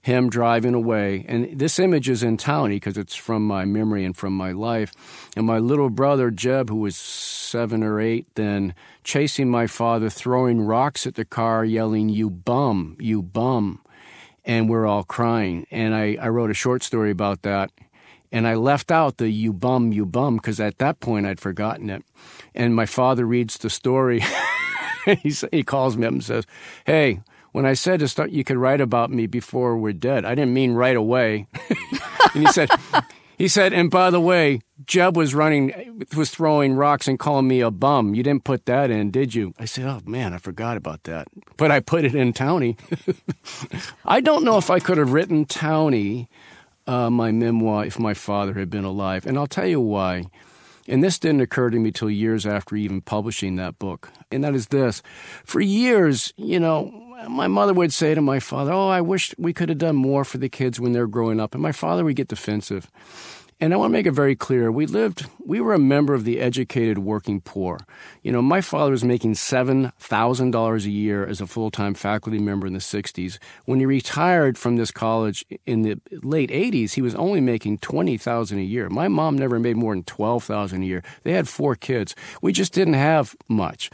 him 0.04 0.28
driving 0.28 0.74
away. 0.74 1.24
And 1.26 1.58
this 1.58 1.78
image 1.78 2.10
is 2.10 2.22
in 2.22 2.36
Townie 2.36 2.76
because 2.76 2.98
it's 2.98 3.14
from 3.14 3.46
my 3.46 3.64
memory 3.64 4.04
and 4.04 4.14
from 4.14 4.36
my 4.36 4.52
life. 4.52 4.92
And 5.34 5.46
my 5.46 5.58
little 5.58 5.88
brother, 5.88 6.30
Jeb, 6.30 6.68
who 6.68 6.76
was 6.76 6.94
seven 6.94 7.82
or 7.82 7.98
eight 7.98 8.26
then, 8.34 8.74
chasing 9.02 9.48
my 9.48 9.66
father, 9.66 10.10
throwing 10.10 10.60
rocks 10.60 11.06
at 11.06 11.14
the 11.14 11.24
car, 11.24 11.64
yelling, 11.64 12.10
You 12.10 12.28
bum, 12.28 12.98
you 13.00 13.22
bum. 13.22 13.80
And 14.44 14.68
we're 14.68 14.84
all 14.84 15.04
crying. 15.04 15.66
And 15.70 15.94
I, 15.94 16.18
I 16.20 16.28
wrote 16.28 16.50
a 16.50 16.54
short 16.54 16.82
story 16.82 17.10
about 17.10 17.40
that. 17.40 17.70
And 18.30 18.46
I 18.46 18.56
left 18.56 18.90
out 18.90 19.16
the 19.16 19.30
you 19.30 19.54
bum, 19.54 19.90
you 19.90 20.04
bum, 20.04 20.36
because 20.36 20.60
at 20.60 20.76
that 20.78 21.00
point 21.00 21.24
I'd 21.24 21.40
forgotten 21.40 21.88
it. 21.88 22.04
And 22.54 22.74
my 22.74 22.84
father 22.84 23.24
reads 23.24 23.56
the 23.56 23.70
story. 23.70 24.22
he, 25.22 25.32
he 25.50 25.62
calls 25.62 25.96
me 25.96 26.06
up 26.06 26.12
and 26.12 26.22
says, 26.22 26.44
Hey, 26.84 27.20
when 27.54 27.64
I 27.64 27.74
said 27.74 28.00
to 28.00 28.08
start, 28.08 28.32
you 28.32 28.42
could 28.42 28.56
write 28.56 28.80
about 28.80 29.12
me 29.12 29.28
before 29.28 29.78
we're 29.78 29.92
dead, 29.92 30.24
I 30.24 30.34
didn't 30.34 30.52
mean 30.52 30.72
right 30.72 30.96
away. 30.96 31.46
and 32.34 32.44
he 32.44 32.46
said, 32.48 32.68
he 33.38 33.46
said, 33.46 33.72
and 33.72 33.92
by 33.92 34.10
the 34.10 34.20
way, 34.20 34.60
Jeb 34.84 35.16
was 35.16 35.36
running, 35.36 36.04
was 36.16 36.30
throwing 36.30 36.74
rocks 36.74 37.06
and 37.06 37.16
calling 37.16 37.46
me 37.46 37.60
a 37.60 37.70
bum. 37.70 38.12
You 38.16 38.24
didn't 38.24 38.42
put 38.42 38.66
that 38.66 38.90
in, 38.90 39.12
did 39.12 39.36
you? 39.36 39.54
I 39.56 39.66
said, 39.66 39.86
oh 39.86 40.00
man, 40.04 40.32
I 40.32 40.38
forgot 40.38 40.76
about 40.76 41.04
that. 41.04 41.28
But 41.56 41.70
I 41.70 41.78
put 41.78 42.04
it 42.04 42.16
in 42.16 42.32
Townie. 42.32 42.76
I 44.04 44.20
don't 44.20 44.42
know 44.42 44.58
if 44.58 44.68
I 44.68 44.80
could 44.80 44.98
have 44.98 45.12
written 45.12 45.46
Townie, 45.46 46.26
uh, 46.88 47.08
my 47.08 47.30
memoir, 47.30 47.84
if 47.84 48.00
my 48.00 48.14
father 48.14 48.54
had 48.54 48.68
been 48.68 48.84
alive. 48.84 49.26
And 49.26 49.38
I'll 49.38 49.46
tell 49.46 49.68
you 49.68 49.80
why. 49.80 50.24
And 50.88 51.04
this 51.04 51.20
didn't 51.20 51.40
occur 51.40 51.70
to 51.70 51.78
me 51.78 51.92
till 51.92 52.10
years 52.10 52.46
after 52.46 52.74
even 52.74 53.00
publishing 53.00 53.54
that 53.56 53.78
book. 53.78 54.10
And 54.32 54.42
that 54.42 54.56
is 54.56 54.66
this. 54.66 55.02
For 55.44 55.60
years, 55.60 56.32
you 56.36 56.58
know, 56.58 57.03
my 57.28 57.48
mother 57.48 57.74
would 57.74 57.92
say 57.92 58.14
to 58.14 58.20
my 58.20 58.40
father, 58.40 58.72
Oh, 58.72 58.88
I 58.88 59.00
wish 59.00 59.34
we 59.38 59.52
could 59.52 59.68
have 59.68 59.78
done 59.78 59.96
more 59.96 60.24
for 60.24 60.38
the 60.38 60.48
kids 60.48 60.80
when 60.80 60.92
they're 60.92 61.06
growing 61.06 61.40
up. 61.40 61.54
And 61.54 61.62
my 61.62 61.72
father 61.72 62.04
would 62.04 62.16
get 62.16 62.28
defensive. 62.28 62.90
And 63.60 63.72
I 63.72 63.76
want 63.76 63.90
to 63.90 63.92
make 63.92 64.06
it 64.06 64.12
very 64.12 64.34
clear 64.34 64.70
we 64.72 64.84
lived, 64.84 65.26
we 65.44 65.60
were 65.60 65.74
a 65.74 65.78
member 65.78 66.12
of 66.12 66.24
the 66.24 66.40
educated 66.40 66.98
working 66.98 67.40
poor. 67.40 67.78
You 68.22 68.32
know, 68.32 68.42
my 68.42 68.60
father 68.60 68.90
was 68.90 69.04
making 69.04 69.34
$7,000 69.34 70.84
a 70.84 70.90
year 70.90 71.24
as 71.24 71.40
a 71.40 71.46
full 71.46 71.70
time 71.70 71.94
faculty 71.94 72.38
member 72.38 72.66
in 72.66 72.72
the 72.72 72.78
60s. 72.80 73.38
When 73.64 73.78
he 73.78 73.86
retired 73.86 74.58
from 74.58 74.76
this 74.76 74.90
college 74.90 75.44
in 75.66 75.82
the 75.82 75.98
late 76.22 76.50
80s, 76.50 76.94
he 76.94 77.02
was 77.02 77.14
only 77.14 77.40
making 77.40 77.78
$20,000 77.78 78.58
a 78.58 78.62
year. 78.62 78.88
My 78.90 79.08
mom 79.08 79.38
never 79.38 79.60
made 79.60 79.76
more 79.76 79.94
than 79.94 80.02
$12,000 80.02 80.82
a 80.82 80.84
year. 80.84 81.02
They 81.22 81.32
had 81.32 81.48
four 81.48 81.76
kids. 81.76 82.16
We 82.42 82.52
just 82.52 82.72
didn't 82.72 82.94
have 82.94 83.36
much. 83.48 83.88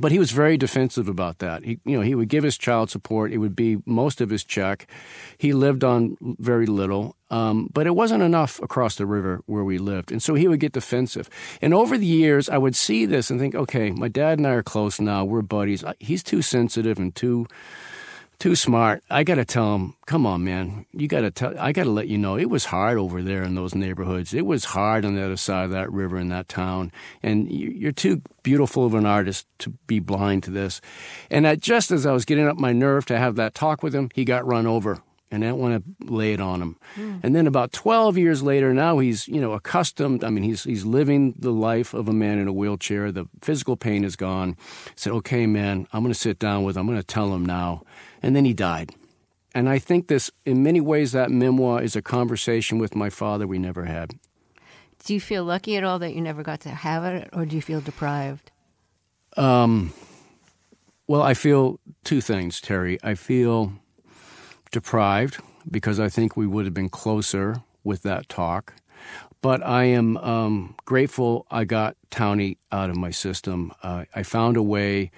But 0.00 0.12
he 0.12 0.18
was 0.18 0.30
very 0.30 0.56
defensive 0.56 1.08
about 1.08 1.38
that. 1.38 1.64
He, 1.64 1.78
you 1.84 1.96
know, 1.96 2.02
he 2.02 2.14
would 2.14 2.28
give 2.28 2.42
his 2.42 2.56
child 2.56 2.90
support. 2.90 3.32
It 3.32 3.38
would 3.38 3.54
be 3.54 3.78
most 3.84 4.20
of 4.20 4.30
his 4.30 4.44
check. 4.44 4.86
He 5.36 5.52
lived 5.52 5.84
on 5.84 6.16
very 6.20 6.66
little, 6.66 7.16
um, 7.30 7.68
but 7.72 7.86
it 7.86 7.94
wasn't 7.94 8.22
enough 8.22 8.60
across 8.62 8.96
the 8.96 9.06
river 9.06 9.42
where 9.46 9.64
we 9.64 9.78
lived, 9.78 10.10
and 10.10 10.22
so 10.22 10.34
he 10.34 10.48
would 10.48 10.60
get 10.60 10.72
defensive. 10.72 11.28
And 11.60 11.74
over 11.74 11.98
the 11.98 12.06
years, 12.06 12.48
I 12.48 12.58
would 12.58 12.74
see 12.74 13.06
this 13.06 13.30
and 13.30 13.38
think, 13.38 13.54
okay, 13.54 13.90
my 13.90 14.08
dad 14.08 14.38
and 14.38 14.46
I 14.46 14.52
are 14.52 14.62
close 14.62 15.00
now. 15.00 15.24
We're 15.24 15.42
buddies. 15.42 15.84
He's 15.98 16.22
too 16.22 16.42
sensitive 16.42 16.98
and 16.98 17.14
too 17.14 17.46
too 18.40 18.56
smart. 18.56 19.04
I 19.10 19.22
got 19.22 19.34
to 19.36 19.44
tell 19.44 19.74
him, 19.74 19.94
come 20.06 20.26
on, 20.26 20.42
man. 20.42 20.86
You 20.92 21.06
got 21.06 21.20
to 21.20 21.30
tell, 21.30 21.56
I 21.58 21.72
got 21.72 21.84
to 21.84 21.90
let 21.90 22.08
you 22.08 22.16
know 22.16 22.36
it 22.36 22.48
was 22.48 22.64
hard 22.64 22.96
over 22.96 23.22
there 23.22 23.42
in 23.42 23.54
those 23.54 23.74
neighborhoods. 23.74 24.32
It 24.32 24.46
was 24.46 24.64
hard 24.64 25.04
on 25.04 25.14
the 25.14 25.22
other 25.22 25.36
side 25.36 25.66
of 25.66 25.70
that 25.72 25.92
river 25.92 26.18
in 26.18 26.30
that 26.30 26.48
town. 26.48 26.90
And 27.22 27.52
you're 27.52 27.92
too 27.92 28.22
beautiful 28.42 28.86
of 28.86 28.94
an 28.94 29.04
artist 29.04 29.46
to 29.60 29.70
be 29.86 30.00
blind 30.00 30.42
to 30.44 30.50
this. 30.50 30.80
And 31.30 31.60
just 31.60 31.90
as 31.90 32.06
I 32.06 32.12
was 32.12 32.24
getting 32.24 32.48
up 32.48 32.56
my 32.56 32.72
nerve 32.72 33.04
to 33.06 33.18
have 33.18 33.36
that 33.36 33.54
talk 33.54 33.82
with 33.82 33.94
him, 33.94 34.10
he 34.14 34.24
got 34.24 34.46
run 34.46 34.66
over. 34.66 35.02
And 35.32 35.44
I 35.44 35.48
don't 35.48 35.60
want 35.60 35.84
to 35.84 36.12
lay 36.12 36.32
it 36.32 36.40
on 36.40 36.60
him. 36.60 36.76
Mm. 36.96 37.20
And 37.22 37.36
then 37.36 37.46
about 37.46 37.70
12 37.70 38.18
years 38.18 38.42
later, 38.42 38.74
now 38.74 38.98
he's, 38.98 39.28
you 39.28 39.40
know, 39.40 39.52
accustomed. 39.52 40.24
I 40.24 40.30
mean, 40.30 40.42
he's, 40.42 40.64
he's 40.64 40.84
living 40.84 41.34
the 41.38 41.52
life 41.52 41.94
of 41.94 42.08
a 42.08 42.12
man 42.12 42.40
in 42.40 42.48
a 42.48 42.52
wheelchair. 42.52 43.12
The 43.12 43.28
physical 43.40 43.76
pain 43.76 44.02
is 44.02 44.16
gone. 44.16 44.56
I 44.88 44.92
said, 44.96 45.12
okay, 45.12 45.46
man, 45.46 45.86
I'm 45.92 46.02
going 46.02 46.12
to 46.12 46.18
sit 46.18 46.40
down 46.40 46.64
with 46.64 46.76
him. 46.76 46.80
I'm 46.80 46.86
going 46.88 46.98
to 46.98 47.06
tell 47.06 47.32
him 47.32 47.46
now 47.46 47.84
and 48.22 48.34
then 48.34 48.44
he 48.44 48.52
died. 48.52 48.94
And 49.54 49.68
I 49.68 49.78
think 49.78 50.06
this, 50.06 50.30
in 50.44 50.62
many 50.62 50.80
ways, 50.80 51.12
that 51.12 51.30
memoir 51.30 51.82
is 51.82 51.96
a 51.96 52.02
conversation 52.02 52.78
with 52.78 52.94
my 52.94 53.10
father 53.10 53.46
we 53.46 53.58
never 53.58 53.84
had. 53.84 54.12
Do 55.04 55.14
you 55.14 55.20
feel 55.20 55.44
lucky 55.44 55.76
at 55.76 55.84
all 55.84 55.98
that 55.98 56.14
you 56.14 56.20
never 56.20 56.42
got 56.42 56.60
to 56.60 56.68
have 56.68 57.04
it, 57.04 57.30
or 57.32 57.46
do 57.46 57.56
you 57.56 57.62
feel 57.62 57.80
deprived? 57.80 58.50
Um, 59.36 59.92
well, 61.06 61.22
I 61.22 61.34
feel 61.34 61.80
two 62.04 62.20
things, 62.20 62.60
Terry. 62.60 62.98
I 63.02 63.14
feel 63.14 63.72
deprived 64.70 65.38
because 65.68 65.98
I 65.98 66.08
think 66.08 66.36
we 66.36 66.46
would 66.46 66.64
have 66.64 66.74
been 66.74 66.88
closer 66.88 67.62
with 67.82 68.02
that 68.02 68.28
talk. 68.28 68.74
But 69.42 69.66
I 69.66 69.84
am 69.84 70.18
um, 70.18 70.76
grateful 70.84 71.46
I 71.50 71.64
got 71.64 71.96
Townie 72.10 72.58
out 72.70 72.90
of 72.90 72.96
my 72.96 73.10
system. 73.10 73.72
Uh, 73.82 74.04
I 74.14 74.22
found 74.22 74.56
a 74.56 74.62
way 74.62 75.10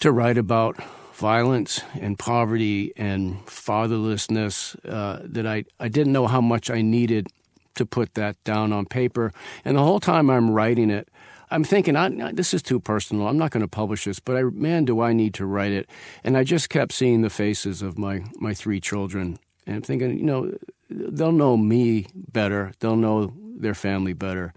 to 0.00 0.12
write 0.12 0.36
about 0.36 0.76
violence 1.16 1.80
and 1.98 2.18
poverty 2.18 2.92
and 2.96 3.44
fatherlessness 3.46 4.76
uh, 4.86 5.20
that 5.24 5.46
I, 5.46 5.64
I 5.80 5.88
didn't 5.88 6.12
know 6.12 6.26
how 6.26 6.42
much 6.42 6.70
I 6.70 6.82
needed 6.82 7.28
to 7.76 7.86
put 7.86 8.14
that 8.14 8.42
down 8.44 8.72
on 8.72 8.84
paper. 8.84 9.32
And 9.64 9.78
the 9.78 9.82
whole 9.82 10.00
time 10.00 10.28
I'm 10.28 10.50
writing 10.50 10.90
it, 10.90 11.08
I'm 11.50 11.64
thinking, 11.64 11.96
I, 11.96 12.32
this 12.32 12.52
is 12.52 12.62
too 12.62 12.80
personal. 12.80 13.28
I'm 13.28 13.38
not 13.38 13.50
going 13.50 13.62
to 13.62 13.68
publish 13.68 14.04
this, 14.04 14.20
but 14.20 14.36
I, 14.36 14.42
man, 14.42 14.84
do 14.84 15.00
I 15.00 15.14
need 15.14 15.32
to 15.34 15.46
write 15.46 15.72
it? 15.72 15.88
And 16.22 16.36
I 16.36 16.44
just 16.44 16.68
kept 16.68 16.92
seeing 16.92 17.22
the 17.22 17.30
faces 17.30 17.80
of 17.80 17.96
my, 17.96 18.24
my 18.38 18.52
three 18.52 18.80
children 18.80 19.38
and 19.66 19.76
I'm 19.76 19.82
thinking, 19.82 20.18
you 20.18 20.24
know, 20.24 20.52
they'll 20.88 21.32
know 21.32 21.56
me 21.56 22.06
better. 22.14 22.72
They'll 22.78 22.96
know 22.96 23.32
their 23.58 23.74
family 23.74 24.12
better 24.12 24.52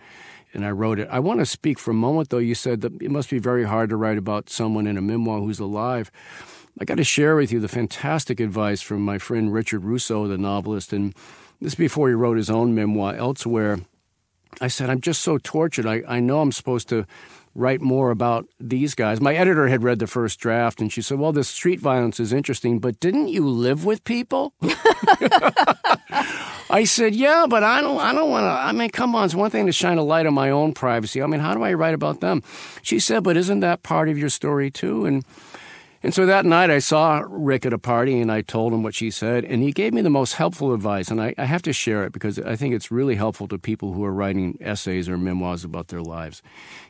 and 0.54 0.66
I 0.66 0.72
wrote 0.72 1.00
it. 1.00 1.08
I 1.12 1.20
want 1.20 1.40
to 1.40 1.46
speak 1.46 1.80
for 1.80 1.92
a 1.92 1.96
moment, 1.96 2.30
though. 2.30 2.38
You 2.38 2.56
said 2.56 2.82
that 2.82 3.02
it 3.02 3.12
must 3.12 3.30
be 3.30 3.40
very 3.40 3.64
hard 3.64 3.90
to 3.90 3.96
write 3.96 4.18
about 4.18 4.50
someone 4.50 4.88
in 4.88 4.98
a 4.98 5.02
memoir 5.02 5.40
who's 5.40 5.60
alive. 5.60 6.12
I 6.80 6.86
got 6.86 6.96
to 6.96 7.04
share 7.04 7.36
with 7.36 7.52
you 7.52 7.60
the 7.60 7.68
fantastic 7.68 8.40
advice 8.40 8.82
from 8.82 9.02
my 9.02 9.18
friend 9.18 9.54
Richard 9.54 9.84
Russo, 9.84 10.28
the 10.28 10.38
novelist, 10.38 10.94
and 10.94 11.14
this 11.60 11.76
before 11.76 12.08
he 12.08 12.16
wrote 12.16 12.38
his 12.38 12.50
own 12.50 12.74
memoir, 12.74 13.16
Elsewhere. 13.16 13.80
I 14.62 14.68
said, 14.68 14.90
I'm 14.90 15.02
just 15.02 15.22
so 15.22 15.38
tortured. 15.38 15.86
I, 15.86 16.04
I 16.08 16.20
know 16.20 16.42
I'm 16.42 16.52
supposed 16.52 16.90
to 16.90 17.06
write 17.60 17.82
more 17.82 18.10
about 18.10 18.48
these 18.60 18.96
guys. 18.96 19.20
My 19.20 19.36
editor 19.36 19.68
had 19.68 19.84
read 19.84 20.00
the 20.00 20.08
first 20.08 20.40
draft 20.40 20.80
and 20.80 20.92
she 20.92 21.02
said, 21.02 21.20
Well, 21.20 21.34
this 21.34 21.50
street 21.50 21.80
violence 21.80 22.20
is 22.20 22.32
interesting, 22.32 22.80
but 22.80 23.00
didn't 23.00 23.28
you 23.28 23.48
live 23.48 23.86
with 23.86 24.04
people? 24.06 24.54
I 26.72 26.86
said, 26.86 27.14
Yeah, 27.14 27.46
but 27.50 27.64
I 27.64 27.82
don't 27.82 28.00
I 28.00 28.14
don't 28.14 28.30
wanna 28.30 28.48
I 28.48 28.72
mean, 28.72 28.90
come 28.90 29.14
on, 29.14 29.26
it's 29.26 29.36
one 29.36 29.52
thing 29.52 29.66
to 29.66 29.72
shine 29.72 29.98
a 29.98 30.04
light 30.04 30.26
on 30.26 30.34
my 30.34 30.50
own 30.50 30.74
privacy. 30.74 31.22
I 31.22 31.28
mean, 31.28 31.42
how 31.42 31.54
do 31.54 31.62
I 31.64 31.74
write 31.74 31.94
about 31.94 32.22
them? 32.22 32.42
She 32.82 33.00
said, 33.00 33.24
But 33.24 33.36
isn't 33.36 33.60
that 33.60 33.84
part 33.84 34.08
of 34.08 34.18
your 34.18 34.30
story 34.30 34.72
too? 34.72 35.06
And 35.06 35.26
and 36.02 36.14
so 36.14 36.26
that 36.26 36.46
night 36.46 36.70
I 36.70 36.80
saw 36.80 37.24
Rick 37.28 37.66
at 37.66 37.74
a 37.74 37.78
party 37.78 38.22
and 38.22 38.32
I 38.32 38.42
told 38.42 38.74
him 38.74 38.84
what 38.84 38.96
she 38.96 39.12
said, 39.12 39.44
and 39.44 39.62
he 39.62 39.72
gave 39.72 39.94
me 39.94 40.02
the 40.02 40.10
most 40.10 40.34
helpful 40.34 40.74
advice. 40.74 41.10
And 41.10 41.22
I, 41.22 41.34
I, 41.38 41.46
have 41.46 41.62
to 41.64 41.74
share 41.74 42.04
it 42.06 42.14
because 42.14 42.40
I 42.40 42.56
think 42.56 42.74
it's 42.74 42.92
really 42.92 43.16
helpful 43.16 43.48
to 43.50 43.58
people 43.58 43.94
who 43.94 44.06
are 44.06 44.14
writing 44.14 44.58
essays 44.62 45.10
or 45.10 45.18
memoirs 45.18 45.64
about 45.64 45.90
their 45.90 46.02
lives. 46.02 46.42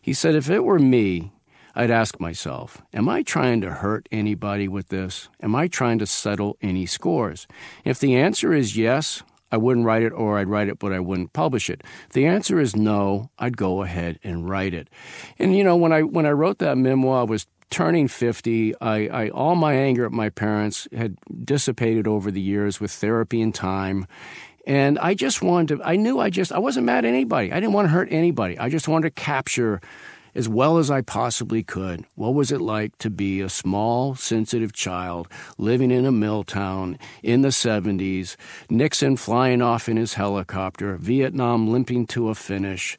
He 0.01 0.13
said, 0.13 0.35
If 0.35 0.49
it 0.49 0.63
were 0.63 0.79
me, 0.79 1.31
I'd 1.73 1.89
ask 1.89 2.19
myself, 2.19 2.81
Am 2.93 3.09
I 3.09 3.23
trying 3.23 3.61
to 3.61 3.71
hurt 3.71 4.07
anybody 4.11 4.67
with 4.67 4.89
this? 4.89 5.29
Am 5.41 5.55
I 5.55 5.67
trying 5.67 5.97
to 5.99 6.05
settle 6.05 6.57
any 6.61 6.85
scores? 6.85 7.47
If 7.83 7.99
the 7.99 8.15
answer 8.15 8.53
is 8.53 8.77
yes, 8.77 9.23
I 9.51 9.57
wouldn't 9.57 9.85
write 9.85 10.03
it, 10.03 10.13
or 10.13 10.37
I'd 10.37 10.47
write 10.47 10.67
it, 10.67 10.77
but 10.77 10.93
I 10.93 10.99
wouldn't 10.99 11.33
publish 11.33 11.69
it. 11.69 11.83
The 12.11 12.27
answer 12.27 12.59
is 12.59 12.75
no, 12.75 13.31
I'd 13.39 13.57
go 13.57 13.81
ahead 13.81 14.19
and 14.23 14.47
write 14.47 14.73
it. 14.75 14.89
And 15.39 15.57
you 15.57 15.63
know, 15.63 15.75
when 15.75 15.91
I 15.91 16.03
when 16.03 16.25
I 16.25 16.31
wrote 16.31 16.59
that 16.59 16.77
memoir, 16.77 17.21
I 17.21 17.23
was 17.23 17.47
turning 17.69 18.07
50, 18.07 18.79
I, 18.81 19.07
I, 19.07 19.29
all 19.29 19.55
my 19.55 19.73
anger 19.73 20.05
at 20.05 20.11
my 20.11 20.29
parents 20.29 20.87
had 20.95 21.17
dissipated 21.43 22.07
over 22.07 22.31
the 22.31 22.41
years 22.41 22.79
with 22.79 22.91
therapy 22.91 23.41
and 23.41 23.53
time. 23.53 24.07
And 24.65 24.99
I 24.99 25.13
just 25.13 25.41
wanted 25.41 25.77
to, 25.77 25.83
I 25.83 25.95
knew 25.95 26.19
I 26.19 26.29
just, 26.29 26.51
I 26.51 26.59
wasn't 26.59 26.85
mad 26.85 27.05
at 27.05 27.09
anybody. 27.09 27.51
I 27.51 27.55
didn't 27.59 27.73
want 27.73 27.85
to 27.85 27.91
hurt 27.91 28.07
anybody. 28.11 28.57
I 28.57 28.69
just 28.69 28.87
wanted 28.87 29.15
to 29.15 29.21
capture 29.21 29.81
as 30.35 30.47
well 30.47 30.77
as 30.77 30.91
I 30.91 31.01
possibly 31.01 31.63
could 31.63 32.05
what 32.15 32.33
was 32.33 32.51
it 32.51 32.61
like 32.61 32.97
to 32.99 33.09
be 33.09 33.41
a 33.41 33.49
small, 33.49 34.15
sensitive 34.15 34.73
child 34.73 35.27
living 35.57 35.91
in 35.91 36.05
a 36.05 36.11
mill 36.11 36.43
town 36.43 36.97
in 37.23 37.41
the 37.41 37.49
70s, 37.49 38.35
Nixon 38.69 39.17
flying 39.17 39.61
off 39.61 39.89
in 39.89 39.97
his 39.97 40.13
helicopter, 40.13 40.95
Vietnam 40.97 41.71
limping 41.71 42.07
to 42.07 42.29
a 42.29 42.35
finish, 42.35 42.97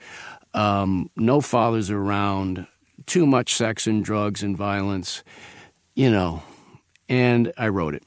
um, 0.55 1.11
no 1.17 1.41
fathers 1.41 1.91
around, 1.91 2.67
too 3.07 3.27
much 3.27 3.55
sex 3.55 3.87
and 3.87 4.05
drugs 4.05 4.43
and 4.43 4.57
violence, 4.57 5.23
you 5.95 6.11
know, 6.11 6.43
and 7.09 7.53
I 7.57 7.69
wrote 7.69 7.95
it. 7.95 8.03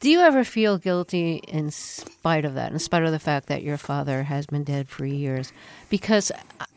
Do 0.00 0.08
you 0.08 0.20
ever 0.20 0.44
feel 0.44 0.78
guilty 0.78 1.42
in 1.46 1.70
spite 1.70 2.46
of 2.46 2.54
that, 2.54 2.72
in 2.72 2.78
spite 2.78 3.02
of 3.02 3.12
the 3.12 3.18
fact 3.18 3.48
that 3.48 3.62
your 3.62 3.76
father 3.76 4.22
has 4.22 4.46
been 4.46 4.64
dead 4.64 4.88
for 4.88 5.04
years? 5.04 5.52
Because 5.90 6.32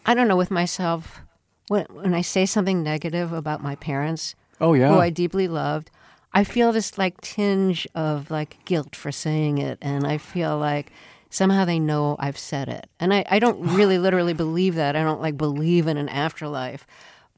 I 0.05 0.14
don't 0.14 0.28
know, 0.28 0.36
with 0.36 0.51
myself, 0.51 1.22
when, 1.70 1.86
when 1.86 2.14
I 2.14 2.22
say 2.22 2.45
something 2.45 2.84
negative 2.84 3.32
about 3.32 3.64
my 3.64 3.76
parents, 3.76 4.36
oh 4.59 4.74
yeah, 4.74 4.89
who 4.89 4.99
I 4.99 5.09
deeply 5.09 5.47
loved, 5.47 5.89
I 6.34 6.43
feel 6.43 6.74
this 6.74 6.97
like 6.97 7.22
tinge 7.22 7.88
of 7.95 8.30
like 8.30 8.57
guilt 8.66 8.93
for 8.93 9.11
saying 9.11 9.57
it, 9.57 9.78
and 9.82 10.05
I 10.05 10.18
feel 10.18 10.57
like 10.57 10.91
somehow 11.34 11.66
they 11.66 11.80
know 11.80 12.16
I've 12.20 12.38
said 12.38 12.70
it. 12.70 12.88
And 13.00 13.14
I, 13.14 13.26
I 13.30 13.40
don't 13.40 13.60
really 13.76 13.98
literally 13.98 14.34
believe 14.34 14.76
that. 14.76 14.96
I 14.96 15.04
don't 15.04 15.22
like 15.22 15.36
believe 15.36 15.88
in 15.88 15.98
an 15.98 16.08
afterlife. 16.10 16.86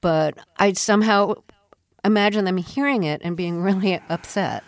But 0.01 0.37
I 0.57 0.73
somehow 0.73 1.35
imagine 2.03 2.45
them 2.45 2.57
hearing 2.57 3.03
it 3.03 3.21
and 3.23 3.37
being 3.37 3.61
really 3.61 3.99
upset. 4.09 4.63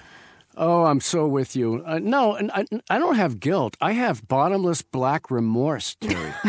Oh, 0.56 0.86
I'm 0.86 1.02
so 1.02 1.28
with 1.28 1.56
you. 1.56 1.84
Uh, 1.86 2.00
no, 2.00 2.34
and 2.34 2.50
I, 2.52 2.66
I 2.90 2.98
don't 2.98 3.16
have 3.16 3.40
guilt. 3.40 3.78
I 3.80 3.92
have 3.92 4.28
bottomless 4.28 4.82
black 4.82 5.30
remorse, 5.30 5.96
Terry. 6.00 6.34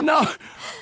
no, 0.00 0.26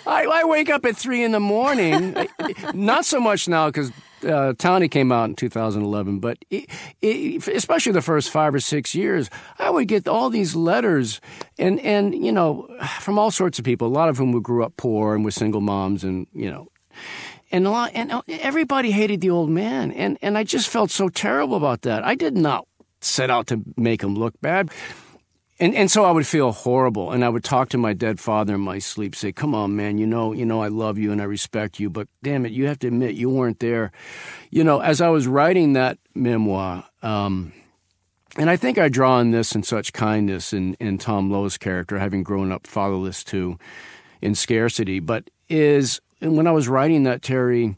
I, 0.07 0.25
I, 0.25 0.45
wake 0.45 0.71
up 0.71 0.85
at 0.85 0.97
three 0.97 1.25
in 1.25 1.33
the 1.33 1.41
morning. 1.41 2.17
Not 2.75 3.05
so 3.07 3.19
much 3.19 3.49
now 3.49 3.67
because 3.67 3.91
uh, 4.25 4.53
Townie 4.55 4.91
came 4.91 5.13
out 5.13 5.29
in 5.29 5.35
2011, 5.35 6.19
but 6.21 6.39
it, 6.51 6.69
it, 7.01 7.47
especially 7.49 7.93
the 7.93 8.03
first 8.03 8.31
five 8.31 8.55
or 8.55 8.61
six 8.61 8.95
years, 8.95 9.31
I 9.59 9.71
would 9.71 9.89
get 9.89 10.09
all 10.09 10.31
these 10.31 10.55
letters, 10.57 11.21
and 11.59 11.81
and 11.81 12.15
you 12.15 12.33
know, 12.33 12.69
from 13.01 13.19
all 13.19 13.31
sorts 13.31 13.59
of 13.59 13.65
people, 13.65 13.89
a 13.89 13.89
lot 13.89 14.09
of 14.09 14.19
whom 14.19 14.33
who 14.33 14.41
grew 14.41 14.65
up 14.65 14.77
poor 14.77 15.15
and 15.15 15.25
were 15.25 15.31
single 15.31 15.61
moms, 15.61 16.05
and 16.05 16.27
you 16.33 16.51
know, 16.51 16.69
and 17.51 17.67
a 17.67 17.71
lot, 17.71 17.91
and 17.95 18.23
everybody 18.29 18.91
hated 18.91 19.21
the 19.21 19.31
old 19.31 19.51
man, 19.51 19.93
and 19.93 20.19
and 20.23 20.37
I 20.37 20.45
just 20.45 20.69
felt 20.69 20.91
so 20.91 21.09
terrible 21.09 21.57
about 21.57 21.83
that. 21.83 22.05
I 22.05 22.15
did 22.15 22.37
not 22.37 22.67
set 23.01 23.31
out 23.31 23.47
to 23.49 23.63
make 23.77 24.03
him 24.03 24.15
look 24.15 24.35
bad. 24.41 24.71
And 25.61 25.75
and 25.75 25.91
so 25.91 26.05
I 26.05 26.13
would 26.13 26.27
feel 26.27 26.53
horrible, 26.53 27.11
and 27.11 27.25
I 27.25 27.29
would 27.29 27.43
talk 27.43 27.69
to 27.71 27.79
my 27.79 27.93
dead 27.93 28.21
father 28.21 28.55
in 28.55 28.61
my 28.61 28.79
sleep, 28.79 29.17
say, 29.17 29.33
"Come 29.33 29.57
on, 29.57 29.75
man, 29.75 29.99
you 29.99 30.07
know, 30.07 30.33
you 30.33 30.47
know, 30.47 30.63
I 30.63 30.69
love 30.69 30.99
you 30.99 31.11
and 31.11 31.21
I 31.21 31.25
respect 31.25 31.81
you, 31.81 31.91
but 31.91 32.07
damn 32.23 32.47
it, 32.47 32.53
you 32.53 32.67
have 32.67 32.79
to 32.81 32.87
admit 32.87 33.17
you 33.17 33.29
weren't 33.29 33.59
there." 33.59 33.91
You 34.51 34.63
know, 34.63 34.81
as 34.81 35.01
I 35.01 35.09
was 35.09 35.27
writing 35.27 35.73
that 35.73 35.99
memoir, 36.15 36.85
um, 37.03 37.53
and 38.37 38.49
I 38.49 38.57
think 38.57 38.79
I 38.79 38.89
draw 38.89 39.17
on 39.17 39.33
this 39.33 39.57
in 39.57 39.65
such 39.65 39.93
kindness 39.93 40.53
in 40.53 40.75
in 40.75 40.97
Tom 40.97 41.29
Lowe's 41.29 41.59
character, 41.59 41.99
having 41.99 42.23
grown 42.23 42.53
up 42.53 42.65
fatherless 42.65 43.25
too, 43.25 43.59
in 44.23 44.37
scarcity, 44.37 45.01
but 45.01 45.29
is 45.49 46.01
when 46.21 46.47
I 46.47 46.53
was 46.53 46.69
writing 46.69 47.03
that 47.03 47.21
Terry. 47.23 47.77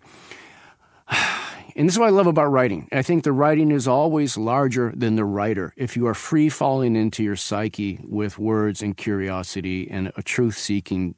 And 1.76 1.88
this 1.88 1.94
is 1.94 1.98
what 1.98 2.06
I 2.06 2.10
love 2.10 2.26
about 2.26 2.50
writing. 2.50 2.88
I 2.92 3.02
think 3.02 3.24
the 3.24 3.32
writing 3.32 3.70
is 3.70 3.86
always 3.86 4.36
larger 4.36 4.92
than 4.94 5.16
the 5.16 5.24
writer. 5.24 5.72
If 5.76 5.96
you 5.96 6.06
are 6.06 6.14
free 6.14 6.48
falling 6.48 6.96
into 6.96 7.22
your 7.22 7.36
psyche 7.36 8.00
with 8.02 8.38
words 8.38 8.82
and 8.82 8.96
curiosity 8.96 9.90
and 9.90 10.12
a 10.16 10.22
truth 10.22 10.56
seeking 10.56 11.14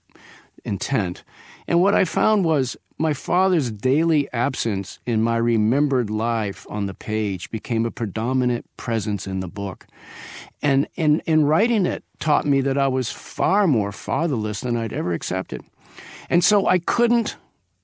intent. 0.65 1.25
And 1.67 1.81
what 1.81 1.95
I 1.95 2.05
found 2.05 2.45
was 2.45 2.77
my 2.99 3.15
father's 3.15 3.71
daily 3.71 4.33
absence 4.33 5.01
in 5.07 5.23
my 5.23 5.37
remembered 5.37 6.11
life 6.11 6.67
on 6.69 6.87
the 6.87 6.95
page 6.95 7.51
became 7.51 7.85
a 7.85 7.91
predominant 7.91 8.65
presence 8.77 9.27
in 9.27 9.41
the 9.41 9.49
book. 9.49 9.87
And 10.61 10.87
in, 10.95 11.21
in 11.21 11.45
writing 11.45 11.87
it 11.87 12.05
taught 12.21 12.47
me 12.47 12.61
that 12.61 12.79
I 12.79 12.89
was 12.89 13.11
far 13.11 13.67
more 13.67 13.93
fatherless 13.93 14.61
than 14.61 14.77
I'd 14.77 14.93
ever 14.93 15.13
accepted. 15.13 15.63
And 16.31 16.45
so 16.45 16.67
I 16.67 16.79
couldn't 16.79 17.37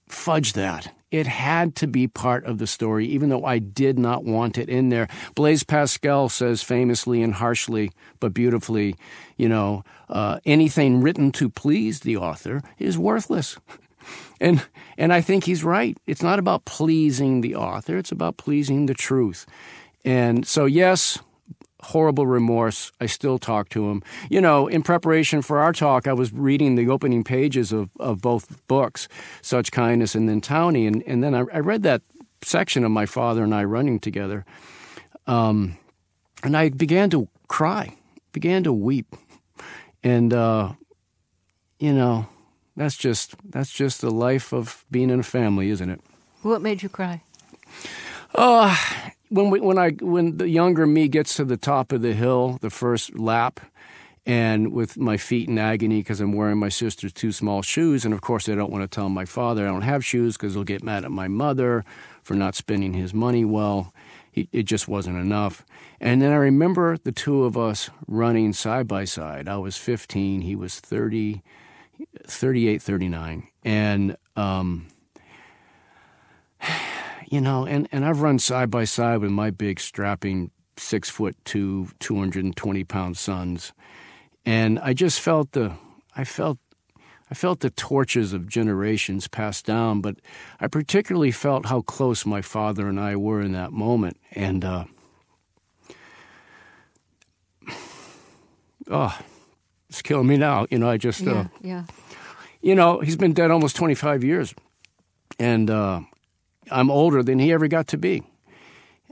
fudge 0.08 0.52
that 0.52 0.92
it 1.10 1.26
had 1.26 1.74
to 1.76 1.86
be 1.86 2.06
part 2.06 2.44
of 2.44 2.58
the 2.58 2.66
story, 2.66 3.06
even 3.06 3.28
though 3.28 3.44
I 3.44 3.58
did 3.58 3.98
not 3.98 4.24
want 4.24 4.58
it 4.58 4.68
in 4.68 4.90
there. 4.90 5.08
Blaise 5.34 5.62
Pascal 5.62 6.28
says 6.28 6.62
famously 6.62 7.22
and 7.22 7.34
harshly, 7.34 7.90
but 8.20 8.34
beautifully, 8.34 8.96
you 9.36 9.48
know, 9.48 9.84
uh, 10.08 10.40
anything 10.44 11.00
written 11.00 11.32
to 11.32 11.48
please 11.48 12.00
the 12.00 12.16
author 12.16 12.62
is 12.78 12.98
worthless. 12.98 13.58
And 14.40 14.64
and 14.96 15.12
I 15.12 15.20
think 15.20 15.44
he's 15.44 15.64
right. 15.64 15.98
It's 16.06 16.22
not 16.22 16.38
about 16.38 16.64
pleasing 16.64 17.40
the 17.40 17.56
author, 17.56 17.98
it's 17.98 18.12
about 18.12 18.36
pleasing 18.36 18.86
the 18.86 18.94
truth. 18.94 19.44
And 20.04 20.46
so 20.46 20.64
yes, 20.64 21.18
horrible 21.82 22.26
remorse. 22.26 22.92
I 23.00 23.06
still 23.06 23.38
talk 23.38 23.68
to 23.70 23.90
him. 23.90 24.02
You 24.30 24.40
know, 24.40 24.66
in 24.66 24.82
preparation 24.82 25.42
for 25.42 25.58
our 25.58 25.72
talk, 25.72 26.06
I 26.06 26.12
was 26.12 26.32
reading 26.32 26.74
the 26.74 26.88
opening 26.88 27.24
pages 27.24 27.72
of, 27.72 27.90
of 28.00 28.20
both 28.20 28.66
books, 28.66 29.08
Such 29.42 29.70
Kindness 29.70 30.14
and 30.14 30.28
then 30.28 30.40
Townie, 30.40 30.86
and, 30.86 31.02
and 31.06 31.22
then 31.22 31.34
I, 31.34 31.44
I 31.52 31.58
read 31.58 31.82
that 31.84 32.02
section 32.42 32.84
of 32.84 32.90
my 32.90 33.06
father 33.06 33.44
and 33.44 33.54
I 33.54 33.64
running 33.64 34.00
together. 34.00 34.44
Um, 35.26 35.76
and 36.42 36.56
I 36.56 36.70
began 36.70 37.10
to 37.10 37.28
cry, 37.48 37.94
began 38.32 38.62
to 38.64 38.72
weep. 38.72 39.14
And, 40.02 40.32
uh, 40.32 40.72
you 41.78 41.92
know, 41.92 42.26
that's 42.76 42.96
just 42.96 43.34
that's 43.50 43.72
just 43.72 44.00
the 44.00 44.10
life 44.10 44.52
of 44.52 44.84
being 44.90 45.10
in 45.10 45.20
a 45.20 45.24
family, 45.24 45.70
isn't 45.70 45.90
it? 45.90 46.00
What 46.42 46.62
made 46.62 46.82
you 46.82 46.88
cry? 46.88 47.22
Uh, 48.34 48.76
when 49.28 49.50
we, 49.50 49.60
when 49.60 49.78
I 49.78 49.90
when 49.90 50.38
the 50.38 50.48
younger 50.48 50.86
me 50.86 51.08
gets 51.08 51.34
to 51.36 51.44
the 51.44 51.56
top 51.56 51.92
of 51.92 52.02
the 52.02 52.14
hill, 52.14 52.58
the 52.60 52.70
first 52.70 53.18
lap, 53.18 53.60
and 54.26 54.72
with 54.72 54.98
my 54.98 55.16
feet 55.16 55.48
in 55.48 55.58
agony 55.58 56.00
because 56.00 56.20
I'm 56.20 56.32
wearing 56.32 56.58
my 56.58 56.68
sister's 56.68 57.12
too 57.12 57.32
small 57.32 57.62
shoes, 57.62 58.04
and 58.04 58.12
of 58.12 58.20
course 58.20 58.48
I 58.48 58.54
don't 58.54 58.70
want 58.70 58.82
to 58.82 58.94
tell 58.94 59.08
my 59.08 59.24
father 59.24 59.66
I 59.66 59.70
don't 59.70 59.82
have 59.82 60.04
shoes 60.04 60.36
because 60.36 60.54
he'll 60.54 60.64
get 60.64 60.82
mad 60.82 61.04
at 61.04 61.10
my 61.10 61.28
mother 61.28 61.84
for 62.22 62.34
not 62.34 62.54
spending 62.54 62.92
his 62.92 63.14
money 63.14 63.44
well. 63.44 63.92
He, 64.30 64.48
it 64.52 64.64
just 64.64 64.86
wasn't 64.86 65.16
enough. 65.16 65.64
And 66.00 66.20
then 66.20 66.32
I 66.32 66.36
remember 66.36 66.98
the 66.98 67.12
two 67.12 67.44
of 67.44 67.56
us 67.56 67.90
running 68.06 68.52
side 68.52 68.86
by 68.86 69.04
side. 69.04 69.48
I 69.48 69.56
was 69.56 69.76
15, 69.76 70.42
he 70.42 70.54
was 70.54 70.78
30, 70.78 71.42
38, 72.26 72.82
39, 72.82 73.48
and 73.64 74.16
um, 74.36 74.86
you 77.30 77.40
know, 77.40 77.66
and, 77.66 77.88
and 77.92 78.04
I've 78.04 78.22
run 78.22 78.38
side 78.38 78.70
by 78.70 78.84
side 78.84 79.18
with 79.20 79.30
my 79.30 79.50
big 79.50 79.80
strapping 79.80 80.50
six 80.76 81.10
foot 81.10 81.36
two, 81.44 81.88
220 82.00 82.84
pound 82.84 83.16
sons. 83.16 83.72
And 84.46 84.78
I 84.78 84.92
just 84.94 85.20
felt 85.20 85.52
the, 85.52 85.72
I 86.16 86.24
felt, 86.24 86.58
I 87.30 87.34
felt 87.34 87.60
the 87.60 87.70
torches 87.70 88.32
of 88.32 88.48
generations 88.48 89.28
passed 89.28 89.66
down, 89.66 90.00
but 90.00 90.16
I 90.60 90.68
particularly 90.68 91.30
felt 91.30 91.66
how 91.66 91.82
close 91.82 92.24
my 92.24 92.40
father 92.40 92.88
and 92.88 92.98
I 92.98 93.16
were 93.16 93.42
in 93.42 93.52
that 93.52 93.72
moment. 93.72 94.16
And, 94.32 94.64
uh, 94.64 94.84
oh, 98.90 99.18
it's 99.90 100.00
killing 100.00 100.26
me 100.26 100.38
now. 100.38 100.66
You 100.70 100.78
know, 100.78 100.88
I 100.88 100.96
just, 100.96 101.20
yeah, 101.20 101.32
uh, 101.32 101.44
yeah. 101.60 101.84
You 102.62 102.74
know, 102.74 103.00
he's 103.00 103.16
been 103.16 103.34
dead 103.34 103.50
almost 103.50 103.76
25 103.76 104.24
years. 104.24 104.54
And, 105.38 105.70
uh, 105.70 106.00
I'm 106.70 106.90
older 106.90 107.22
than 107.22 107.38
he 107.38 107.52
ever 107.52 107.68
got 107.68 107.88
to 107.88 107.98
be. 107.98 108.22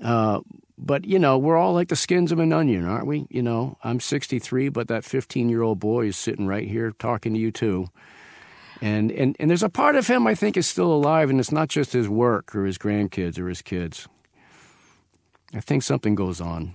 Uh, 0.02 0.40
but 0.78 1.04
you 1.04 1.18
know, 1.18 1.38
we're 1.38 1.56
all 1.56 1.72
like 1.72 1.88
the 1.88 1.96
skins 1.96 2.32
of 2.32 2.38
an 2.38 2.52
onion, 2.52 2.84
aren't 2.84 3.06
we? 3.06 3.26
You 3.30 3.42
know, 3.42 3.78
I'm 3.82 4.00
63, 4.00 4.68
but 4.68 4.88
that 4.88 5.04
15 5.04 5.48
year 5.48 5.62
old 5.62 5.80
boy 5.80 6.06
is 6.06 6.16
sitting 6.16 6.46
right 6.46 6.68
here 6.68 6.92
talking 6.98 7.32
to 7.34 7.38
you 7.40 7.50
too. 7.50 7.88
And, 8.82 9.10
and 9.10 9.36
and 9.40 9.48
there's 9.48 9.62
a 9.62 9.70
part 9.70 9.96
of 9.96 10.06
him 10.06 10.26
I 10.26 10.34
think 10.34 10.56
is 10.56 10.66
still 10.66 10.92
alive, 10.92 11.30
and 11.30 11.40
it's 11.40 11.52
not 11.52 11.68
just 11.68 11.94
his 11.94 12.10
work 12.10 12.54
or 12.54 12.66
his 12.66 12.76
grandkids 12.76 13.38
or 13.38 13.48
his 13.48 13.62
kids. 13.62 14.06
I 15.54 15.60
think 15.60 15.82
something 15.82 16.14
goes 16.14 16.42
on. 16.42 16.74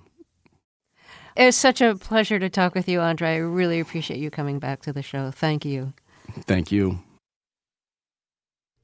It's 1.37 1.57
such 1.57 1.79
a 1.79 1.95
pleasure 1.95 2.39
to 2.39 2.49
talk 2.49 2.73
with 2.73 2.89
you, 2.89 2.99
Andre. 2.99 3.29
I 3.29 3.37
really 3.37 3.79
appreciate 3.79 4.19
you 4.19 4.31
coming 4.31 4.59
back 4.59 4.81
to 4.81 4.93
the 4.93 5.03
show. 5.03 5.31
Thank 5.31 5.63
you. 5.63 5.93
Thank 6.45 6.71
you. 6.71 6.99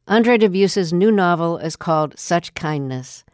Andre 0.09 0.37
Dubus's 0.37 0.93
new 0.93 1.11
novel 1.11 1.57
is 1.57 1.75
called 1.75 2.17
Such 2.17 2.53
Kindness. 2.53 3.25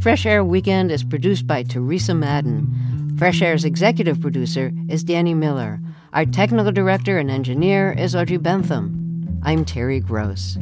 Fresh 0.00 0.24
Air 0.24 0.44
Weekend 0.44 0.92
is 0.92 1.02
produced 1.02 1.48
by 1.48 1.64
Teresa 1.64 2.14
Madden. 2.14 3.16
Fresh 3.18 3.42
Air's 3.42 3.64
executive 3.64 4.20
producer 4.20 4.72
is 4.88 5.02
Danny 5.02 5.34
Miller. 5.34 5.80
Our 6.12 6.24
technical 6.24 6.70
director 6.70 7.18
and 7.18 7.32
engineer 7.32 7.90
is 7.98 8.14
Audrey 8.14 8.36
Bentham. 8.36 9.40
I'm 9.42 9.64
Terry 9.64 9.98
Gross. 9.98 10.56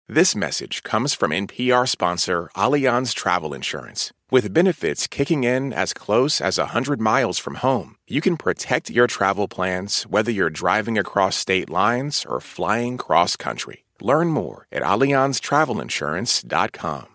This 0.10 0.36
message 0.36 0.84
comes 0.84 1.14
from 1.14 1.32
NPR 1.32 1.88
sponsor 1.88 2.50
Allianz 2.58 3.16
Travel 3.16 3.54
Insurance. 3.54 4.12
With 4.30 4.54
benefits 4.54 5.08
kicking 5.08 5.46
in 5.46 5.72
as 5.72 5.94
close 5.94 6.42
as 6.42 6.58
100 6.58 7.00
miles 7.00 7.40
from 7.40 7.56
home, 7.56 7.96
you 8.06 8.20
can 8.20 8.36
protect 8.36 8.90
your 8.90 9.08
travel 9.08 9.48
plans 9.48 10.04
whether 10.04 10.30
you're 10.30 10.50
driving 10.50 10.98
across 10.98 11.38
state 11.38 11.70
lines 11.70 12.26
or 12.28 12.42
flying 12.42 12.98
cross 12.98 13.38
country. 13.38 13.86
Learn 14.02 14.28
more 14.28 14.68
at 14.74 14.84
AllianzTravelInsurance.com. 14.84 17.06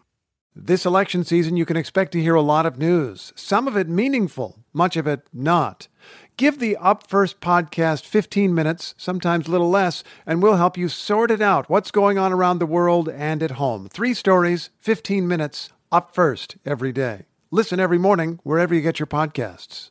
This 0.56 0.86
election 0.86 1.24
season, 1.24 1.58
you 1.58 1.66
can 1.66 1.76
expect 1.76 2.12
to 2.12 2.22
hear 2.22 2.36
a 2.36 2.40
lot 2.40 2.64
of 2.64 2.78
news, 2.78 3.34
some 3.36 3.68
of 3.68 3.76
it 3.76 3.90
meaningful, 3.90 4.64
much 4.72 4.96
of 4.96 5.06
it 5.06 5.28
not. 5.30 5.88
Give 6.38 6.60
the 6.60 6.76
Up 6.76 7.08
First 7.08 7.40
podcast 7.40 8.04
15 8.04 8.54
minutes, 8.54 8.94
sometimes 8.96 9.48
a 9.48 9.50
little 9.50 9.70
less, 9.70 10.04
and 10.24 10.40
we'll 10.40 10.54
help 10.54 10.78
you 10.78 10.88
sort 10.88 11.32
it 11.32 11.42
out 11.42 11.68
what's 11.68 11.90
going 11.90 12.16
on 12.16 12.32
around 12.32 12.60
the 12.60 12.64
world 12.64 13.08
and 13.08 13.42
at 13.42 13.58
home. 13.62 13.88
Three 13.88 14.14
stories, 14.14 14.70
15 14.78 15.26
minutes, 15.26 15.70
up 15.90 16.14
first 16.14 16.56
every 16.64 16.92
day. 16.92 17.26
Listen 17.50 17.80
every 17.80 17.98
morning 17.98 18.38
wherever 18.44 18.72
you 18.72 18.80
get 18.82 19.00
your 19.00 19.08
podcasts. 19.08 19.90